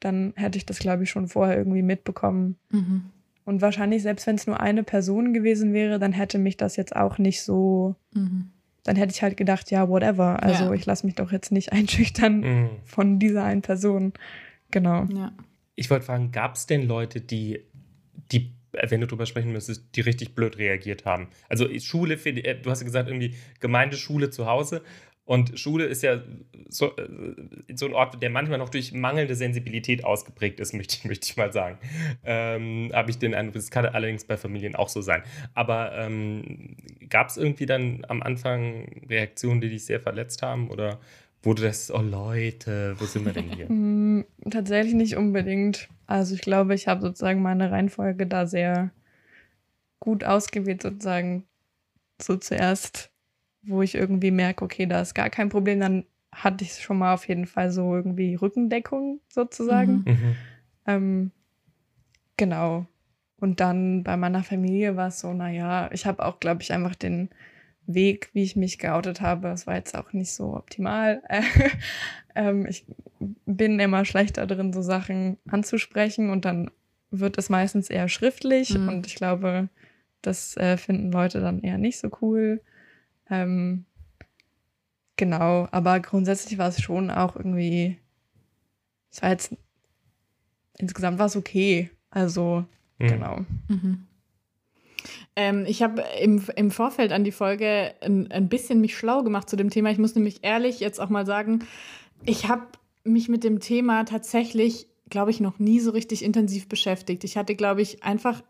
dann 0.00 0.32
hätte 0.36 0.58
ich 0.58 0.66
das, 0.66 0.78
glaube 0.78 1.04
ich, 1.04 1.10
schon 1.10 1.28
vorher 1.28 1.56
irgendwie 1.56 1.82
mitbekommen. 1.82 2.56
Mhm. 2.70 3.04
Und 3.44 3.60
wahrscheinlich, 3.60 4.02
selbst 4.02 4.26
wenn 4.26 4.36
es 4.36 4.46
nur 4.46 4.60
eine 4.60 4.82
Person 4.84 5.32
gewesen 5.34 5.72
wäre, 5.72 5.98
dann 5.98 6.12
hätte 6.12 6.38
mich 6.38 6.56
das 6.56 6.76
jetzt 6.76 6.94
auch 6.94 7.18
nicht 7.18 7.42
so, 7.42 7.96
Mhm. 8.14 8.50
dann 8.84 8.96
hätte 8.96 9.12
ich 9.12 9.22
halt 9.22 9.36
gedacht, 9.36 9.70
ja, 9.70 9.88
whatever. 9.88 10.42
Also 10.42 10.64
Ja. 10.64 10.72
ich 10.74 10.86
lasse 10.86 11.06
mich 11.06 11.14
doch 11.16 11.32
jetzt 11.32 11.50
nicht 11.52 11.72
einschüchtern 11.72 12.40
Mhm. 12.40 12.70
von 12.84 13.18
dieser 13.18 13.44
einen 13.44 13.62
Person. 13.62 14.12
Genau. 14.70 15.06
Ja. 15.12 15.32
Ich 15.74 15.90
wollte 15.90 16.06
fragen, 16.06 16.30
gab 16.32 16.54
es 16.54 16.66
denn 16.66 16.86
Leute, 16.86 17.20
die, 17.20 17.60
die, 18.30 18.52
äh, 18.72 18.90
wenn 18.90 19.00
du 19.00 19.06
drüber 19.06 19.26
sprechen 19.26 19.52
müsstest, 19.52 19.84
die 19.96 20.00
richtig 20.02 20.34
blöd 20.34 20.58
reagiert 20.58 21.04
haben? 21.04 21.28
Also 21.48 21.66
Schule, 21.80 22.18
für 22.18 22.32
die- 22.32 22.44
äh, 22.44 22.60
du 22.60 22.70
hast 22.70 22.80
ja 22.80 22.86
gesagt, 22.86 23.08
irgendwie 23.08 23.34
Gemeindeschule 23.60 24.30
zu 24.30 24.46
Hause. 24.46 24.82
Und 25.24 25.58
Schule 25.58 25.84
ist 25.84 26.02
ja 26.02 26.20
so, 26.68 26.96
äh, 26.96 27.34
so 27.74 27.86
ein 27.86 27.94
Ort, 27.94 28.20
der 28.22 28.30
manchmal 28.30 28.58
noch 28.58 28.70
durch 28.70 28.92
mangelnde 28.92 29.36
Sensibilität 29.36 30.04
ausgeprägt 30.04 30.58
ist, 30.58 30.72
möchte 30.74 30.96
ich, 30.96 31.04
möchte 31.04 31.26
ich 31.30 31.36
mal 31.36 31.52
sagen. 31.52 31.78
Ähm, 32.24 32.90
Habe 32.92 33.10
ich 33.10 33.18
den 33.18 33.34
Eindruck, 33.34 33.54
das 33.54 33.70
kann 33.70 33.86
allerdings 33.86 34.24
bei 34.24 34.36
Familien 34.36 34.74
auch 34.74 34.88
so 34.88 35.00
sein. 35.00 35.22
Aber 35.54 35.92
ähm, 35.96 36.76
gab 37.08 37.28
es 37.28 37.36
irgendwie 37.36 37.66
dann 37.66 38.04
am 38.08 38.22
Anfang 38.22 39.02
Reaktionen, 39.08 39.60
die 39.60 39.68
dich 39.68 39.84
sehr 39.84 40.00
verletzt 40.00 40.42
haben? 40.42 40.70
Oder 40.70 40.98
wurde 41.42 41.62
das, 41.62 41.92
oh 41.92 42.02
Leute, 42.02 42.96
wo 42.98 43.04
sind 43.04 43.24
wir 43.24 43.32
denn 43.32 43.48
hier? 43.52 43.70
Mm, 43.70 44.24
Tatsächlich 44.50 44.94
nicht 44.94 45.16
unbedingt. 45.16 45.88
Also 46.06 46.34
ich 46.34 46.40
glaube, 46.40 46.74
ich 46.74 46.88
habe 46.88 47.00
sozusagen 47.00 47.42
meine 47.42 47.70
Reihenfolge 47.70 48.26
da 48.26 48.46
sehr 48.46 48.90
gut 50.00 50.24
ausgewählt, 50.24 50.82
sozusagen 50.82 51.44
so 52.20 52.36
zuerst, 52.36 53.11
wo 53.62 53.82
ich 53.82 53.94
irgendwie 53.94 54.30
merke, 54.30 54.64
okay, 54.64 54.86
da 54.86 55.00
ist 55.00 55.14
gar 55.14 55.30
kein 55.30 55.48
Problem, 55.48 55.80
dann 55.80 56.04
hatte 56.32 56.64
ich 56.64 56.80
schon 56.80 56.98
mal 56.98 57.14
auf 57.14 57.28
jeden 57.28 57.46
Fall 57.46 57.70
so 57.70 57.94
irgendwie 57.94 58.34
Rückendeckung 58.34 59.20
sozusagen. 59.28 60.04
Mhm. 60.06 60.12
Mhm. 60.12 60.36
Ähm, 60.86 61.30
genau. 62.36 62.86
Und 63.38 63.60
dann 63.60 64.04
bei 64.04 64.16
meiner 64.16 64.42
Familie 64.42 64.96
war 64.96 65.08
es 65.08 65.20
so, 65.20 65.32
naja, 65.32 65.90
ich 65.92 66.06
habe 66.06 66.24
auch, 66.24 66.40
glaube 66.40 66.62
ich, 66.62 66.72
einfach 66.72 66.94
den 66.94 67.28
Weg, 67.86 68.30
wie 68.32 68.44
ich 68.44 68.54
mich 68.54 68.78
geoutet 68.78 69.20
habe, 69.20 69.48
es 69.48 69.66
war 69.66 69.74
jetzt 69.74 69.96
auch 69.96 70.12
nicht 70.12 70.30
so 70.32 70.54
optimal. 70.56 71.22
ähm, 72.34 72.66
ich 72.66 72.86
bin 73.44 73.80
immer 73.80 74.04
schlechter 74.04 74.46
drin, 74.46 74.72
so 74.72 74.82
Sachen 74.82 75.38
anzusprechen 75.48 76.30
und 76.30 76.44
dann 76.44 76.70
wird 77.10 77.36
es 77.38 77.50
meistens 77.50 77.90
eher 77.90 78.08
schriftlich 78.08 78.70
Mhm. 78.70 78.88
und 78.88 79.06
ich 79.06 79.16
glaube, 79.16 79.68
das 80.22 80.56
äh, 80.56 80.76
finden 80.76 81.10
Leute 81.10 81.40
dann 81.40 81.60
eher 81.62 81.78
nicht 81.78 81.98
so 81.98 82.08
cool. 82.22 82.62
Ähm, 83.32 83.86
genau, 85.16 85.66
aber 85.70 86.00
grundsätzlich 86.00 86.58
war 86.58 86.68
es 86.68 86.82
schon 86.82 87.10
auch 87.10 87.34
irgendwie, 87.34 87.98
es 89.10 89.22
war 89.22 89.30
jetzt 89.30 89.56
insgesamt 90.76 91.18
war 91.18 91.26
es 91.26 91.36
okay. 91.36 91.90
Also, 92.10 92.66
Mhm. 92.98 93.06
genau. 93.06 93.38
Mhm. 93.68 94.06
Ähm, 95.34 95.64
ich 95.66 95.82
habe 95.82 96.04
im, 96.20 96.44
im 96.56 96.70
Vorfeld 96.70 97.10
an 97.10 97.24
die 97.24 97.32
Folge 97.32 97.94
ein, 98.02 98.30
ein 98.30 98.48
bisschen 98.50 98.80
mich 98.82 98.96
schlau 98.96 99.22
gemacht 99.22 99.48
zu 99.48 99.56
dem 99.56 99.70
Thema. 99.70 99.90
Ich 99.90 99.98
muss 99.98 100.14
nämlich 100.14 100.44
ehrlich 100.44 100.78
jetzt 100.78 101.00
auch 101.00 101.08
mal 101.08 101.24
sagen, 101.24 101.60
ich 102.24 102.48
habe 102.48 102.66
mich 103.02 103.28
mit 103.30 103.42
dem 103.42 103.58
Thema 103.60 104.04
tatsächlich, 104.04 104.86
glaube 105.08 105.30
ich, 105.30 105.40
noch 105.40 105.58
nie 105.58 105.80
so 105.80 105.90
richtig 105.90 106.22
intensiv 106.22 106.68
beschäftigt. 106.68 107.24
Ich 107.24 107.36
hatte, 107.38 107.54
glaube 107.54 107.80
ich, 107.80 108.04
einfach 108.04 108.42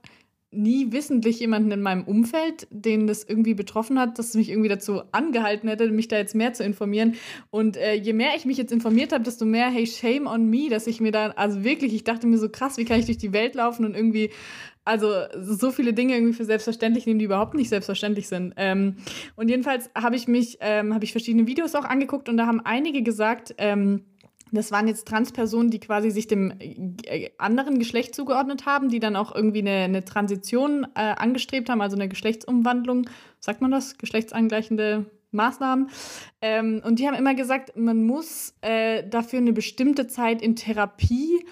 nie 0.53 0.93
wissentlich 0.93 1.41
jemanden 1.41 1.71
in 1.73 1.81
meinem 1.81 2.05
Umfeld, 2.05 2.69
den 2.71 3.07
das 3.07 3.25
irgendwie 3.25 3.55
betroffen 3.55 3.99
hat, 3.99 4.19
dass 4.19 4.29
es 4.29 4.35
mich 4.35 4.51
irgendwie 4.51 4.69
dazu 4.69 5.03
angehalten 5.11 5.69
hätte, 5.69 5.91
mich 5.91 6.09
da 6.09 6.19
jetzt 6.19 6.35
mehr 6.35 6.53
zu 6.53 6.63
informieren. 6.63 7.15
Und 7.51 7.77
äh, 7.77 7.95
je 7.95 8.13
mehr 8.13 8.33
ich 8.37 8.45
mich 8.45 8.59
jetzt 8.59 8.73
informiert 8.73 9.13
habe, 9.13 9.25
desto 9.25 9.45
mehr, 9.45 9.71
hey, 9.71 9.87
shame 9.87 10.27
on 10.27 10.49
me, 10.49 10.69
dass 10.69 10.87
ich 10.87 11.01
mir 11.01 11.11
da, 11.11 11.31
also 11.31 11.65
wirklich, 11.65 11.95
ich 11.95 12.05
dachte 12.05 12.27
mir 12.27 12.39
so 12.39 12.49
krass, 12.49 12.77
wie 12.77 12.85
kann 12.85 13.01
ich 13.01 13.07
durch 13.07 13.19
die 13.19 13.33
Welt 13.33 13.55
laufen 13.55 13.85
und 13.85 13.97
irgendwie, 13.97 14.31
also 14.85 15.09
so 15.41 15.71
viele 15.71 15.95
Dinge 15.95 16.15
irgendwie 16.15 16.35
für 16.35 16.45
selbstverständlich 16.45 17.07
nehmen, 17.07 17.19
die 17.19 17.25
überhaupt 17.25 17.55
nicht 17.55 17.69
selbstverständlich 17.69 18.29
sind. 18.29 18.53
Ähm, 18.57 18.97
und 19.37 19.49
jedenfalls 19.49 19.91
habe 19.95 20.17
ich 20.17 20.29
mich, 20.29 20.59
ähm, 20.61 20.93
habe 20.93 21.05
ich 21.05 21.13
verschiedene 21.13 21.47
Videos 21.47 21.75
auch 21.75 21.85
angeguckt 21.85 22.29
und 22.29 22.37
da 22.37 22.47
haben 22.47 22.61
einige 22.61 23.03
gesagt, 23.03 23.55
ähm, 23.59 24.03
das 24.53 24.71
waren 24.71 24.87
jetzt 24.87 25.09
Transpersonen, 25.09 25.71
die 25.71 25.81
quasi 25.81 26.11
sich 26.11 26.27
dem 26.27 26.53
äh, 26.61 27.31
anderen 27.39 27.79
Geschlecht 27.79 28.15
zugeordnet 28.15 28.67
haben, 28.67 28.89
die 28.89 29.01
dann 29.01 29.17
auch 29.17 29.35
irgendwie 29.35 29.61
eine, 29.61 29.85
eine 29.85 30.05
Transition 30.05 30.87
äh, 30.95 31.15
angestrebt 31.17 31.71
haben, 31.71 31.81
also 31.81 31.97
eine 31.97 32.09
Geschlechtsumwandlung, 32.09 33.09
sagt 33.41 33.63
man 33.63 33.71
das? 33.71 33.99
Geschlechtsangleichende 33.99 35.07
Maßnahmen. 35.31 35.89
Ähm, 36.43 36.83
und 36.85 36.99
die 36.99 37.07
haben 37.07 37.17
immer 37.17 37.35
gesagt, 37.35 37.77
man 37.77 38.05
muss 38.05 38.55
äh, 38.61 39.09
dafür 39.09 39.39
eine 39.39 39.53
bestimmte 39.53 40.07
Zeit 40.07 40.43
in 40.43 40.55
Therapie, 40.55 41.45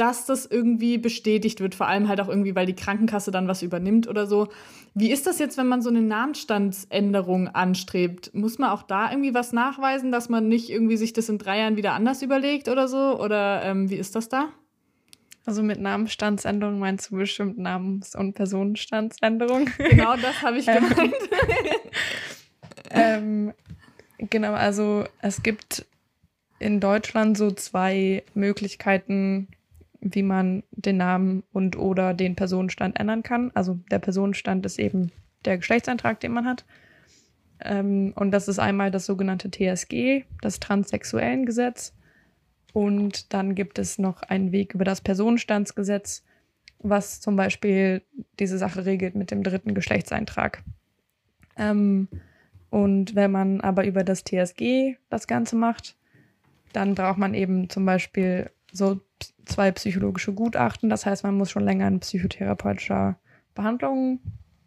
dass 0.00 0.24
das 0.24 0.46
irgendwie 0.46 0.96
bestätigt 0.96 1.60
wird, 1.60 1.74
vor 1.74 1.86
allem 1.86 2.08
halt 2.08 2.22
auch 2.22 2.28
irgendwie, 2.28 2.54
weil 2.54 2.64
die 2.64 2.74
Krankenkasse 2.74 3.30
dann 3.30 3.48
was 3.48 3.60
übernimmt 3.60 4.08
oder 4.08 4.26
so. 4.26 4.48
Wie 4.94 5.12
ist 5.12 5.26
das 5.26 5.38
jetzt, 5.38 5.58
wenn 5.58 5.68
man 5.68 5.82
so 5.82 5.90
eine 5.90 6.00
Namensstandsänderung 6.00 7.48
anstrebt? 7.48 8.34
Muss 8.34 8.58
man 8.58 8.70
auch 8.70 8.82
da 8.82 9.10
irgendwie 9.10 9.34
was 9.34 9.52
nachweisen, 9.52 10.10
dass 10.10 10.30
man 10.30 10.48
nicht 10.48 10.70
irgendwie 10.70 10.96
sich 10.96 11.12
das 11.12 11.28
in 11.28 11.36
drei 11.36 11.58
Jahren 11.58 11.76
wieder 11.76 11.92
anders 11.92 12.22
überlegt 12.22 12.68
oder 12.68 12.88
so? 12.88 13.20
Oder 13.20 13.62
ähm, 13.62 13.90
wie 13.90 13.96
ist 13.96 14.16
das 14.16 14.30
da? 14.30 14.48
Also 15.44 15.62
mit 15.62 15.80
Namensstandsänderung 15.80 16.78
meinst 16.78 17.10
du 17.10 17.16
bestimmt 17.16 17.58
Namens- 17.58 18.14
und 18.14 18.32
Personenstandsänderung. 18.32 19.68
Genau 19.76 20.16
das 20.16 20.42
habe 20.42 20.58
ich 20.58 20.68
Ähm. 20.68 20.88
gemeint. 20.88 21.14
ähm, 22.90 23.52
genau, 24.18 24.54
also 24.54 25.04
es 25.20 25.42
gibt 25.42 25.84
in 26.58 26.80
Deutschland 26.80 27.36
so 27.36 27.50
zwei 27.50 28.22
Möglichkeiten, 28.34 29.48
wie 30.00 30.22
man 30.22 30.62
den 30.72 30.96
Namen 30.96 31.42
und 31.52 31.76
oder 31.76 32.14
den 32.14 32.36
Personenstand 32.36 32.98
ändern 32.98 33.22
kann. 33.22 33.50
Also 33.54 33.78
der 33.90 33.98
Personenstand 33.98 34.64
ist 34.66 34.78
eben 34.78 35.12
der 35.44 35.58
Geschlechtseintrag, 35.58 36.20
den 36.20 36.32
man 36.32 36.46
hat. 36.46 36.64
Ähm, 37.60 38.12
und 38.16 38.30
das 38.30 38.48
ist 38.48 38.58
einmal 38.58 38.90
das 38.90 39.06
sogenannte 39.06 39.50
TSG, 39.50 40.24
das 40.40 40.60
Transsexuellengesetz. 40.60 41.94
Und 42.72 43.32
dann 43.32 43.54
gibt 43.54 43.78
es 43.78 43.98
noch 43.98 44.22
einen 44.22 44.52
Weg 44.52 44.74
über 44.74 44.84
das 44.84 45.00
Personenstandsgesetz. 45.00 46.24
was 46.82 47.20
zum 47.20 47.36
Beispiel 47.36 48.00
diese 48.38 48.56
Sache 48.56 48.86
regelt 48.86 49.14
mit 49.14 49.30
dem 49.30 49.42
dritten 49.42 49.74
Geschlechtseintrag. 49.74 50.62
Ähm, 51.58 52.08
und 52.70 53.14
wenn 53.14 53.30
man 53.30 53.60
aber 53.60 53.84
über 53.84 54.02
das 54.02 54.24
TSG 54.24 54.96
das 55.10 55.26
Ganze 55.26 55.56
macht, 55.56 55.96
dann 56.72 56.94
braucht 56.94 57.18
man 57.18 57.34
eben 57.34 57.68
zum 57.68 57.84
Beispiel 57.84 58.50
so 58.72 59.00
zwei 59.44 59.70
psychologische 59.72 60.32
Gutachten. 60.32 60.90
Das 60.90 61.06
heißt, 61.06 61.24
man 61.24 61.36
muss 61.36 61.50
schon 61.50 61.64
länger 61.64 61.88
in 61.88 62.00
psychotherapeutischer 62.00 63.18
Behandlung 63.54 64.20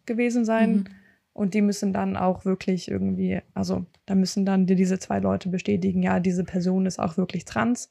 gewesen 0.06 0.44
sein. 0.44 0.72
Mhm. 0.72 0.84
Und 1.32 1.54
die 1.54 1.62
müssen 1.62 1.92
dann 1.92 2.16
auch 2.16 2.44
wirklich 2.44 2.88
irgendwie, 2.88 3.40
also 3.54 3.86
da 4.06 4.14
müssen 4.14 4.46
dann 4.46 4.66
diese 4.66 5.00
zwei 5.00 5.18
Leute 5.18 5.48
bestätigen, 5.48 6.02
ja, 6.02 6.20
diese 6.20 6.44
Person 6.44 6.86
ist 6.86 7.00
auch 7.00 7.16
wirklich 7.16 7.44
trans. 7.44 7.90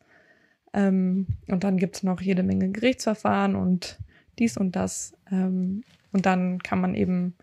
Ähm, 0.74 1.28
und 1.48 1.64
dann 1.64 1.78
gibt 1.78 1.98
es 1.98 2.04
noch 2.04 2.22
jede 2.22 2.42
Menge 2.42 2.72
Gerichtsverfahren 2.72 3.56
und 3.56 4.00
dies 4.40 4.58
und 4.58 4.76
das. 4.76 5.18
Ähm, 5.30 5.84
und 6.14 6.26
dann 6.26 6.60
kann 6.60 6.80
man 6.80 6.96
eben 6.96 7.36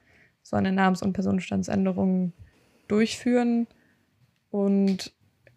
so 0.43 0.57
eine 0.57 0.73
Namens- 0.73 1.03
und 1.03 1.12
Personenstandsänderung 1.12 2.33
durchführen. 2.89 3.66
Und 4.51 5.12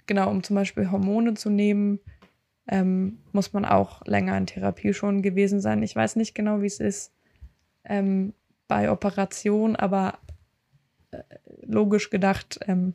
genau, 0.07 0.30
um 0.30 0.43
zum 0.43 0.55
Beispiel 0.55 0.91
Hormone 0.91 1.36
zu 1.36 1.49
nehmen, 1.49 1.99
ähm, 2.68 3.20
muss 3.32 3.53
man 3.53 3.66
auch 3.66 4.05
länger 4.05 4.38
in 4.38 4.45
Therapie 4.45 4.93
schon 4.93 5.22
gewesen 5.22 5.59
sein. 5.59 5.84
Ich 5.84 5.95
weiß 5.95 6.16
nicht 6.16 6.34
genau, 6.34 6.61
wie 6.61 6.68
es 6.68 6.80
ist 6.80 7.14
ähm, 7.84 8.34
bei 8.68 8.89
Operation, 8.89 9.76
aber 9.76 10.20
äh, 11.11 11.22
logisch 11.66 12.09
gedacht 12.09 12.59
ähm, 12.68 12.93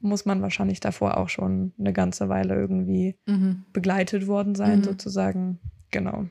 muss 0.00 0.24
man 0.24 0.42
wahrscheinlich 0.42 0.80
davor 0.80 1.16
auch 1.16 1.28
schon 1.28 1.72
eine 1.78 1.92
ganze 1.92 2.28
Weile 2.28 2.54
irgendwie 2.54 3.16
mhm. 3.26 3.64
begleitet 3.72 4.26
worden 4.26 4.54
sein, 4.54 4.78
mhm. 4.78 4.84
sozusagen. 4.84 5.58
Genau. 5.90 6.26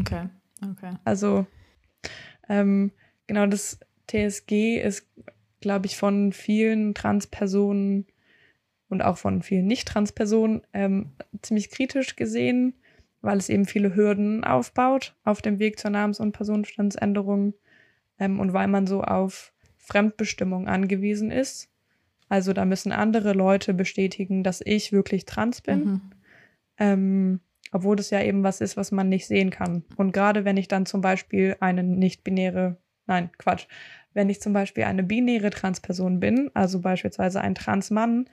Okay, 0.00 0.28
okay. 0.70 0.96
Also, 1.04 1.46
ähm, 2.48 2.92
genau, 3.26 3.46
das 3.46 3.78
TSG 4.08 4.80
ist, 4.80 5.06
glaube 5.60 5.86
ich, 5.86 5.96
von 5.96 6.32
vielen 6.32 6.94
Transpersonen 6.94 8.06
und 8.88 9.02
auch 9.02 9.18
von 9.18 9.42
vielen 9.42 9.66
Nicht-Trans-Personen 9.66 10.62
ähm, 10.72 11.12
ziemlich 11.42 11.70
kritisch 11.70 12.16
gesehen, 12.16 12.74
weil 13.20 13.38
es 13.38 13.48
eben 13.48 13.64
viele 13.64 13.94
Hürden 13.94 14.44
aufbaut 14.44 15.14
auf 15.24 15.42
dem 15.42 15.58
Weg 15.58 15.78
zur 15.78 15.90
Namens- 15.90 16.20
und 16.20 16.32
Personenstandsänderung 16.32 17.54
ähm, 18.18 18.40
und 18.40 18.52
weil 18.52 18.68
man 18.68 18.86
so 18.86 19.02
auf 19.02 19.52
Fremdbestimmung 19.78 20.68
angewiesen 20.68 21.30
ist. 21.30 21.68
Also 22.28 22.52
da 22.52 22.64
müssen 22.64 22.92
andere 22.92 23.32
Leute 23.32 23.74
bestätigen, 23.74 24.42
dass 24.42 24.60
ich 24.64 24.92
wirklich 24.92 25.24
trans 25.24 25.60
bin. 25.60 25.84
Mhm. 25.84 26.00
Ähm, 26.78 27.40
obwohl 27.72 27.96
das 27.96 28.10
ja 28.10 28.22
eben 28.22 28.42
was 28.42 28.60
ist, 28.60 28.76
was 28.76 28.92
man 28.92 29.08
nicht 29.08 29.26
sehen 29.26 29.50
kann. 29.50 29.84
Und 29.96 30.12
gerade 30.12 30.44
wenn 30.44 30.56
ich 30.56 30.68
dann 30.68 30.86
zum 30.86 31.00
Beispiel 31.00 31.56
eine 31.60 31.82
nicht-binäre, 31.82 32.76
nein, 33.06 33.30
Quatsch, 33.38 33.66
wenn 34.14 34.30
ich 34.30 34.40
zum 34.40 34.52
Beispiel 34.52 34.84
eine 34.84 35.02
binäre 35.02 35.50
Transperson 35.50 36.20
bin, 36.20 36.50
also 36.54 36.80
beispielsweise 36.80 37.40
ein 37.40 37.54
Transmann, 37.54 38.28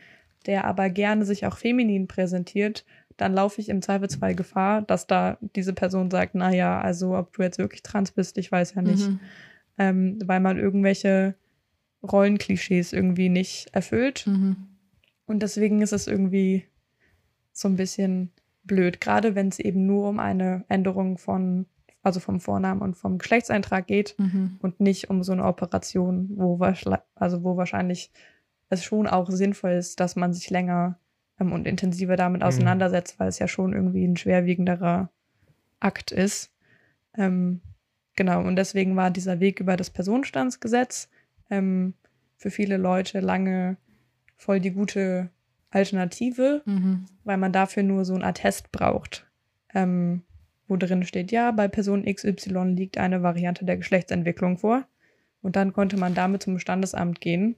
der 0.45 0.65
aber 0.65 0.89
gerne 0.89 1.25
sich 1.25 1.45
auch 1.45 1.57
feminin 1.57 2.07
präsentiert, 2.07 2.85
dann 3.17 3.33
laufe 3.33 3.61
ich 3.61 3.69
im 3.69 3.81
Zweifelsfall 3.81 4.35
Gefahr, 4.35 4.81
dass 4.81 5.07
da 5.07 5.37
diese 5.55 5.73
Person 5.73 6.09
sagt, 6.09 6.35
naja, 6.35 6.81
also 6.81 7.15
ob 7.15 7.33
du 7.33 7.43
jetzt 7.43 7.59
wirklich 7.59 7.83
trans 7.83 8.11
bist, 8.11 8.37
ich 8.37 8.51
weiß 8.51 8.75
ja 8.75 8.81
nicht. 8.81 9.07
Mhm. 9.07 9.19
Ähm, 9.77 10.19
weil 10.25 10.39
man 10.39 10.57
irgendwelche 10.57 11.35
Rollenklischees 12.03 12.93
irgendwie 12.93 13.29
nicht 13.29 13.69
erfüllt. 13.73 14.27
Mhm. 14.27 14.55
Und 15.25 15.41
deswegen 15.41 15.81
ist 15.81 15.93
es 15.93 16.07
irgendwie 16.07 16.65
so 17.53 17.67
ein 17.67 17.75
bisschen 17.75 18.31
blöd, 18.63 19.01
gerade 19.01 19.35
wenn 19.35 19.47
es 19.47 19.59
eben 19.59 19.85
nur 19.85 20.09
um 20.09 20.19
eine 20.19 20.65
Änderung 20.67 21.17
von, 21.17 21.65
also 22.01 22.19
vom 22.19 22.39
Vornamen 22.39 22.81
und 22.81 22.95
vom 22.95 23.17
Geschlechtseintrag 23.17 23.87
geht 23.87 24.15
mhm. 24.17 24.57
und 24.61 24.79
nicht 24.79 25.09
um 25.09 25.23
so 25.23 25.31
eine 25.31 25.45
Operation, 25.45 26.29
wo, 26.35 26.59
also 27.15 27.43
wo 27.43 27.57
wahrscheinlich 27.57 28.11
es 28.73 28.83
schon 28.83 29.07
auch 29.07 29.29
sinnvoll 29.29 29.71
ist, 29.71 29.99
dass 29.99 30.15
man 30.15 30.33
sich 30.33 30.49
länger 30.49 30.99
ähm, 31.39 31.51
und 31.51 31.67
intensiver 31.67 32.15
damit 32.15 32.41
mhm. 32.41 32.47
auseinandersetzt, 32.47 33.19
weil 33.19 33.29
es 33.29 33.39
ja 33.39 33.47
schon 33.47 33.73
irgendwie 33.73 34.05
ein 34.05 34.17
schwerwiegenderer 34.17 35.09
Akt 35.79 36.11
ist. 36.11 36.51
Ähm, 37.17 37.61
genau, 38.15 38.41
und 38.41 38.55
deswegen 38.55 38.95
war 38.95 39.11
dieser 39.11 39.39
Weg 39.39 39.59
über 39.59 39.77
das 39.77 39.89
Personenstandsgesetz 39.89 41.09
ähm, 41.49 41.93
für 42.37 42.51
viele 42.51 42.77
Leute 42.77 43.19
lange 43.19 43.77
voll 44.35 44.59
die 44.59 44.71
gute 44.71 45.29
Alternative, 45.69 46.61
mhm. 46.65 47.05
weil 47.23 47.37
man 47.37 47.51
dafür 47.51 47.83
nur 47.83 48.05
so 48.05 48.13
ein 48.13 48.23
Attest 48.23 48.71
braucht, 48.71 49.25
ähm, 49.73 50.23
wo 50.67 50.77
drin 50.77 51.03
steht, 51.03 51.31
ja, 51.31 51.51
bei 51.51 51.67
Person 51.67 52.05
XY 52.05 52.73
liegt 52.75 52.97
eine 52.97 53.23
Variante 53.23 53.65
der 53.65 53.77
Geschlechtsentwicklung 53.77 54.57
vor. 54.57 54.85
Und 55.41 55.57
dann 55.57 55.73
konnte 55.73 55.97
man 55.97 56.15
damit 56.15 56.43
zum 56.43 56.57
Standesamt 56.57 57.19
gehen. 57.19 57.57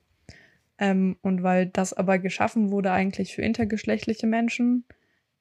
Ähm, 0.78 1.18
und 1.22 1.44
weil 1.44 1.68
das 1.68 1.94
aber 1.94 2.20
geschaffen 2.20 2.72
wurde 2.72 2.92
eigentlich 2.92 3.34
für 3.34 3.42
intergeschlechtliche 3.42 4.28
Menschen, 4.28 4.86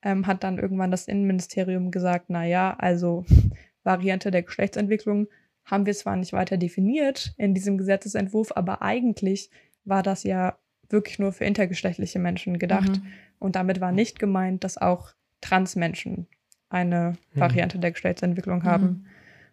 ähm, 0.03 0.27
hat 0.27 0.45
dann 0.45 0.59
irgendwann 0.59 0.91
das 0.91 1.09
Innenministerium 1.09 1.91
gesagt, 1.91 2.27
na 2.29 2.45
ja, 2.45 2.75
also 2.79 3.25
Variante 3.83 4.31
der 4.31 4.43
Geschlechtsentwicklung 4.43 5.29
haben 5.65 5.87
wir 5.87 5.95
zwar 5.95 6.17
nicht 6.17 6.33
weiter 6.33 6.57
definiert 6.57 7.35
in 7.39 7.55
diesem 7.55 7.79
Gesetzesentwurf, 7.79 8.53
aber 8.55 8.83
eigentlich 8.83 9.51
war 9.85 10.03
das 10.03 10.23
ja 10.23 10.59
wirklich 10.91 11.19
nur 11.19 11.33
für 11.33 11.45
intergeschlechtliche 11.45 12.19
Menschen 12.19 12.59
gedacht. 12.59 13.03
Mhm. 13.03 13.07
Und 13.39 13.57
damit 13.57 13.81
war 13.81 13.93
nicht 13.93 14.19
gemeint, 14.19 14.63
dass 14.65 14.79
auch 14.79 15.13
Transmenschen 15.41 16.27
eine 16.69 17.17
mhm. 17.33 17.41
Variante 17.41 17.79
der 17.79 17.93
Geschlechtsentwicklung 17.93 18.65
haben. 18.65 18.85
Mhm. 18.85 19.07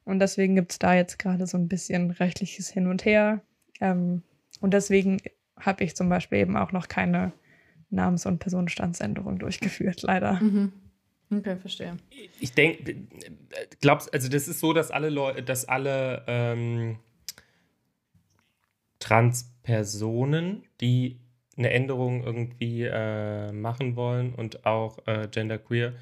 Und 0.03 0.19
deswegen 0.19 0.55
gibt 0.55 0.71
es 0.71 0.79
da 0.79 0.95
jetzt 0.95 1.19
gerade 1.19 1.47
so 1.47 1.57
ein 1.57 1.67
bisschen 1.67 2.11
rechtliches 2.11 2.69
Hin 2.69 2.87
und 2.87 3.05
Her. 3.05 3.41
Ähm, 3.79 4.23
und 4.59 4.73
deswegen 4.73 5.19
habe 5.61 5.83
ich 5.83 5.95
zum 5.95 6.09
Beispiel 6.09 6.39
eben 6.39 6.57
auch 6.57 6.71
noch 6.71 6.87
keine 6.87 7.33
Namens- 7.89 8.25
und 8.25 8.39
Personenstandsänderung 8.39 9.39
durchgeführt, 9.39 10.01
leider. 10.03 10.33
Mhm. 10.41 10.73
Okay, 11.33 11.55
verstehe. 11.57 11.97
Ich 12.39 12.53
denke, 12.53 12.95
glaubst 13.79 14.13
also 14.13 14.27
das 14.27 14.47
ist 14.47 14.59
so, 14.59 14.73
dass 14.73 14.91
alle 14.91 15.09
Leute, 15.09 15.43
dass 15.43 15.65
alle 15.65 16.23
ähm, 16.27 16.99
Transpersonen, 18.99 20.63
die 20.81 21.19
eine 21.57 21.71
Änderung 21.71 22.23
irgendwie 22.23 22.83
äh, 22.83 23.51
machen 23.51 23.95
wollen 23.95 24.33
und 24.35 24.65
auch 24.65 24.99
äh, 25.07 25.27
genderqueer, 25.29 25.93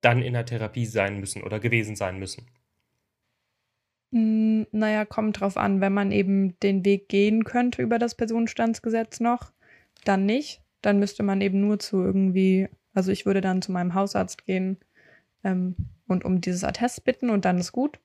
dann 0.00 0.22
in 0.22 0.34
der 0.34 0.46
Therapie 0.46 0.86
sein 0.86 1.18
müssen 1.18 1.42
oder 1.42 1.58
gewesen 1.58 1.96
sein 1.96 2.18
müssen. 2.18 2.46
Hm, 4.12 4.66
naja, 4.72 5.04
kommt 5.04 5.40
drauf 5.40 5.56
an, 5.56 5.80
wenn 5.80 5.92
man 5.92 6.12
eben 6.12 6.58
den 6.60 6.84
Weg 6.84 7.08
gehen 7.08 7.44
könnte 7.44 7.82
über 7.82 7.98
das 7.98 8.14
Personenstandsgesetz 8.14 9.20
noch, 9.20 9.52
dann 10.04 10.26
nicht. 10.26 10.62
Dann 10.82 10.98
müsste 10.98 11.22
man 11.22 11.40
eben 11.40 11.60
nur 11.60 11.78
zu 11.78 12.02
irgendwie 12.02 12.68
also 12.96 13.12
ich 13.12 13.26
würde 13.26 13.42
dann 13.42 13.60
zu 13.60 13.72
meinem 13.72 13.92
Hausarzt 13.92 14.46
gehen 14.46 14.78
ähm, 15.44 15.76
und 16.08 16.24
um 16.24 16.40
dieses 16.40 16.64
Attest 16.64 17.04
bitten 17.04 17.28
und 17.28 17.44
dann 17.44 17.58
ist 17.58 17.70
gut. 17.70 18.00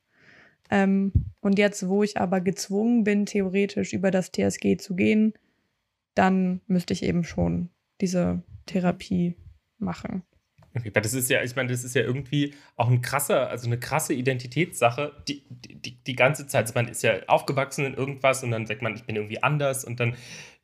Ähm, 0.70 1.14
und 1.40 1.58
jetzt, 1.58 1.88
wo 1.88 2.04
ich 2.04 2.20
aber 2.20 2.42
gezwungen 2.42 3.06
bin, 3.06 3.26
theoretisch 3.26 3.94
über 3.94 4.12
das 4.12 4.34
TSG 4.34 4.76
zu 4.78 4.96
gehen, 4.96 5.34
dann 6.14 6.60
müsste 6.68 6.92
ich 6.92 7.04
eben 7.04 7.24
schon 7.24 7.70
diese 8.02 8.44
Therapie 8.66 9.38
machen. 9.78 10.24
Das 10.94 11.14
ist 11.14 11.30
ja, 11.30 11.44
ich 11.44 11.56
meine, 11.56 11.70
das 11.70 11.84
ist 11.84 11.96
ja 11.96 12.02
irgendwie 12.02 12.54
auch 12.78 12.90
ein 12.90 13.02
krasser, 13.02 13.50
also 13.50 13.68
eine 13.68 13.78
krasse 13.78 14.14
Identitätssache, 14.14 15.12
die, 15.28 15.44
die, 15.50 15.96
die 15.96 16.16
ganze 16.16 16.48
Zeit. 16.48 16.62
Also 16.62 16.74
man 16.76 16.88
ist 16.88 17.04
ja 17.04 17.16
aufgewachsen 17.28 17.86
in 17.86 17.94
irgendwas 17.94 18.44
und 18.44 18.52
dann 18.52 18.66
sagt 18.66 18.82
man, 18.82 18.96
ich 18.96 19.04
bin 19.04 19.16
irgendwie 19.18 19.44
anders 19.44 19.84
und 19.84 20.00
dann 20.00 20.16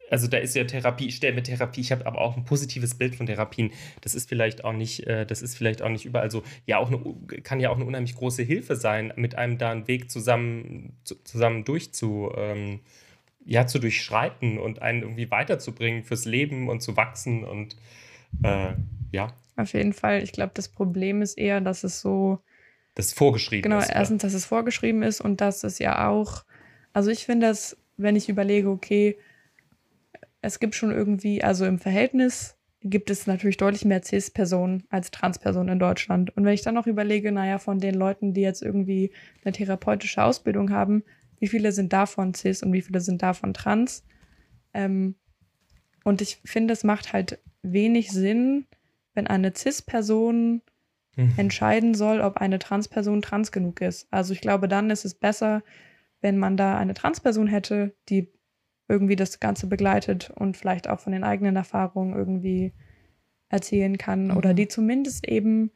also 0.09 0.27
da 0.27 0.37
ist 0.37 0.55
ja 0.55 0.63
Therapie, 0.63 1.07
ich 1.07 1.15
stelle 1.15 1.35
mir 1.35 1.43
Therapie, 1.43 1.81
ich 1.81 1.91
habe 1.91 2.05
aber 2.05 2.21
auch 2.21 2.37
ein 2.37 2.45
positives 2.45 2.95
Bild 2.95 3.15
von 3.15 3.25
Therapien. 3.25 3.71
Das 4.01 4.15
ist 4.15 4.29
vielleicht 4.29 4.63
auch 4.63 4.73
nicht, 4.73 5.05
äh, 5.05 5.25
das 5.25 5.41
ist 5.41 5.57
vielleicht 5.57 5.81
auch 5.81 5.89
nicht 5.89 6.05
überall 6.05 6.31
so. 6.31 6.43
Ja, 6.65 6.77
auch 6.77 6.87
eine, 6.87 6.99
kann 7.43 7.59
ja 7.59 7.69
auch 7.69 7.75
eine 7.75 7.85
unheimlich 7.85 8.15
große 8.15 8.43
Hilfe 8.43 8.75
sein, 8.75 9.13
mit 9.15 9.35
einem 9.35 9.57
da 9.57 9.71
einen 9.71 9.87
Weg 9.87 10.09
zusammen, 10.09 10.97
zu, 11.03 11.15
zusammen 11.23 11.65
durchzu, 11.65 12.31
ähm, 12.35 12.79
ja, 13.45 13.67
zu 13.67 13.79
durchschreiten 13.79 14.57
und 14.57 14.81
einen 14.81 15.01
irgendwie 15.01 15.31
weiterzubringen 15.31 16.03
fürs 16.03 16.25
Leben 16.25 16.69
und 16.69 16.81
zu 16.81 16.97
wachsen 16.97 17.43
und 17.43 17.75
äh, 18.43 18.73
ja. 19.11 19.33
Auf 19.57 19.73
jeden 19.73 19.93
Fall. 19.93 20.23
Ich 20.23 20.31
glaube, 20.31 20.51
das 20.53 20.69
Problem 20.69 21.21
ist 21.21 21.37
eher, 21.37 21.59
dass 21.59 21.83
es 21.83 21.99
so. 21.99 22.39
Das 22.95 23.11
vorgeschrieben 23.11 23.63
genau, 23.63 23.79
ist. 23.79 23.87
Genau, 23.87 23.99
erstens, 23.99 24.21
dass 24.21 24.33
es 24.33 24.45
vorgeschrieben 24.45 25.03
ist 25.03 25.19
und 25.19 25.41
dass 25.41 25.63
es 25.63 25.79
ja 25.79 26.07
auch. 26.07 26.45
Also 26.93 27.11
ich 27.11 27.25
finde 27.25 27.47
das, 27.47 27.75
wenn 27.97 28.15
ich 28.15 28.29
überlege, 28.29 28.69
okay, 28.69 29.17
es 30.41 30.59
gibt 30.59 30.75
schon 30.75 30.91
irgendwie, 30.91 31.43
also 31.43 31.65
im 31.65 31.79
Verhältnis 31.79 32.55
gibt 32.81 33.09
es 33.09 33.27
natürlich 33.27 33.57
deutlich 33.57 33.85
mehr 33.85 34.03
CIS-Personen 34.03 34.83
als 34.89 35.11
Trans-Personen 35.11 35.69
in 35.69 35.79
Deutschland. 35.79 36.35
Und 36.37 36.45
wenn 36.45 36.53
ich 36.53 36.61
dann 36.61 36.75
noch 36.75 36.87
überlege, 36.87 37.31
naja, 37.31 37.57
von 37.57 37.79
den 37.79 37.95
Leuten, 37.95 38.33
die 38.33 38.41
jetzt 38.41 38.61
irgendwie 38.61 39.11
eine 39.43 39.51
therapeutische 39.51 40.23
Ausbildung 40.23 40.71
haben, 40.71 41.03
wie 41.39 41.47
viele 41.47 41.71
sind 41.71 41.93
davon 41.93 42.33
CIS 42.33 42.63
und 42.63 42.73
wie 42.73 42.81
viele 42.81 43.01
sind 43.01 43.21
davon 43.21 43.53
Trans? 43.53 44.03
Ähm, 44.73 45.15
und 46.03 46.21
ich 46.21 46.39
finde, 46.45 46.73
es 46.73 46.83
macht 46.83 47.13
halt 47.13 47.39
wenig 47.63 48.11
Sinn, 48.11 48.65
wenn 49.17 49.27
eine 49.27 49.53
CIS-Person 49.53 50.61
mhm. 51.17 51.33
entscheiden 51.35 51.95
soll, 51.95 52.21
ob 52.21 52.37
eine 52.37 52.59
Transperson 52.59 53.21
trans 53.21 53.51
genug 53.51 53.81
ist. 53.81 54.07
Also 54.11 54.31
ich 54.31 54.39
glaube, 54.39 54.69
dann 54.69 54.89
ist 54.89 55.03
es 55.03 55.15
besser, 55.15 55.63
wenn 56.21 56.37
man 56.37 56.55
da 56.55 56.77
eine 56.77 56.93
Transperson 56.93 57.47
hätte, 57.47 57.95
die 58.07 58.31
irgendwie 58.87 59.17
das 59.17 59.41
Ganze 59.41 59.67
begleitet 59.67 60.31
und 60.33 60.55
vielleicht 60.55 60.87
auch 60.87 61.01
von 61.01 61.11
den 61.11 61.25
eigenen 61.25 61.57
Erfahrungen 61.57 62.15
irgendwie 62.15 62.73
erzählen 63.49 63.97
kann 63.97 64.27
mhm. 64.27 64.37
oder 64.37 64.53
die 64.53 64.67
zumindest 64.67 65.27
eben 65.27 65.71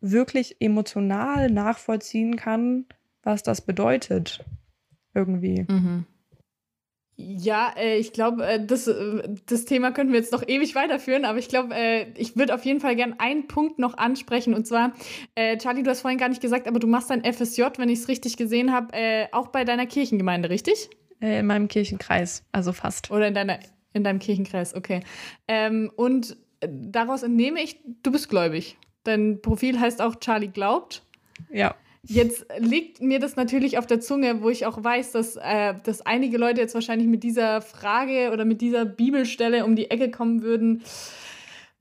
wirklich 0.00 0.60
emotional 0.60 1.50
nachvollziehen 1.50 2.36
kann, 2.36 2.86
was 3.22 3.42
das 3.42 3.62
bedeutet. 3.62 4.44
Irgendwie. 5.12 5.66
Mhm. 5.68 6.06
Ja, 7.20 7.72
äh, 7.76 7.98
ich 7.98 8.12
glaube, 8.12 8.46
äh, 8.46 8.64
das, 8.64 8.86
äh, 8.86 9.28
das 9.46 9.64
Thema 9.64 9.90
könnten 9.90 10.12
wir 10.12 10.20
jetzt 10.20 10.32
noch 10.32 10.46
ewig 10.46 10.74
weiterführen, 10.74 11.24
aber 11.24 11.38
ich 11.38 11.48
glaube, 11.48 11.74
ich 12.16 12.36
würde 12.36 12.54
auf 12.54 12.64
jeden 12.64 12.80
Fall 12.80 12.96
gern 12.96 13.14
einen 13.18 13.46
Punkt 13.46 13.78
noch 13.78 13.96
ansprechen. 13.96 14.54
Und 14.54 14.66
zwar, 14.66 14.92
Charlie, 15.58 15.82
du 15.82 15.90
hast 15.90 16.00
vorhin 16.00 16.18
gar 16.18 16.28
nicht 16.28 16.40
gesagt, 16.40 16.66
aber 16.66 16.78
du 16.78 16.86
machst 16.86 17.10
dein 17.10 17.24
FSJ, 17.24 17.62
wenn 17.76 17.88
ich 17.88 18.00
es 18.00 18.08
richtig 18.08 18.36
gesehen 18.36 18.72
habe, 18.72 19.28
auch 19.32 19.48
bei 19.48 19.64
deiner 19.64 19.86
Kirchengemeinde, 19.86 20.50
richtig? 20.50 20.90
in 21.20 21.46
meinem 21.46 21.68
Kirchenkreis, 21.68 22.46
also 22.50 22.72
fast. 22.72 23.10
Oder 23.10 23.28
in, 23.28 23.34
deiner, 23.34 23.58
in 23.92 24.04
deinem 24.04 24.20
Kirchenkreis, 24.20 24.74
okay. 24.74 25.00
Ähm, 25.48 25.92
und 25.94 26.36
daraus 26.60 27.22
entnehme 27.22 27.62
ich, 27.62 27.78
du 28.02 28.10
bist 28.10 28.30
gläubig. 28.30 28.78
Dein 29.04 29.42
Profil 29.42 29.78
heißt 29.78 30.00
auch 30.00 30.16
Charlie 30.20 30.48
glaubt. 30.48 31.02
Ja. 31.50 31.74
Jetzt 32.06 32.46
liegt 32.58 33.02
mir 33.02 33.18
das 33.18 33.36
natürlich 33.36 33.76
auf 33.76 33.86
der 33.86 34.00
Zunge, 34.00 34.42
wo 34.42 34.48
ich 34.48 34.64
auch 34.64 34.82
weiß, 34.82 35.12
dass, 35.12 35.36
äh, 35.36 35.74
dass 35.84 36.00
einige 36.06 36.38
Leute 36.38 36.60
jetzt 36.60 36.74
wahrscheinlich 36.74 37.06
mit 37.06 37.22
dieser 37.22 37.60
Frage 37.60 38.30
oder 38.32 38.46
mit 38.46 38.62
dieser 38.62 38.86
Bibelstelle 38.86 39.64
um 39.66 39.76
die 39.76 39.90
Ecke 39.90 40.10
kommen 40.10 40.42
würden 40.42 40.82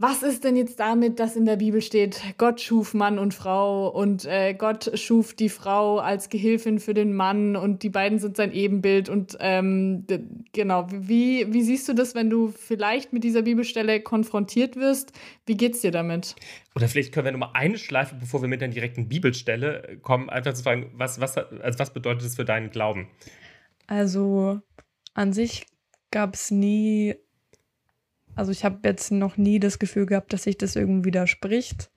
was 0.01 0.23
ist 0.23 0.45
denn 0.45 0.55
jetzt 0.55 0.79
damit, 0.79 1.19
dass 1.19 1.35
in 1.35 1.45
der 1.45 1.57
Bibel 1.57 1.81
steht, 1.81 2.21
Gott 2.37 2.61
schuf 2.61 2.93
Mann 2.93 3.19
und 3.19 3.33
Frau 3.33 3.89
und 3.89 4.23
äh, 4.23 4.53
Gott 4.53 4.97
schuf 4.97 5.33
die 5.33 5.49
Frau 5.49 5.99
als 5.99 6.29
Gehilfin 6.29 6.79
für 6.79 6.93
den 6.93 7.13
Mann 7.13 7.57
und 7.57 7.83
die 7.83 7.89
beiden 7.89 8.17
sind 8.17 8.37
sein 8.37 8.53
Ebenbild 8.53 9.09
und 9.09 9.35
ähm, 9.41 10.05
genau, 10.53 10.87
wie, 10.89 11.51
wie 11.51 11.61
siehst 11.61 11.89
du 11.89 11.93
das, 11.93 12.15
wenn 12.15 12.29
du 12.29 12.47
vielleicht 12.47 13.11
mit 13.11 13.25
dieser 13.25 13.41
Bibelstelle 13.41 13.99
konfrontiert 13.99 14.77
wirst? 14.77 15.11
Wie 15.45 15.57
geht's 15.57 15.81
dir 15.81 15.91
damit? 15.91 16.33
Oder 16.75 16.87
vielleicht 16.87 17.13
können 17.13 17.25
wir 17.25 17.31
nochmal 17.33 17.51
eine 17.53 17.77
Schleife, 17.77 18.15
bevor 18.15 18.41
wir 18.41 18.47
mit 18.47 18.61
der 18.61 18.69
direkten 18.69 19.09
Bibelstelle 19.09 19.99
kommen, 20.01 20.29
einfach 20.29 20.53
zu 20.53 20.63
fragen, 20.63 20.91
was, 20.93 21.19
was, 21.19 21.37
also 21.37 21.77
was 21.77 21.91
bedeutet 21.91 22.23
das 22.23 22.35
für 22.35 22.45
deinen 22.45 22.69
Glauben? 22.69 23.09
Also 23.87 24.61
an 25.13 25.33
sich 25.33 25.65
gab 26.09 26.35
es 26.35 26.51
nie 26.51 27.15
also 28.39 28.53
ich 28.53 28.63
habe 28.63 28.79
jetzt 28.85 29.11
noch 29.11 29.35
nie 29.35 29.59
das 29.59 29.79
Gefühl 29.79 30.05
gehabt, 30.05 30.31
dass 30.31 30.43
sich 30.43 30.57
das 30.57 30.77
irgendwie 30.77 31.07
widerspricht. 31.07 31.91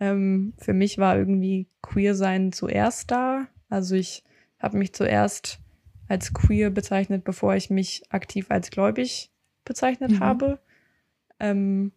Ähm, 0.00 0.52
für 0.58 0.72
mich 0.72 0.98
war 0.98 1.16
irgendwie 1.16 1.68
queer 1.82 2.16
sein 2.16 2.50
zuerst 2.50 3.12
da. 3.12 3.46
Also 3.68 3.94
ich 3.94 4.24
habe 4.58 4.76
mich 4.76 4.92
zuerst 4.92 5.60
als 6.08 6.34
queer 6.34 6.70
bezeichnet, 6.70 7.22
bevor 7.22 7.54
ich 7.54 7.70
mich 7.70 8.02
aktiv 8.08 8.46
als 8.48 8.72
gläubig 8.72 9.30
bezeichnet 9.64 10.10
mhm. 10.10 10.20
habe. 10.20 10.58
Ähm, 11.38 11.92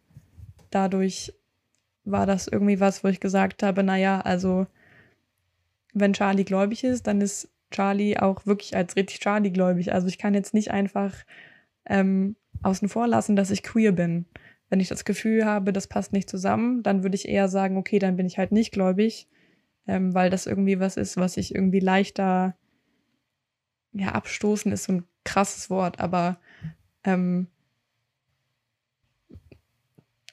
dadurch 0.70 1.34
war 2.04 2.28
das 2.28 2.48
irgendwie 2.48 2.80
was, 2.80 3.04
wo 3.04 3.08
ich 3.08 3.20
gesagt 3.20 3.64
habe, 3.64 3.82
naja, 3.82 4.22
also 4.22 4.68
wenn 5.92 6.14
Charlie 6.14 6.44
gläubig 6.44 6.84
ist, 6.84 7.08
dann 7.08 7.20
ist 7.20 7.50
Charlie 7.72 8.20
auch 8.20 8.46
wirklich 8.46 8.76
als 8.76 8.96
richtig 8.96 9.22
Charlie 9.22 9.52
gläubig. 9.52 9.92
Also 9.92 10.06
ich 10.06 10.20
kann 10.20 10.36
jetzt 10.36 10.54
nicht 10.54 10.70
einfach 10.70 11.16
ähm, 11.88 12.36
außen 12.64 12.90
vor 12.90 13.08
lassen, 13.08 13.36
dass 13.36 13.52
ich 13.52 13.64
queer 13.64 13.92
bin. 13.92 14.26
Wenn 14.70 14.80
ich 14.80 14.88
das 14.88 15.06
Gefühl 15.06 15.46
habe, 15.46 15.74
das 15.74 15.88
passt 15.88 16.14
nicht 16.14 16.30
zusammen, 16.30 16.84
dann 16.84 17.04
würde 17.04 17.16
ich 17.16 17.28
eher 17.28 17.50
sagen, 17.50 17.78
okay, 17.78 18.00
dann 18.00 18.16
bin 18.16 18.26
ich 18.26 18.38
halt 18.38 18.52
nicht 18.52 18.72
gläubig, 18.72 19.28
ähm, 19.88 20.14
weil 20.14 20.30
das 20.30 20.46
irgendwie 20.46 20.80
was 20.80 20.98
ist, 20.98 21.18
was 21.18 21.38
ich 21.38 21.54
irgendwie 21.54 21.80
leichter, 21.80 22.56
ja, 23.94 24.10
abstoßen 24.10 24.72
ist 24.72 24.86
so 24.86 24.94
ein 24.94 25.04
krasses 25.26 25.70
Wort, 25.70 26.00
aber 26.00 26.40
ähm, 27.04 27.48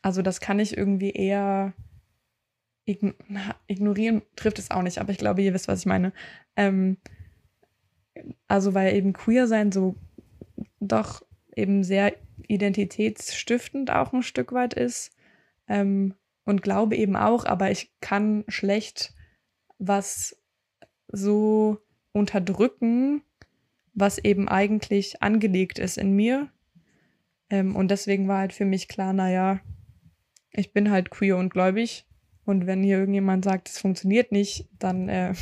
also 0.03 0.22
das 0.22 0.41
kann 0.41 0.61
ich 0.61 0.76
irgendwie 0.76 1.11
eher 1.11 1.74
ign 2.85 3.14
ignorieren, 3.66 4.22
trifft 4.37 4.59
es 4.59 4.70
auch 4.70 4.83
nicht, 4.83 4.99
aber 4.99 5.11
ich 5.11 5.18
glaube, 5.18 5.43
ihr 5.43 5.53
wisst, 5.53 5.68
was 5.68 5.81
ich 5.81 5.87
meine. 5.87 6.12
Ähm, 6.57 6.97
also 8.47 8.74
weil 8.74 8.95
eben 8.95 9.12
queer 9.12 9.47
sein 9.47 9.72
so 9.72 9.97
doch 10.81 11.22
eben 11.59 11.84
sehr 11.84 12.14
identitätsstiftend 12.46 13.90
auch 13.90 14.12
ein 14.12 14.22
Stück 14.22 14.52
weit 14.52 14.74
ist. 14.74 15.11
Ähm, 15.68 16.14
und 16.44 16.62
glaube 16.62 16.96
eben 16.96 17.16
auch, 17.16 17.44
aber 17.44 17.70
ich 17.70 17.92
kann 18.00 18.44
schlecht 18.48 19.12
was 19.78 20.36
so 21.09 21.78
unterdrücken, 22.12 23.22
was 23.92 24.18
eben 24.18 24.48
eigentlich 24.48 25.22
angelegt 25.22 25.78
ist 25.78 25.98
in 25.98 26.12
mir. 26.12 26.50
Ähm, 27.50 27.76
und 27.76 27.90
deswegen 27.90 28.28
war 28.28 28.38
halt 28.38 28.52
für 28.52 28.64
mich 28.64 28.88
klar, 28.88 29.12
naja, 29.12 29.61
ich 30.50 30.72
bin 30.72 30.90
halt 30.90 31.11
queer 31.11 31.36
und 31.36 31.50
gläubig. 31.50 32.06
Und 32.44 32.66
wenn 32.66 32.82
hier 32.82 32.98
irgendjemand 32.98 33.44
sagt, 33.44 33.68
es 33.68 33.78
funktioniert 33.78 34.32
nicht, 34.32 34.68
dann 34.78 35.09
äh, 35.09 35.34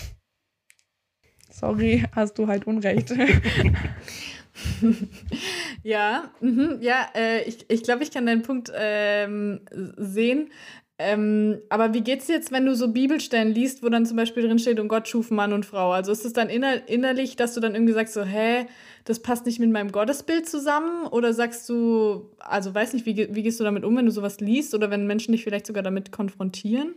sorry, 1.50 2.04
hast 2.12 2.34
du 2.38 2.48
halt 2.48 2.66
Unrecht. 2.66 3.14
ja, 5.82 6.30
mh, 6.40 6.78
ja, 6.80 7.06
äh, 7.14 7.42
ich, 7.44 7.66
ich 7.68 7.82
glaube, 7.82 8.02
ich 8.02 8.10
kann 8.10 8.26
deinen 8.26 8.42
Punkt 8.42 8.72
ähm, 8.74 9.60
sehen. 9.96 10.50
Ähm, 10.98 11.60
aber 11.68 11.92
wie 11.92 12.00
geht's 12.00 12.26
jetzt, 12.28 12.52
wenn 12.52 12.64
du 12.64 12.74
so 12.74 12.88
Bibelstellen 12.88 13.52
liest, 13.52 13.82
wo 13.82 13.90
dann 13.90 14.06
zum 14.06 14.16
Beispiel 14.16 14.46
drin 14.46 14.58
steht, 14.58 14.80
und 14.80 14.88
Gott 14.88 15.08
schuf 15.08 15.30
Mann 15.30 15.52
und 15.52 15.66
Frau? 15.66 15.92
Also 15.92 16.10
ist 16.10 16.24
es 16.24 16.32
dann 16.32 16.48
inner 16.48 16.88
innerlich, 16.88 17.36
dass 17.36 17.52
du 17.52 17.60
dann 17.60 17.74
irgendwie 17.74 17.92
sagst, 17.92 18.14
so, 18.14 18.24
hä, 18.24 18.66
das 19.04 19.20
passt 19.20 19.44
nicht 19.44 19.60
mit 19.60 19.70
meinem 19.70 19.92
Gottesbild 19.92 20.48
zusammen? 20.48 21.06
Oder 21.08 21.34
sagst 21.34 21.68
du, 21.68 22.30
also 22.38 22.74
weiß 22.74 22.94
nicht, 22.94 23.04
wie, 23.04 23.28
wie 23.34 23.42
gehst 23.42 23.60
du 23.60 23.64
damit 23.64 23.84
um, 23.84 23.94
wenn 23.96 24.06
du 24.06 24.10
sowas 24.10 24.40
liest 24.40 24.74
oder 24.74 24.90
wenn 24.90 25.06
Menschen 25.06 25.32
dich 25.32 25.44
vielleicht 25.44 25.66
sogar 25.66 25.82
damit 25.82 26.12
konfrontieren? 26.12 26.94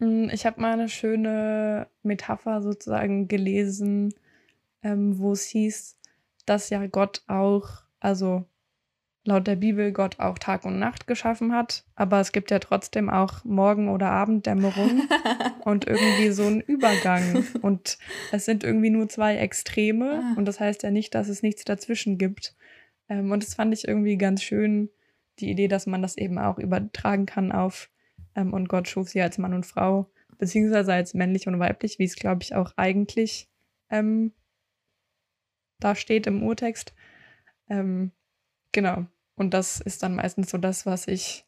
Hm, 0.00 0.28
ich 0.32 0.44
habe 0.44 0.60
mal 0.60 0.72
eine 0.72 0.88
schöne 0.88 1.86
Metapher 2.02 2.62
sozusagen 2.62 3.28
gelesen, 3.28 4.12
ähm, 4.82 5.18
wo 5.20 5.32
es 5.32 5.44
hieß, 5.44 5.96
dass 6.46 6.70
ja 6.70 6.86
Gott 6.86 7.22
auch, 7.26 7.68
also 8.00 8.44
laut 9.26 9.46
der 9.46 9.56
Bibel 9.56 9.92
Gott 9.92 10.18
auch 10.20 10.38
Tag 10.38 10.64
und 10.64 10.78
Nacht 10.78 11.06
geschaffen 11.06 11.52
hat, 11.52 11.84
aber 11.94 12.20
es 12.20 12.32
gibt 12.32 12.50
ja 12.50 12.58
trotzdem 12.58 13.10
auch 13.10 13.44
Morgen- 13.44 13.88
oder 13.88 14.10
Abenddämmerung 14.10 15.02
und 15.64 15.86
irgendwie 15.86 16.30
so 16.30 16.44
einen 16.44 16.60
Übergang. 16.60 17.44
Und 17.60 17.98
es 18.32 18.44
sind 18.44 18.64
irgendwie 18.64 18.90
nur 18.90 19.08
zwei 19.08 19.36
Extreme 19.36 20.22
ah. 20.22 20.38
und 20.38 20.46
das 20.46 20.60
heißt 20.60 20.82
ja 20.84 20.90
nicht, 20.90 21.14
dass 21.14 21.28
es 21.28 21.42
nichts 21.42 21.64
dazwischen 21.64 22.18
gibt. 22.18 22.54
Ähm, 23.08 23.32
und 23.32 23.42
das 23.42 23.54
fand 23.54 23.74
ich 23.74 23.86
irgendwie 23.86 24.16
ganz 24.16 24.42
schön, 24.42 24.90
die 25.38 25.50
Idee, 25.50 25.68
dass 25.68 25.86
man 25.86 26.02
das 26.02 26.16
eben 26.16 26.38
auch 26.38 26.58
übertragen 26.58 27.26
kann 27.26 27.52
auf 27.52 27.90
ähm, 28.34 28.52
und 28.52 28.68
Gott 28.68 28.88
schuf 28.88 29.08
sie 29.08 29.20
als 29.20 29.38
Mann 29.38 29.54
und 29.54 29.66
Frau, 29.66 30.10
beziehungsweise 30.38 30.92
als 30.92 31.14
männlich 31.14 31.46
und 31.48 31.58
weiblich, 31.58 31.98
wie 31.98 32.04
es, 32.04 32.16
glaube 32.16 32.42
ich, 32.42 32.54
auch 32.54 32.72
eigentlich 32.76 33.48
ähm, 33.90 34.32
da 35.78 35.94
steht 35.94 36.26
im 36.26 36.42
Urtext. 36.42 36.94
Ähm, 37.68 38.12
genau. 38.72 39.06
Und 39.34 39.52
das 39.52 39.80
ist 39.80 40.02
dann 40.02 40.16
meistens 40.16 40.50
so 40.50 40.58
das, 40.58 40.86
was 40.86 41.08
ich 41.08 41.44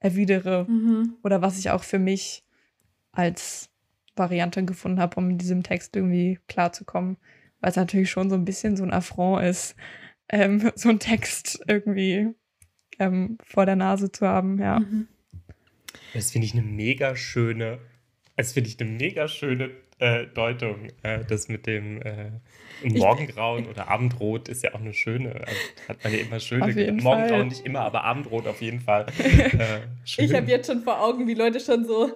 erwidere 0.00 0.66
mhm. 0.68 1.16
oder 1.22 1.42
was 1.42 1.58
ich 1.58 1.70
auch 1.70 1.84
für 1.84 1.98
mich 1.98 2.44
als 3.12 3.70
Variante 4.16 4.64
gefunden 4.64 5.00
habe, 5.00 5.16
um 5.16 5.30
in 5.30 5.38
diesem 5.38 5.62
Text 5.62 5.96
irgendwie 5.96 6.38
klarzukommen. 6.48 7.16
Weil 7.60 7.70
es 7.70 7.76
natürlich 7.76 8.10
schon 8.10 8.28
so 8.28 8.36
ein 8.36 8.44
bisschen 8.44 8.76
so 8.76 8.82
ein 8.84 8.92
Affront 8.92 9.44
ist, 9.44 9.76
ähm, 10.28 10.70
so 10.74 10.88
einen 10.88 10.98
Text 10.98 11.62
irgendwie 11.66 12.34
ähm, 12.98 13.38
vor 13.42 13.66
der 13.66 13.76
Nase 13.76 14.12
zu 14.12 14.26
haben, 14.26 14.58
ja. 14.58 14.80
Mhm. 14.80 15.08
Das 16.12 16.30
finde 16.30 16.46
ich 16.46 16.52
eine 16.52 16.62
mega 16.62 17.16
schöne, 17.16 17.78
das 18.36 18.52
finde 18.52 18.70
ich 18.70 18.80
eine 18.80 18.90
mega 18.90 19.26
schöne 19.26 19.70
äh, 19.98 20.26
Deutung. 20.26 20.88
Äh, 21.02 21.24
das 21.28 21.48
mit 21.48 21.66
dem 21.66 22.02
äh, 22.02 22.30
Morgengrauen 22.82 23.66
oder 23.66 23.88
Abendrot 23.88 24.48
ist 24.48 24.62
ja 24.62 24.74
auch 24.74 24.80
eine 24.80 24.94
schöne. 24.94 25.34
Also 25.34 25.60
hat 25.88 26.04
man 26.04 26.12
ja 26.12 26.18
immer 26.20 26.40
schöne. 26.40 26.92
Morgengrauen 26.92 27.28
Fall. 27.28 27.44
nicht 27.46 27.64
immer, 27.64 27.80
aber 27.80 28.04
Abendrot 28.04 28.46
auf 28.46 28.60
jeden 28.60 28.80
Fall. 28.80 29.06
Ich 30.16 30.34
habe 30.34 30.46
jetzt 30.46 30.66
schon 30.66 30.82
vor 30.82 31.00
Augen, 31.00 31.26
wie 31.26 31.34
Leute 31.34 31.58
schon 31.60 31.84
so 31.84 32.12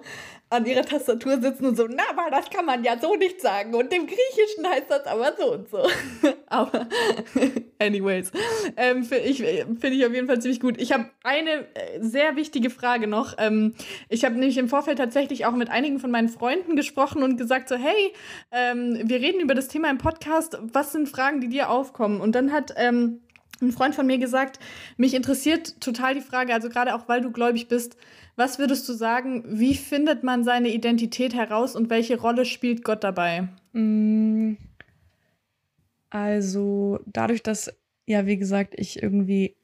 an 0.51 0.65
ihrer 0.65 0.81
Tastatur 0.81 1.39
sitzen 1.39 1.65
und 1.65 1.77
so, 1.77 1.87
na, 1.87 2.03
aber 2.09 2.31
das 2.31 2.49
kann 2.49 2.65
man 2.65 2.83
ja 2.83 2.97
so 2.99 3.15
nicht 3.15 3.39
sagen. 3.39 3.75
Und 3.75 3.93
im 3.93 4.07
Griechischen 4.07 4.67
heißt 4.67 4.89
das 4.89 5.05
aber 5.05 5.33
so 5.37 5.53
und 5.53 5.69
so. 5.69 5.87
aber, 6.47 6.87
anyways, 7.79 8.31
ähm, 8.75 9.03
finde 9.03 9.25
ich, 9.25 9.37
find 9.37 9.83
ich 9.83 10.05
auf 10.05 10.13
jeden 10.13 10.27
Fall 10.27 10.41
ziemlich 10.41 10.59
gut. 10.59 10.81
Ich 10.81 10.91
habe 10.91 11.05
eine 11.23 11.67
äh, 11.75 11.99
sehr 12.01 12.35
wichtige 12.35 12.71
Frage 12.71 13.05
noch. 13.05 13.35
Ähm, 13.37 13.75
ich 14.09 14.25
habe 14.25 14.35
nämlich 14.35 14.57
im 14.57 14.69
Vorfeld 14.69 14.97
tatsächlich 14.97 15.45
auch 15.45 15.53
mit 15.53 15.69
einigen 15.69 15.99
von 15.99 16.09
meinen 16.09 16.29
Freunden 16.29 16.75
gesprochen 16.75 17.21
und 17.21 17.37
gesagt 17.37 17.69
so, 17.69 17.75
hey, 17.75 18.13
ähm, 18.51 18.99
wir 19.03 19.19
reden 19.19 19.41
über 19.41 19.53
das 19.53 19.67
Thema 19.67 19.91
im 19.91 19.99
Podcast. 19.99 20.57
Was 20.61 20.93
sind 20.93 21.09
Fragen, 21.09 21.41
die 21.41 21.49
dir 21.49 21.69
aufkommen? 21.69 22.21
Und 22.21 22.33
dann 22.33 22.51
hat 22.51 22.73
ähm, 22.77 23.21
ein 23.61 23.71
Freund 23.71 23.93
von 23.93 24.07
mir 24.07 24.17
gesagt, 24.17 24.59
mich 24.97 25.13
interessiert 25.13 25.79
total 25.81 26.15
die 26.15 26.21
Frage, 26.21 26.53
also 26.53 26.69
gerade 26.69 26.95
auch 26.95 27.07
weil 27.07 27.21
du 27.21 27.31
gläubig 27.31 27.67
bist, 27.67 27.97
Was 28.39 28.57
würdest 28.57 28.87
du 28.87 28.93
sagen, 28.93 29.43
wie 29.45 29.75
findet 29.75 30.23
man 30.23 30.45
seine 30.45 30.69
Identität 30.69 31.33
heraus 31.33 31.75
und 31.75 31.89
welche 31.89 32.17
Rolle 32.17 32.45
spielt 32.45 32.85
Gott 32.85 33.03
dabei? 33.03 33.49
Mm, 33.73 34.53
also 36.09 37.01
dadurch, 37.05 37.43
dass, 37.43 37.69
ja, 38.05 38.27
wie 38.27 38.37
gesagt, 38.37 38.75
ich 38.77 39.03
irgendwie 39.03 39.57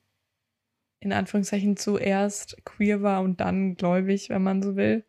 in 1.00 1.14
Anführungszeichen 1.14 1.78
zuerst 1.78 2.58
queer 2.66 3.02
war 3.02 3.22
und 3.22 3.40
dann 3.40 3.76
gläubig, 3.76 4.30
wenn 4.30 4.44
man 4.44 4.62
so 4.62 4.76
will, 4.76 5.06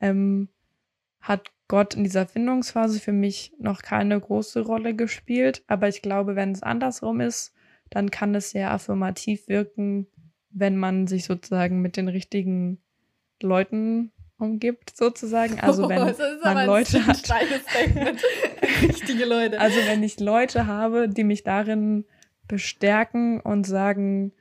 ähm, 0.00 0.48
hat 1.20 1.50
Gott 1.66 1.94
in 1.94 2.04
dieser 2.04 2.28
Findungsphase 2.28 3.00
für 3.00 3.10
mich 3.10 3.52
noch 3.58 3.82
keine 3.82 4.20
große 4.20 4.60
Rolle 4.60 4.94
gespielt. 4.94 5.64
Aber 5.66 5.88
ich 5.88 6.02
glaube, 6.02 6.36
wenn 6.36 6.52
es 6.52 6.62
andersrum 6.62 7.20
ist, 7.20 7.52
dann 7.90 8.12
kann 8.12 8.32
es 8.36 8.50
sehr 8.50 8.70
affirmativ 8.70 9.48
wirken, 9.48 10.06
wenn 10.50 10.76
man 10.76 11.08
sich 11.08 11.24
sozusagen 11.24 11.82
mit 11.82 11.96
den 11.96 12.06
richtigen 12.06 12.80
Leuten 13.42 14.12
umgibt, 14.38 14.96
sozusagen. 14.96 15.58
Also 15.60 15.88
wenn 15.88 16.02
oh, 16.02 16.44
man 16.44 16.66
Leute 16.66 17.06
hat. 17.06 17.28
Richtige 18.82 19.24
Leute. 19.24 19.60
Also 19.60 19.78
wenn 19.86 20.02
ich 20.02 20.20
Leute 20.20 20.66
habe, 20.66 21.08
die 21.08 21.24
mich 21.24 21.44
darin 21.44 22.04
bestärken 22.46 23.40
und 23.40 23.64
sagen, 23.64 24.32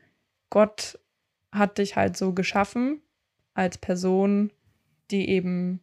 Gott 0.49 0.99
hat 1.51 1.77
dich 1.77 1.95
halt 1.95 2.15
so 2.15 2.33
geschaffen 2.33 3.01
als 3.53 3.77
Person, 3.77 4.51
die 5.11 5.29
eben 5.29 5.81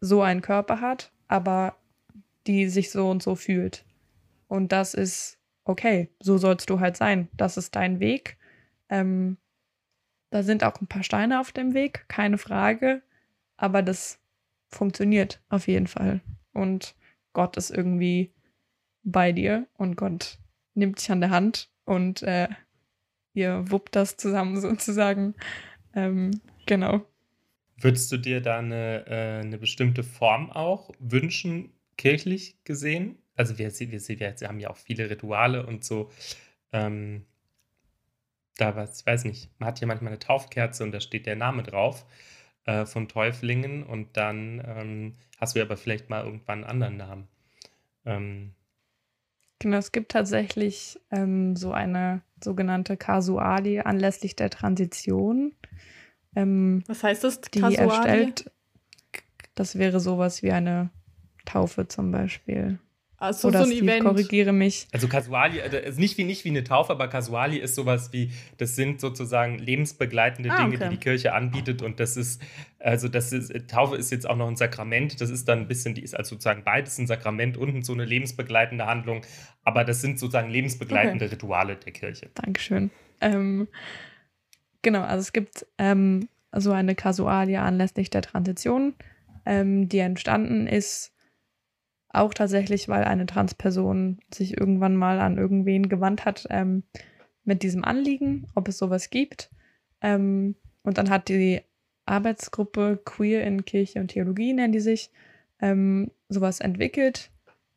so 0.00 0.20
einen 0.22 0.42
Körper 0.42 0.80
hat, 0.80 1.12
aber 1.28 1.76
die 2.46 2.68
sich 2.68 2.90
so 2.90 3.08
und 3.08 3.22
so 3.22 3.36
fühlt. 3.36 3.84
Und 4.48 4.72
das 4.72 4.94
ist 4.94 5.38
okay, 5.64 6.10
so 6.20 6.38
sollst 6.38 6.68
du 6.68 6.80
halt 6.80 6.96
sein. 6.96 7.28
Das 7.36 7.56
ist 7.56 7.76
dein 7.76 8.00
Weg. 8.00 8.36
Ähm, 8.88 9.38
da 10.32 10.42
sind 10.42 10.64
auch 10.64 10.80
ein 10.80 10.86
paar 10.86 11.02
Steine 11.02 11.40
auf 11.40 11.52
dem 11.52 11.74
Weg, 11.74 12.06
keine 12.08 12.38
Frage. 12.38 13.02
Aber 13.58 13.82
das 13.82 14.18
funktioniert 14.68 15.42
auf 15.50 15.68
jeden 15.68 15.86
Fall. 15.86 16.22
Und 16.54 16.94
Gott 17.34 17.58
ist 17.58 17.70
irgendwie 17.70 18.32
bei 19.02 19.32
dir 19.32 19.66
und 19.76 19.96
Gott 19.96 20.38
nimmt 20.74 20.98
dich 20.98 21.10
an 21.10 21.20
der 21.20 21.28
Hand 21.28 21.68
und 21.84 22.22
äh, 22.22 22.48
ihr 23.34 23.70
wuppt 23.70 23.94
das 23.94 24.16
zusammen 24.16 24.58
sozusagen. 24.60 25.34
Ähm, 25.94 26.40
genau. 26.64 27.04
Würdest 27.76 28.10
du 28.10 28.16
dir 28.16 28.40
da 28.40 28.58
eine, 28.58 29.06
äh, 29.06 29.40
eine 29.44 29.58
bestimmte 29.58 30.02
Form 30.02 30.50
auch 30.50 30.90
wünschen, 30.98 31.74
kirchlich 31.98 32.56
gesehen? 32.64 33.18
Also 33.34 33.58
wir, 33.58 33.70
wir, 33.70 33.90
wir, 33.90 34.48
haben 34.48 34.60
ja 34.60 34.70
auch 34.70 34.78
viele 34.78 35.10
Rituale 35.10 35.66
und 35.66 35.84
so. 35.84 36.10
Ähm, 36.72 37.26
da 38.62 38.76
was, 38.76 39.00
ich 39.00 39.06
weiß 39.06 39.24
nicht, 39.24 39.50
man 39.58 39.68
hat 39.68 39.78
hier 39.78 39.88
manchmal 39.88 40.12
eine 40.12 40.18
Taufkerze 40.18 40.84
und 40.84 40.92
da 40.92 41.00
steht 41.00 41.26
der 41.26 41.36
Name 41.36 41.62
drauf 41.62 42.06
äh, 42.64 42.86
von 42.86 43.08
Täuflingen 43.08 43.82
und 43.82 44.16
dann 44.16 44.62
ähm, 44.66 45.16
hast 45.38 45.56
du 45.56 45.62
aber 45.62 45.76
vielleicht 45.76 46.10
mal 46.10 46.24
irgendwann 46.24 46.64
einen 46.64 46.70
anderen 46.70 46.96
Namen. 46.96 47.28
Ähm, 48.04 48.54
Genau, 49.58 49.76
es 49.76 49.92
gibt 49.92 50.10
tatsächlich 50.10 50.98
ähm, 51.12 51.54
so 51.54 51.70
eine 51.70 52.22
sogenannte 52.42 52.96
Kasualie 52.96 53.86
anlässlich 53.86 54.34
der 54.34 54.50
Transition. 54.50 55.54
Ähm, 56.34 56.82
Was 56.88 57.04
heißt 57.04 57.22
das? 57.22 57.40
Die 57.42 57.60
Kasualie? 57.60 57.78
erstellt, 57.78 58.50
das 59.54 59.78
wäre 59.78 60.00
sowas 60.00 60.42
wie 60.42 60.50
eine 60.50 60.90
Taufe 61.44 61.86
zum 61.86 62.10
Beispiel. 62.10 62.80
Also 63.22 63.48
Oder 63.48 63.60
so 63.60 63.64
ein 63.66 63.70
Steve, 63.70 63.84
Event. 63.84 64.04
korrigiere 64.04 64.52
mich. 64.52 64.88
Also 64.90 65.06
Casuali, 65.06 65.62
also 65.62 66.00
nicht 66.00 66.18
wie, 66.18 66.24
nicht 66.24 66.44
wie 66.44 66.48
eine 66.48 66.64
Taufe, 66.64 66.90
aber 66.90 67.06
Casuali 67.06 67.56
ist 67.58 67.76
sowas 67.76 68.12
wie, 68.12 68.32
das 68.58 68.74
sind 68.74 69.00
sozusagen 69.00 69.60
lebensbegleitende 69.60 70.50
ah, 70.50 70.56
Dinge, 70.56 70.74
okay. 70.74 70.88
die 70.88 70.96
die 70.96 71.00
Kirche 71.00 71.32
anbietet 71.32 71.82
und 71.82 72.00
das 72.00 72.16
ist, 72.16 72.42
also 72.80 73.06
das 73.06 73.32
ist, 73.32 73.52
Taufe 73.68 73.94
ist 73.94 74.10
jetzt 74.10 74.28
auch 74.28 74.34
noch 74.34 74.48
ein 74.48 74.56
Sakrament, 74.56 75.20
das 75.20 75.30
ist 75.30 75.46
dann 75.48 75.60
ein 75.60 75.68
bisschen, 75.68 75.94
die 75.94 76.02
ist 76.02 76.16
also 76.16 76.30
sozusagen 76.30 76.64
beides 76.64 76.98
ein 76.98 77.06
Sakrament 77.06 77.56
und 77.56 77.86
so 77.86 77.92
eine 77.92 78.04
lebensbegleitende 78.04 78.86
Handlung, 78.86 79.24
aber 79.62 79.84
das 79.84 80.00
sind 80.00 80.18
sozusagen 80.18 80.50
lebensbegleitende 80.50 81.26
okay. 81.26 81.34
Rituale 81.34 81.76
der 81.76 81.92
Kirche. 81.92 82.28
Dankeschön. 82.34 82.90
Ähm, 83.20 83.68
genau, 84.82 85.02
also 85.02 85.20
es 85.20 85.32
gibt 85.32 85.64
ähm, 85.78 86.28
so 86.50 86.72
eine 86.72 86.96
Casualie 86.96 87.60
anlässlich 87.60 88.10
der 88.10 88.22
Transition, 88.22 88.94
ähm, 89.46 89.88
die 89.88 90.00
entstanden 90.00 90.66
ist 90.66 91.12
auch 92.12 92.34
tatsächlich, 92.34 92.88
weil 92.88 93.04
eine 93.04 93.26
Transperson 93.26 94.18
sich 94.32 94.58
irgendwann 94.58 94.96
mal 94.96 95.20
an 95.20 95.38
irgendwen 95.38 95.88
gewandt 95.88 96.24
hat 96.24 96.46
ähm, 96.50 96.82
mit 97.44 97.62
diesem 97.62 97.84
Anliegen, 97.84 98.46
ob 98.54 98.68
es 98.68 98.78
sowas 98.78 99.10
gibt. 99.10 99.50
Ähm, 100.00 100.56
und 100.82 100.98
dann 100.98 101.10
hat 101.10 101.28
die 101.28 101.62
Arbeitsgruppe 102.04 103.00
Queer 103.04 103.44
in 103.44 103.64
Kirche 103.64 104.00
und 104.00 104.08
Theologie, 104.08 104.52
nennen 104.52 104.72
die 104.72 104.80
sich, 104.80 105.10
ähm, 105.60 106.10
sowas 106.28 106.60
entwickelt, 106.60 107.30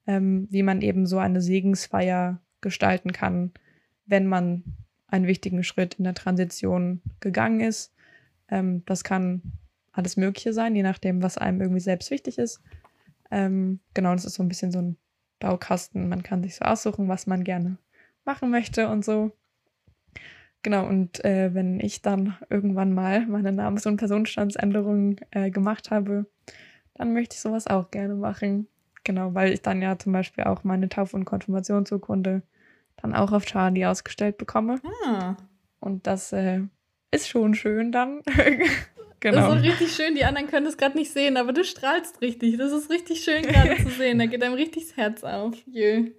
ähm, 0.08 0.48
wie 0.50 0.64
man 0.64 0.82
eben 0.82 1.06
so 1.06 1.20
eine 1.20 1.42
Segensfeier 1.42 2.42
gestalten 2.62 3.12
kann, 3.12 3.52
wenn 4.06 4.28
man 4.28 4.64
einen 5.08 5.28
wichtigen 5.28 5.64
Schritt 5.64 5.96
in 5.96 6.04
der 6.04 6.16
Transition 6.16 7.02
gegangen 7.20 7.60
ist. 7.62 7.94
Ähm, 8.50 8.84
das 8.86 9.04
kann 9.04 9.42
alles 9.92 10.18
Mögliche 10.18 10.52
sein, 10.52 10.76
je 10.76 10.84
nachdem, 10.84 11.24
was 11.24 11.38
einem 11.38 11.62
irgendwie 11.62 11.80
selbst 11.80 12.12
wichtig 12.12 12.38
ist. 12.38 12.62
Ähm, 13.32 13.80
genau, 13.94 14.14
das 14.14 14.26
ist 14.26 14.36
so 14.36 14.44
ein 14.44 14.50
bisschen 14.50 14.72
so 14.72 14.80
ein 14.80 14.98
Baukasten. 15.40 16.10
Man 16.10 16.24
kann 16.24 16.44
sich 16.44 16.56
so 16.56 16.66
aussuchen, 16.66 17.08
was 17.08 17.28
man 17.28 17.44
gerne 17.44 17.78
machen 18.24 18.50
möchte 18.50 18.90
und 18.90 19.04
so. 19.04 19.32
Genau, 20.64 20.88
und 20.88 21.24
äh, 21.24 21.54
wenn 21.54 21.80
ich 21.80 22.02
dann 22.02 22.36
irgendwann 22.50 22.92
mal 22.92 23.28
meine 23.28 23.52
Namens- 23.52 23.86
und 23.86 23.98
Personenstandsänderung 23.98 25.18
äh, 25.30 25.52
gemacht 25.52 25.92
habe, 25.92 26.26
dann 26.96 27.14
möchte 27.14 27.36
ich 27.36 27.42
sowas 27.42 27.68
auch 27.68 27.92
gerne 27.92 28.16
machen. 28.16 28.68
Genau, 29.04 29.36
weil 29.36 29.54
ich 29.54 29.62
dann 29.62 29.84
ja 29.84 30.00
zum 30.00 30.12
Beispiel 30.14 30.46
auch 30.46 30.64
meine 30.64 30.90
Tauf- 30.90 31.14
und 31.14 31.26
Konfirmationsurkunde 31.26 32.42
dann 32.98 33.14
auch 33.14 33.32
auf 33.32 33.46
Charlie 33.46 33.86
ausgestellt 33.86 34.40
bekomme. 34.40 34.82
Ah. 35.06 35.36
Und 35.80 36.08
das 36.08 36.34
äh, 36.34 36.62
ist 37.12 37.30
schon 37.30 37.54
schön 37.54 37.92
dann. 37.92 38.24
Genau. 39.20 39.38
Das 39.38 39.46
ist 39.46 39.60
auch 39.60 39.64
richtig 39.64 39.96
schön. 39.96 40.16
Die 40.16 40.24
anderen 40.24 40.48
können 40.48 40.66
das 40.66 40.78
gerade 40.78 40.98
nicht 40.98 41.12
sehen, 41.12 41.38
aber 41.38 41.54
du 41.54 41.64
strahlst 41.64 42.22
richtig. 42.22 42.58
Das 42.58 42.72
ist 42.72 42.90
richtig 42.90 43.24
schön 43.24 43.44
gerade 43.44 43.78
zu 43.78 43.90
sehen. 43.90 44.20
Da 44.20 44.26
geht 44.26 44.44
einem 44.44 44.54
richtig 44.54 44.88
das 44.88 44.98
Herz 44.98 45.24
auf. 45.24 45.54
Jö. 45.66 46.12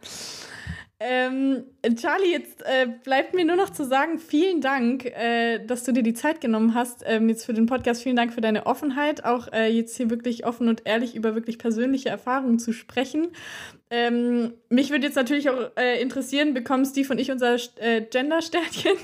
Ähm, 0.98 1.64
Charlie, 1.94 2.32
jetzt 2.32 2.62
äh, 2.62 2.86
bleibt 3.04 3.34
mir 3.34 3.44
nur 3.44 3.56
noch 3.56 3.68
zu 3.68 3.84
sagen, 3.84 4.18
vielen 4.18 4.62
Dank, 4.62 5.04
äh, 5.04 5.58
dass 5.58 5.84
du 5.84 5.92
dir 5.92 6.02
die 6.02 6.14
Zeit 6.14 6.40
genommen 6.40 6.74
hast, 6.74 7.02
ähm, 7.04 7.28
jetzt 7.28 7.44
für 7.44 7.52
den 7.52 7.66
Podcast. 7.66 8.02
Vielen 8.02 8.16
Dank 8.16 8.32
für 8.32 8.40
deine 8.40 8.64
Offenheit, 8.64 9.22
auch 9.22 9.52
äh, 9.52 9.66
jetzt 9.68 9.94
hier 9.98 10.08
wirklich 10.08 10.46
offen 10.46 10.68
und 10.68 10.86
ehrlich 10.86 11.14
über 11.14 11.34
wirklich 11.34 11.58
persönliche 11.58 12.08
Erfahrungen 12.08 12.58
zu 12.58 12.72
sprechen. 12.72 13.28
Ähm, 13.90 14.54
mich 14.70 14.90
würde 14.90 15.06
jetzt 15.06 15.16
natürlich 15.16 15.50
auch 15.50 15.70
äh, 15.76 16.00
interessieren, 16.00 16.54
bekommen 16.54 16.86
Steve 16.86 17.10
und 17.10 17.18
ich 17.18 17.30
unser 17.30 17.56
äh, 17.76 18.00
Gender-Sternchen? 18.00 18.96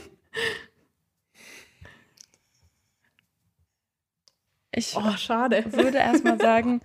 Ich 4.75 4.95
oh, 4.97 5.17
schade. 5.17 5.65
würde 5.73 5.99
erstmal 5.99 6.39
sagen, 6.39 6.81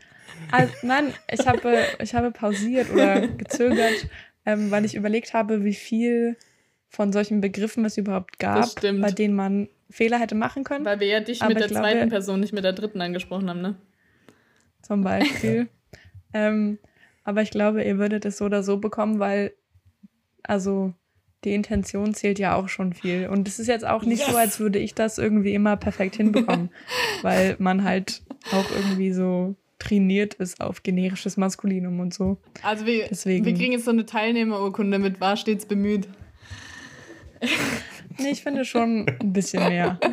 also, 0.51 0.73
nein, 0.81 1.13
ich 1.31 1.47
habe, 1.47 1.77
ich 2.01 2.13
habe 2.13 2.31
pausiert 2.31 2.91
oder 2.91 3.27
gezögert, 3.27 4.07
ähm, 4.45 4.71
weil 4.71 4.85
ich 4.85 4.95
überlegt 4.95 5.33
habe, 5.33 5.63
wie 5.63 5.73
viel 5.73 6.38
von 6.89 7.11
solchen 7.11 7.41
Begriffen 7.41 7.85
es 7.85 7.97
überhaupt 7.97 8.39
gab, 8.39 8.75
bei 8.81 9.11
denen 9.11 9.35
man 9.35 9.69
Fehler 9.89 10.19
hätte 10.19 10.35
machen 10.35 10.63
können. 10.63 10.85
Weil 10.85 10.99
wir 10.99 11.07
ja 11.07 11.19
dich 11.19 11.41
Aber 11.41 11.49
mit 11.49 11.59
der 11.59 11.67
glaube, 11.67 11.88
zweiten 11.88 12.09
Person, 12.09 12.39
nicht 12.39 12.53
mit 12.53 12.63
der 12.63 12.73
dritten 12.73 13.01
angesprochen 13.01 13.49
haben, 13.49 13.61
ne? 13.61 13.75
Zum 14.81 15.03
Beispiel. 15.03 15.67
ähm, 16.33 16.79
aber 17.23 17.41
ich 17.41 17.51
glaube, 17.51 17.83
ihr 17.83 17.97
würdet 17.97 18.25
es 18.25 18.38
so 18.38 18.45
oder 18.45 18.63
so 18.63 18.77
bekommen, 18.77 19.19
weil, 19.19 19.53
also 20.43 20.93
die 21.43 21.53
Intention 21.53 22.13
zählt 22.13 22.39
ja 22.39 22.55
auch 22.55 22.67
schon 22.67 22.93
viel. 22.93 23.27
Und 23.27 23.47
es 23.47 23.59
ist 23.59 23.67
jetzt 23.67 23.85
auch 23.85 24.03
nicht 24.03 24.19
yes. 24.19 24.29
so, 24.29 24.38
als 24.38 24.59
würde 24.59 24.79
ich 24.79 24.95
das 24.95 25.17
irgendwie 25.17 25.53
immer 25.53 25.77
perfekt 25.77 26.15
hinbekommen, 26.15 26.69
weil 27.21 27.55
man 27.59 27.83
halt 27.83 28.23
auch 28.51 28.69
irgendwie 28.71 29.11
so 29.11 29.55
trainiert 29.79 30.33
ist 30.35 30.59
auf 30.59 30.81
generisches 30.81 31.38
Maskulinum 31.38 31.99
und 31.99 32.13
so. 32.13 32.38
Also 32.63 32.85
wir, 32.85 33.07
Deswegen. 33.09 33.45
wir 33.45 33.53
kriegen 33.53 33.73
jetzt 33.73 33.85
so 33.85 33.91
eine 33.91 34.05
Teilnehmerurkunde 34.05 34.97
mit 34.97 35.21
war 35.21 35.38
stets 35.38 35.65
bemüht. 35.65 36.07
Nee, 38.19 38.31
ich 38.31 38.41
finde 38.41 38.65
schon 38.65 39.05
ein 39.19 39.33
bisschen 39.33 39.67
mehr. 39.67 39.99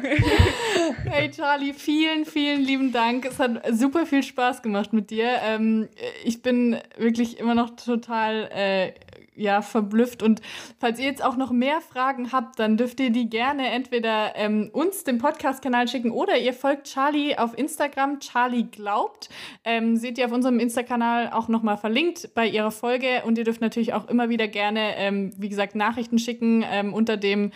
Hey 1.05 1.31
Charlie, 1.31 1.73
vielen, 1.73 2.25
vielen 2.25 2.63
lieben 2.63 2.93
Dank. 2.93 3.25
Es 3.25 3.39
hat 3.39 3.63
super 3.73 4.07
viel 4.07 4.23
Spaß 4.23 4.63
gemacht 4.63 4.93
mit 4.93 5.11
dir. 5.11 5.39
Ähm, 5.43 5.89
ich 6.25 6.43
bin 6.43 6.79
wirklich 6.97 7.39
immer 7.39 7.55
noch 7.55 7.77
total 7.77 8.51
äh, 8.53 8.93
ja, 9.35 9.63
verblüfft. 9.63 10.23
Und 10.23 10.41
falls 10.79 10.99
ihr 10.99 11.07
jetzt 11.07 11.25
auch 11.25 11.37
noch 11.37 11.51
mehr 11.51 11.81
Fragen 11.81 12.33
habt, 12.33 12.59
dann 12.59 12.77
dürft 12.77 13.01
ihr 13.01 13.11
die 13.11 13.29
gerne 13.29 13.69
entweder 13.71 14.37
ähm, 14.37 14.71
uns, 14.73 15.05
dem 15.05 15.19
Podcast-Kanal, 15.19 15.89
schicken 15.89 16.11
oder 16.11 16.39
ihr 16.39 16.53
folgt 16.53 16.87
Charlie 16.93 17.37
auf 17.37 17.57
Instagram, 17.57 18.21
Charlie 18.21 18.65
glaubt. 18.65 19.29
Ähm, 19.65 19.97
seht 19.97 20.19
ihr 20.19 20.27
auf 20.27 20.33
unserem 20.33 20.59
Insta-Kanal 20.59 21.31
auch 21.33 21.49
nochmal 21.49 21.77
verlinkt 21.77 22.31
bei 22.35 22.47
ihrer 22.49 22.71
Folge. 22.71 23.23
Und 23.25 23.39
ihr 23.39 23.45
dürft 23.45 23.61
natürlich 23.61 23.93
auch 23.93 24.09
immer 24.09 24.29
wieder 24.29 24.49
gerne, 24.49 24.97
ähm, 24.97 25.33
wie 25.39 25.49
gesagt, 25.49 25.75
Nachrichten 25.75 26.19
schicken 26.19 26.65
ähm, 26.69 26.95
unter 26.95 27.17
dem 27.17 27.53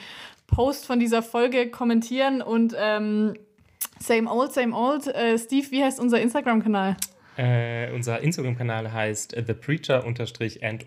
Post 0.47 0.87
von 0.87 0.99
dieser 0.99 1.23
Folge 1.23 1.71
kommentieren 1.71 2.41
und 2.41 2.75
ähm, 2.79 3.35
Same 4.01 4.31
old, 4.31 4.53
same 4.53 4.75
old. 4.75 5.07
Äh, 5.09 5.39
Steve, 5.39 5.71
wie 5.71 5.83
heißt 5.83 6.01
unser 6.01 6.21
Instagram-Kanal? 6.21 6.97
Äh, 7.39 7.93
unser 7.93 8.21
Instagram-Kanal 8.21 8.93
heißt 8.93 9.37
The 9.47 9.55
Preacher 9.55 10.05
and 10.65 10.85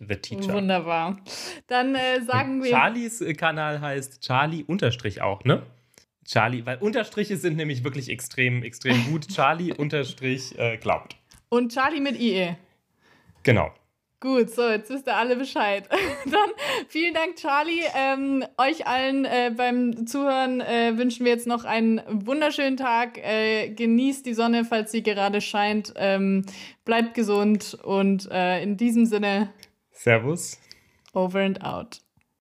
The 0.00 0.16
Teacher. 0.16 0.54
Wunderbar. 0.54 1.20
Dann 1.66 1.94
äh, 1.94 2.22
sagen 2.22 2.56
Und 2.56 2.64
wir. 2.64 2.70
Charlies 2.70 3.20
äh, 3.20 3.34
Kanal 3.34 3.82
heißt 3.82 4.22
Charlie 4.22 4.64
Unterstrich 4.64 5.20
auch, 5.20 5.44
ne? 5.44 5.62
Charlie, 6.24 6.64
weil 6.64 6.78
Unterstriche 6.78 7.36
sind 7.36 7.58
nämlich 7.58 7.84
wirklich 7.84 8.08
extrem, 8.08 8.62
extrem 8.62 9.04
gut. 9.10 9.28
Charlie 9.34 9.74
Unterstrich 9.74 10.58
äh, 10.58 10.78
glaubt. 10.78 11.16
Und 11.50 11.74
Charlie 11.74 12.00
mit 12.00 12.18
IE. 12.18 12.56
Genau. 13.42 13.70
Gut, 14.22 14.50
so, 14.50 14.68
jetzt 14.68 14.88
wisst 14.88 15.08
ihr 15.08 15.16
alle 15.16 15.34
Bescheid. 15.34 15.88
Dann 16.26 16.50
vielen 16.86 17.12
Dank, 17.12 17.34
Charlie. 17.34 17.82
Ähm, 17.92 18.44
euch 18.56 18.86
allen 18.86 19.24
äh, 19.24 19.52
beim 19.52 20.06
Zuhören 20.06 20.60
äh, 20.60 20.96
wünschen 20.96 21.24
wir 21.24 21.32
jetzt 21.32 21.48
noch 21.48 21.64
einen 21.64 22.00
wunderschönen 22.08 22.76
Tag. 22.76 23.18
Äh, 23.18 23.70
genießt 23.70 24.24
die 24.24 24.34
Sonne, 24.34 24.64
falls 24.64 24.92
sie 24.92 25.02
gerade 25.02 25.40
scheint. 25.40 25.92
Ähm, 25.96 26.46
bleibt 26.84 27.14
gesund 27.14 27.76
und 27.82 28.30
äh, 28.30 28.62
in 28.62 28.76
diesem 28.76 29.06
Sinne, 29.06 29.52
Servus. 29.90 30.56
over 31.14 31.40
and 31.40 31.64
out. 31.64 32.01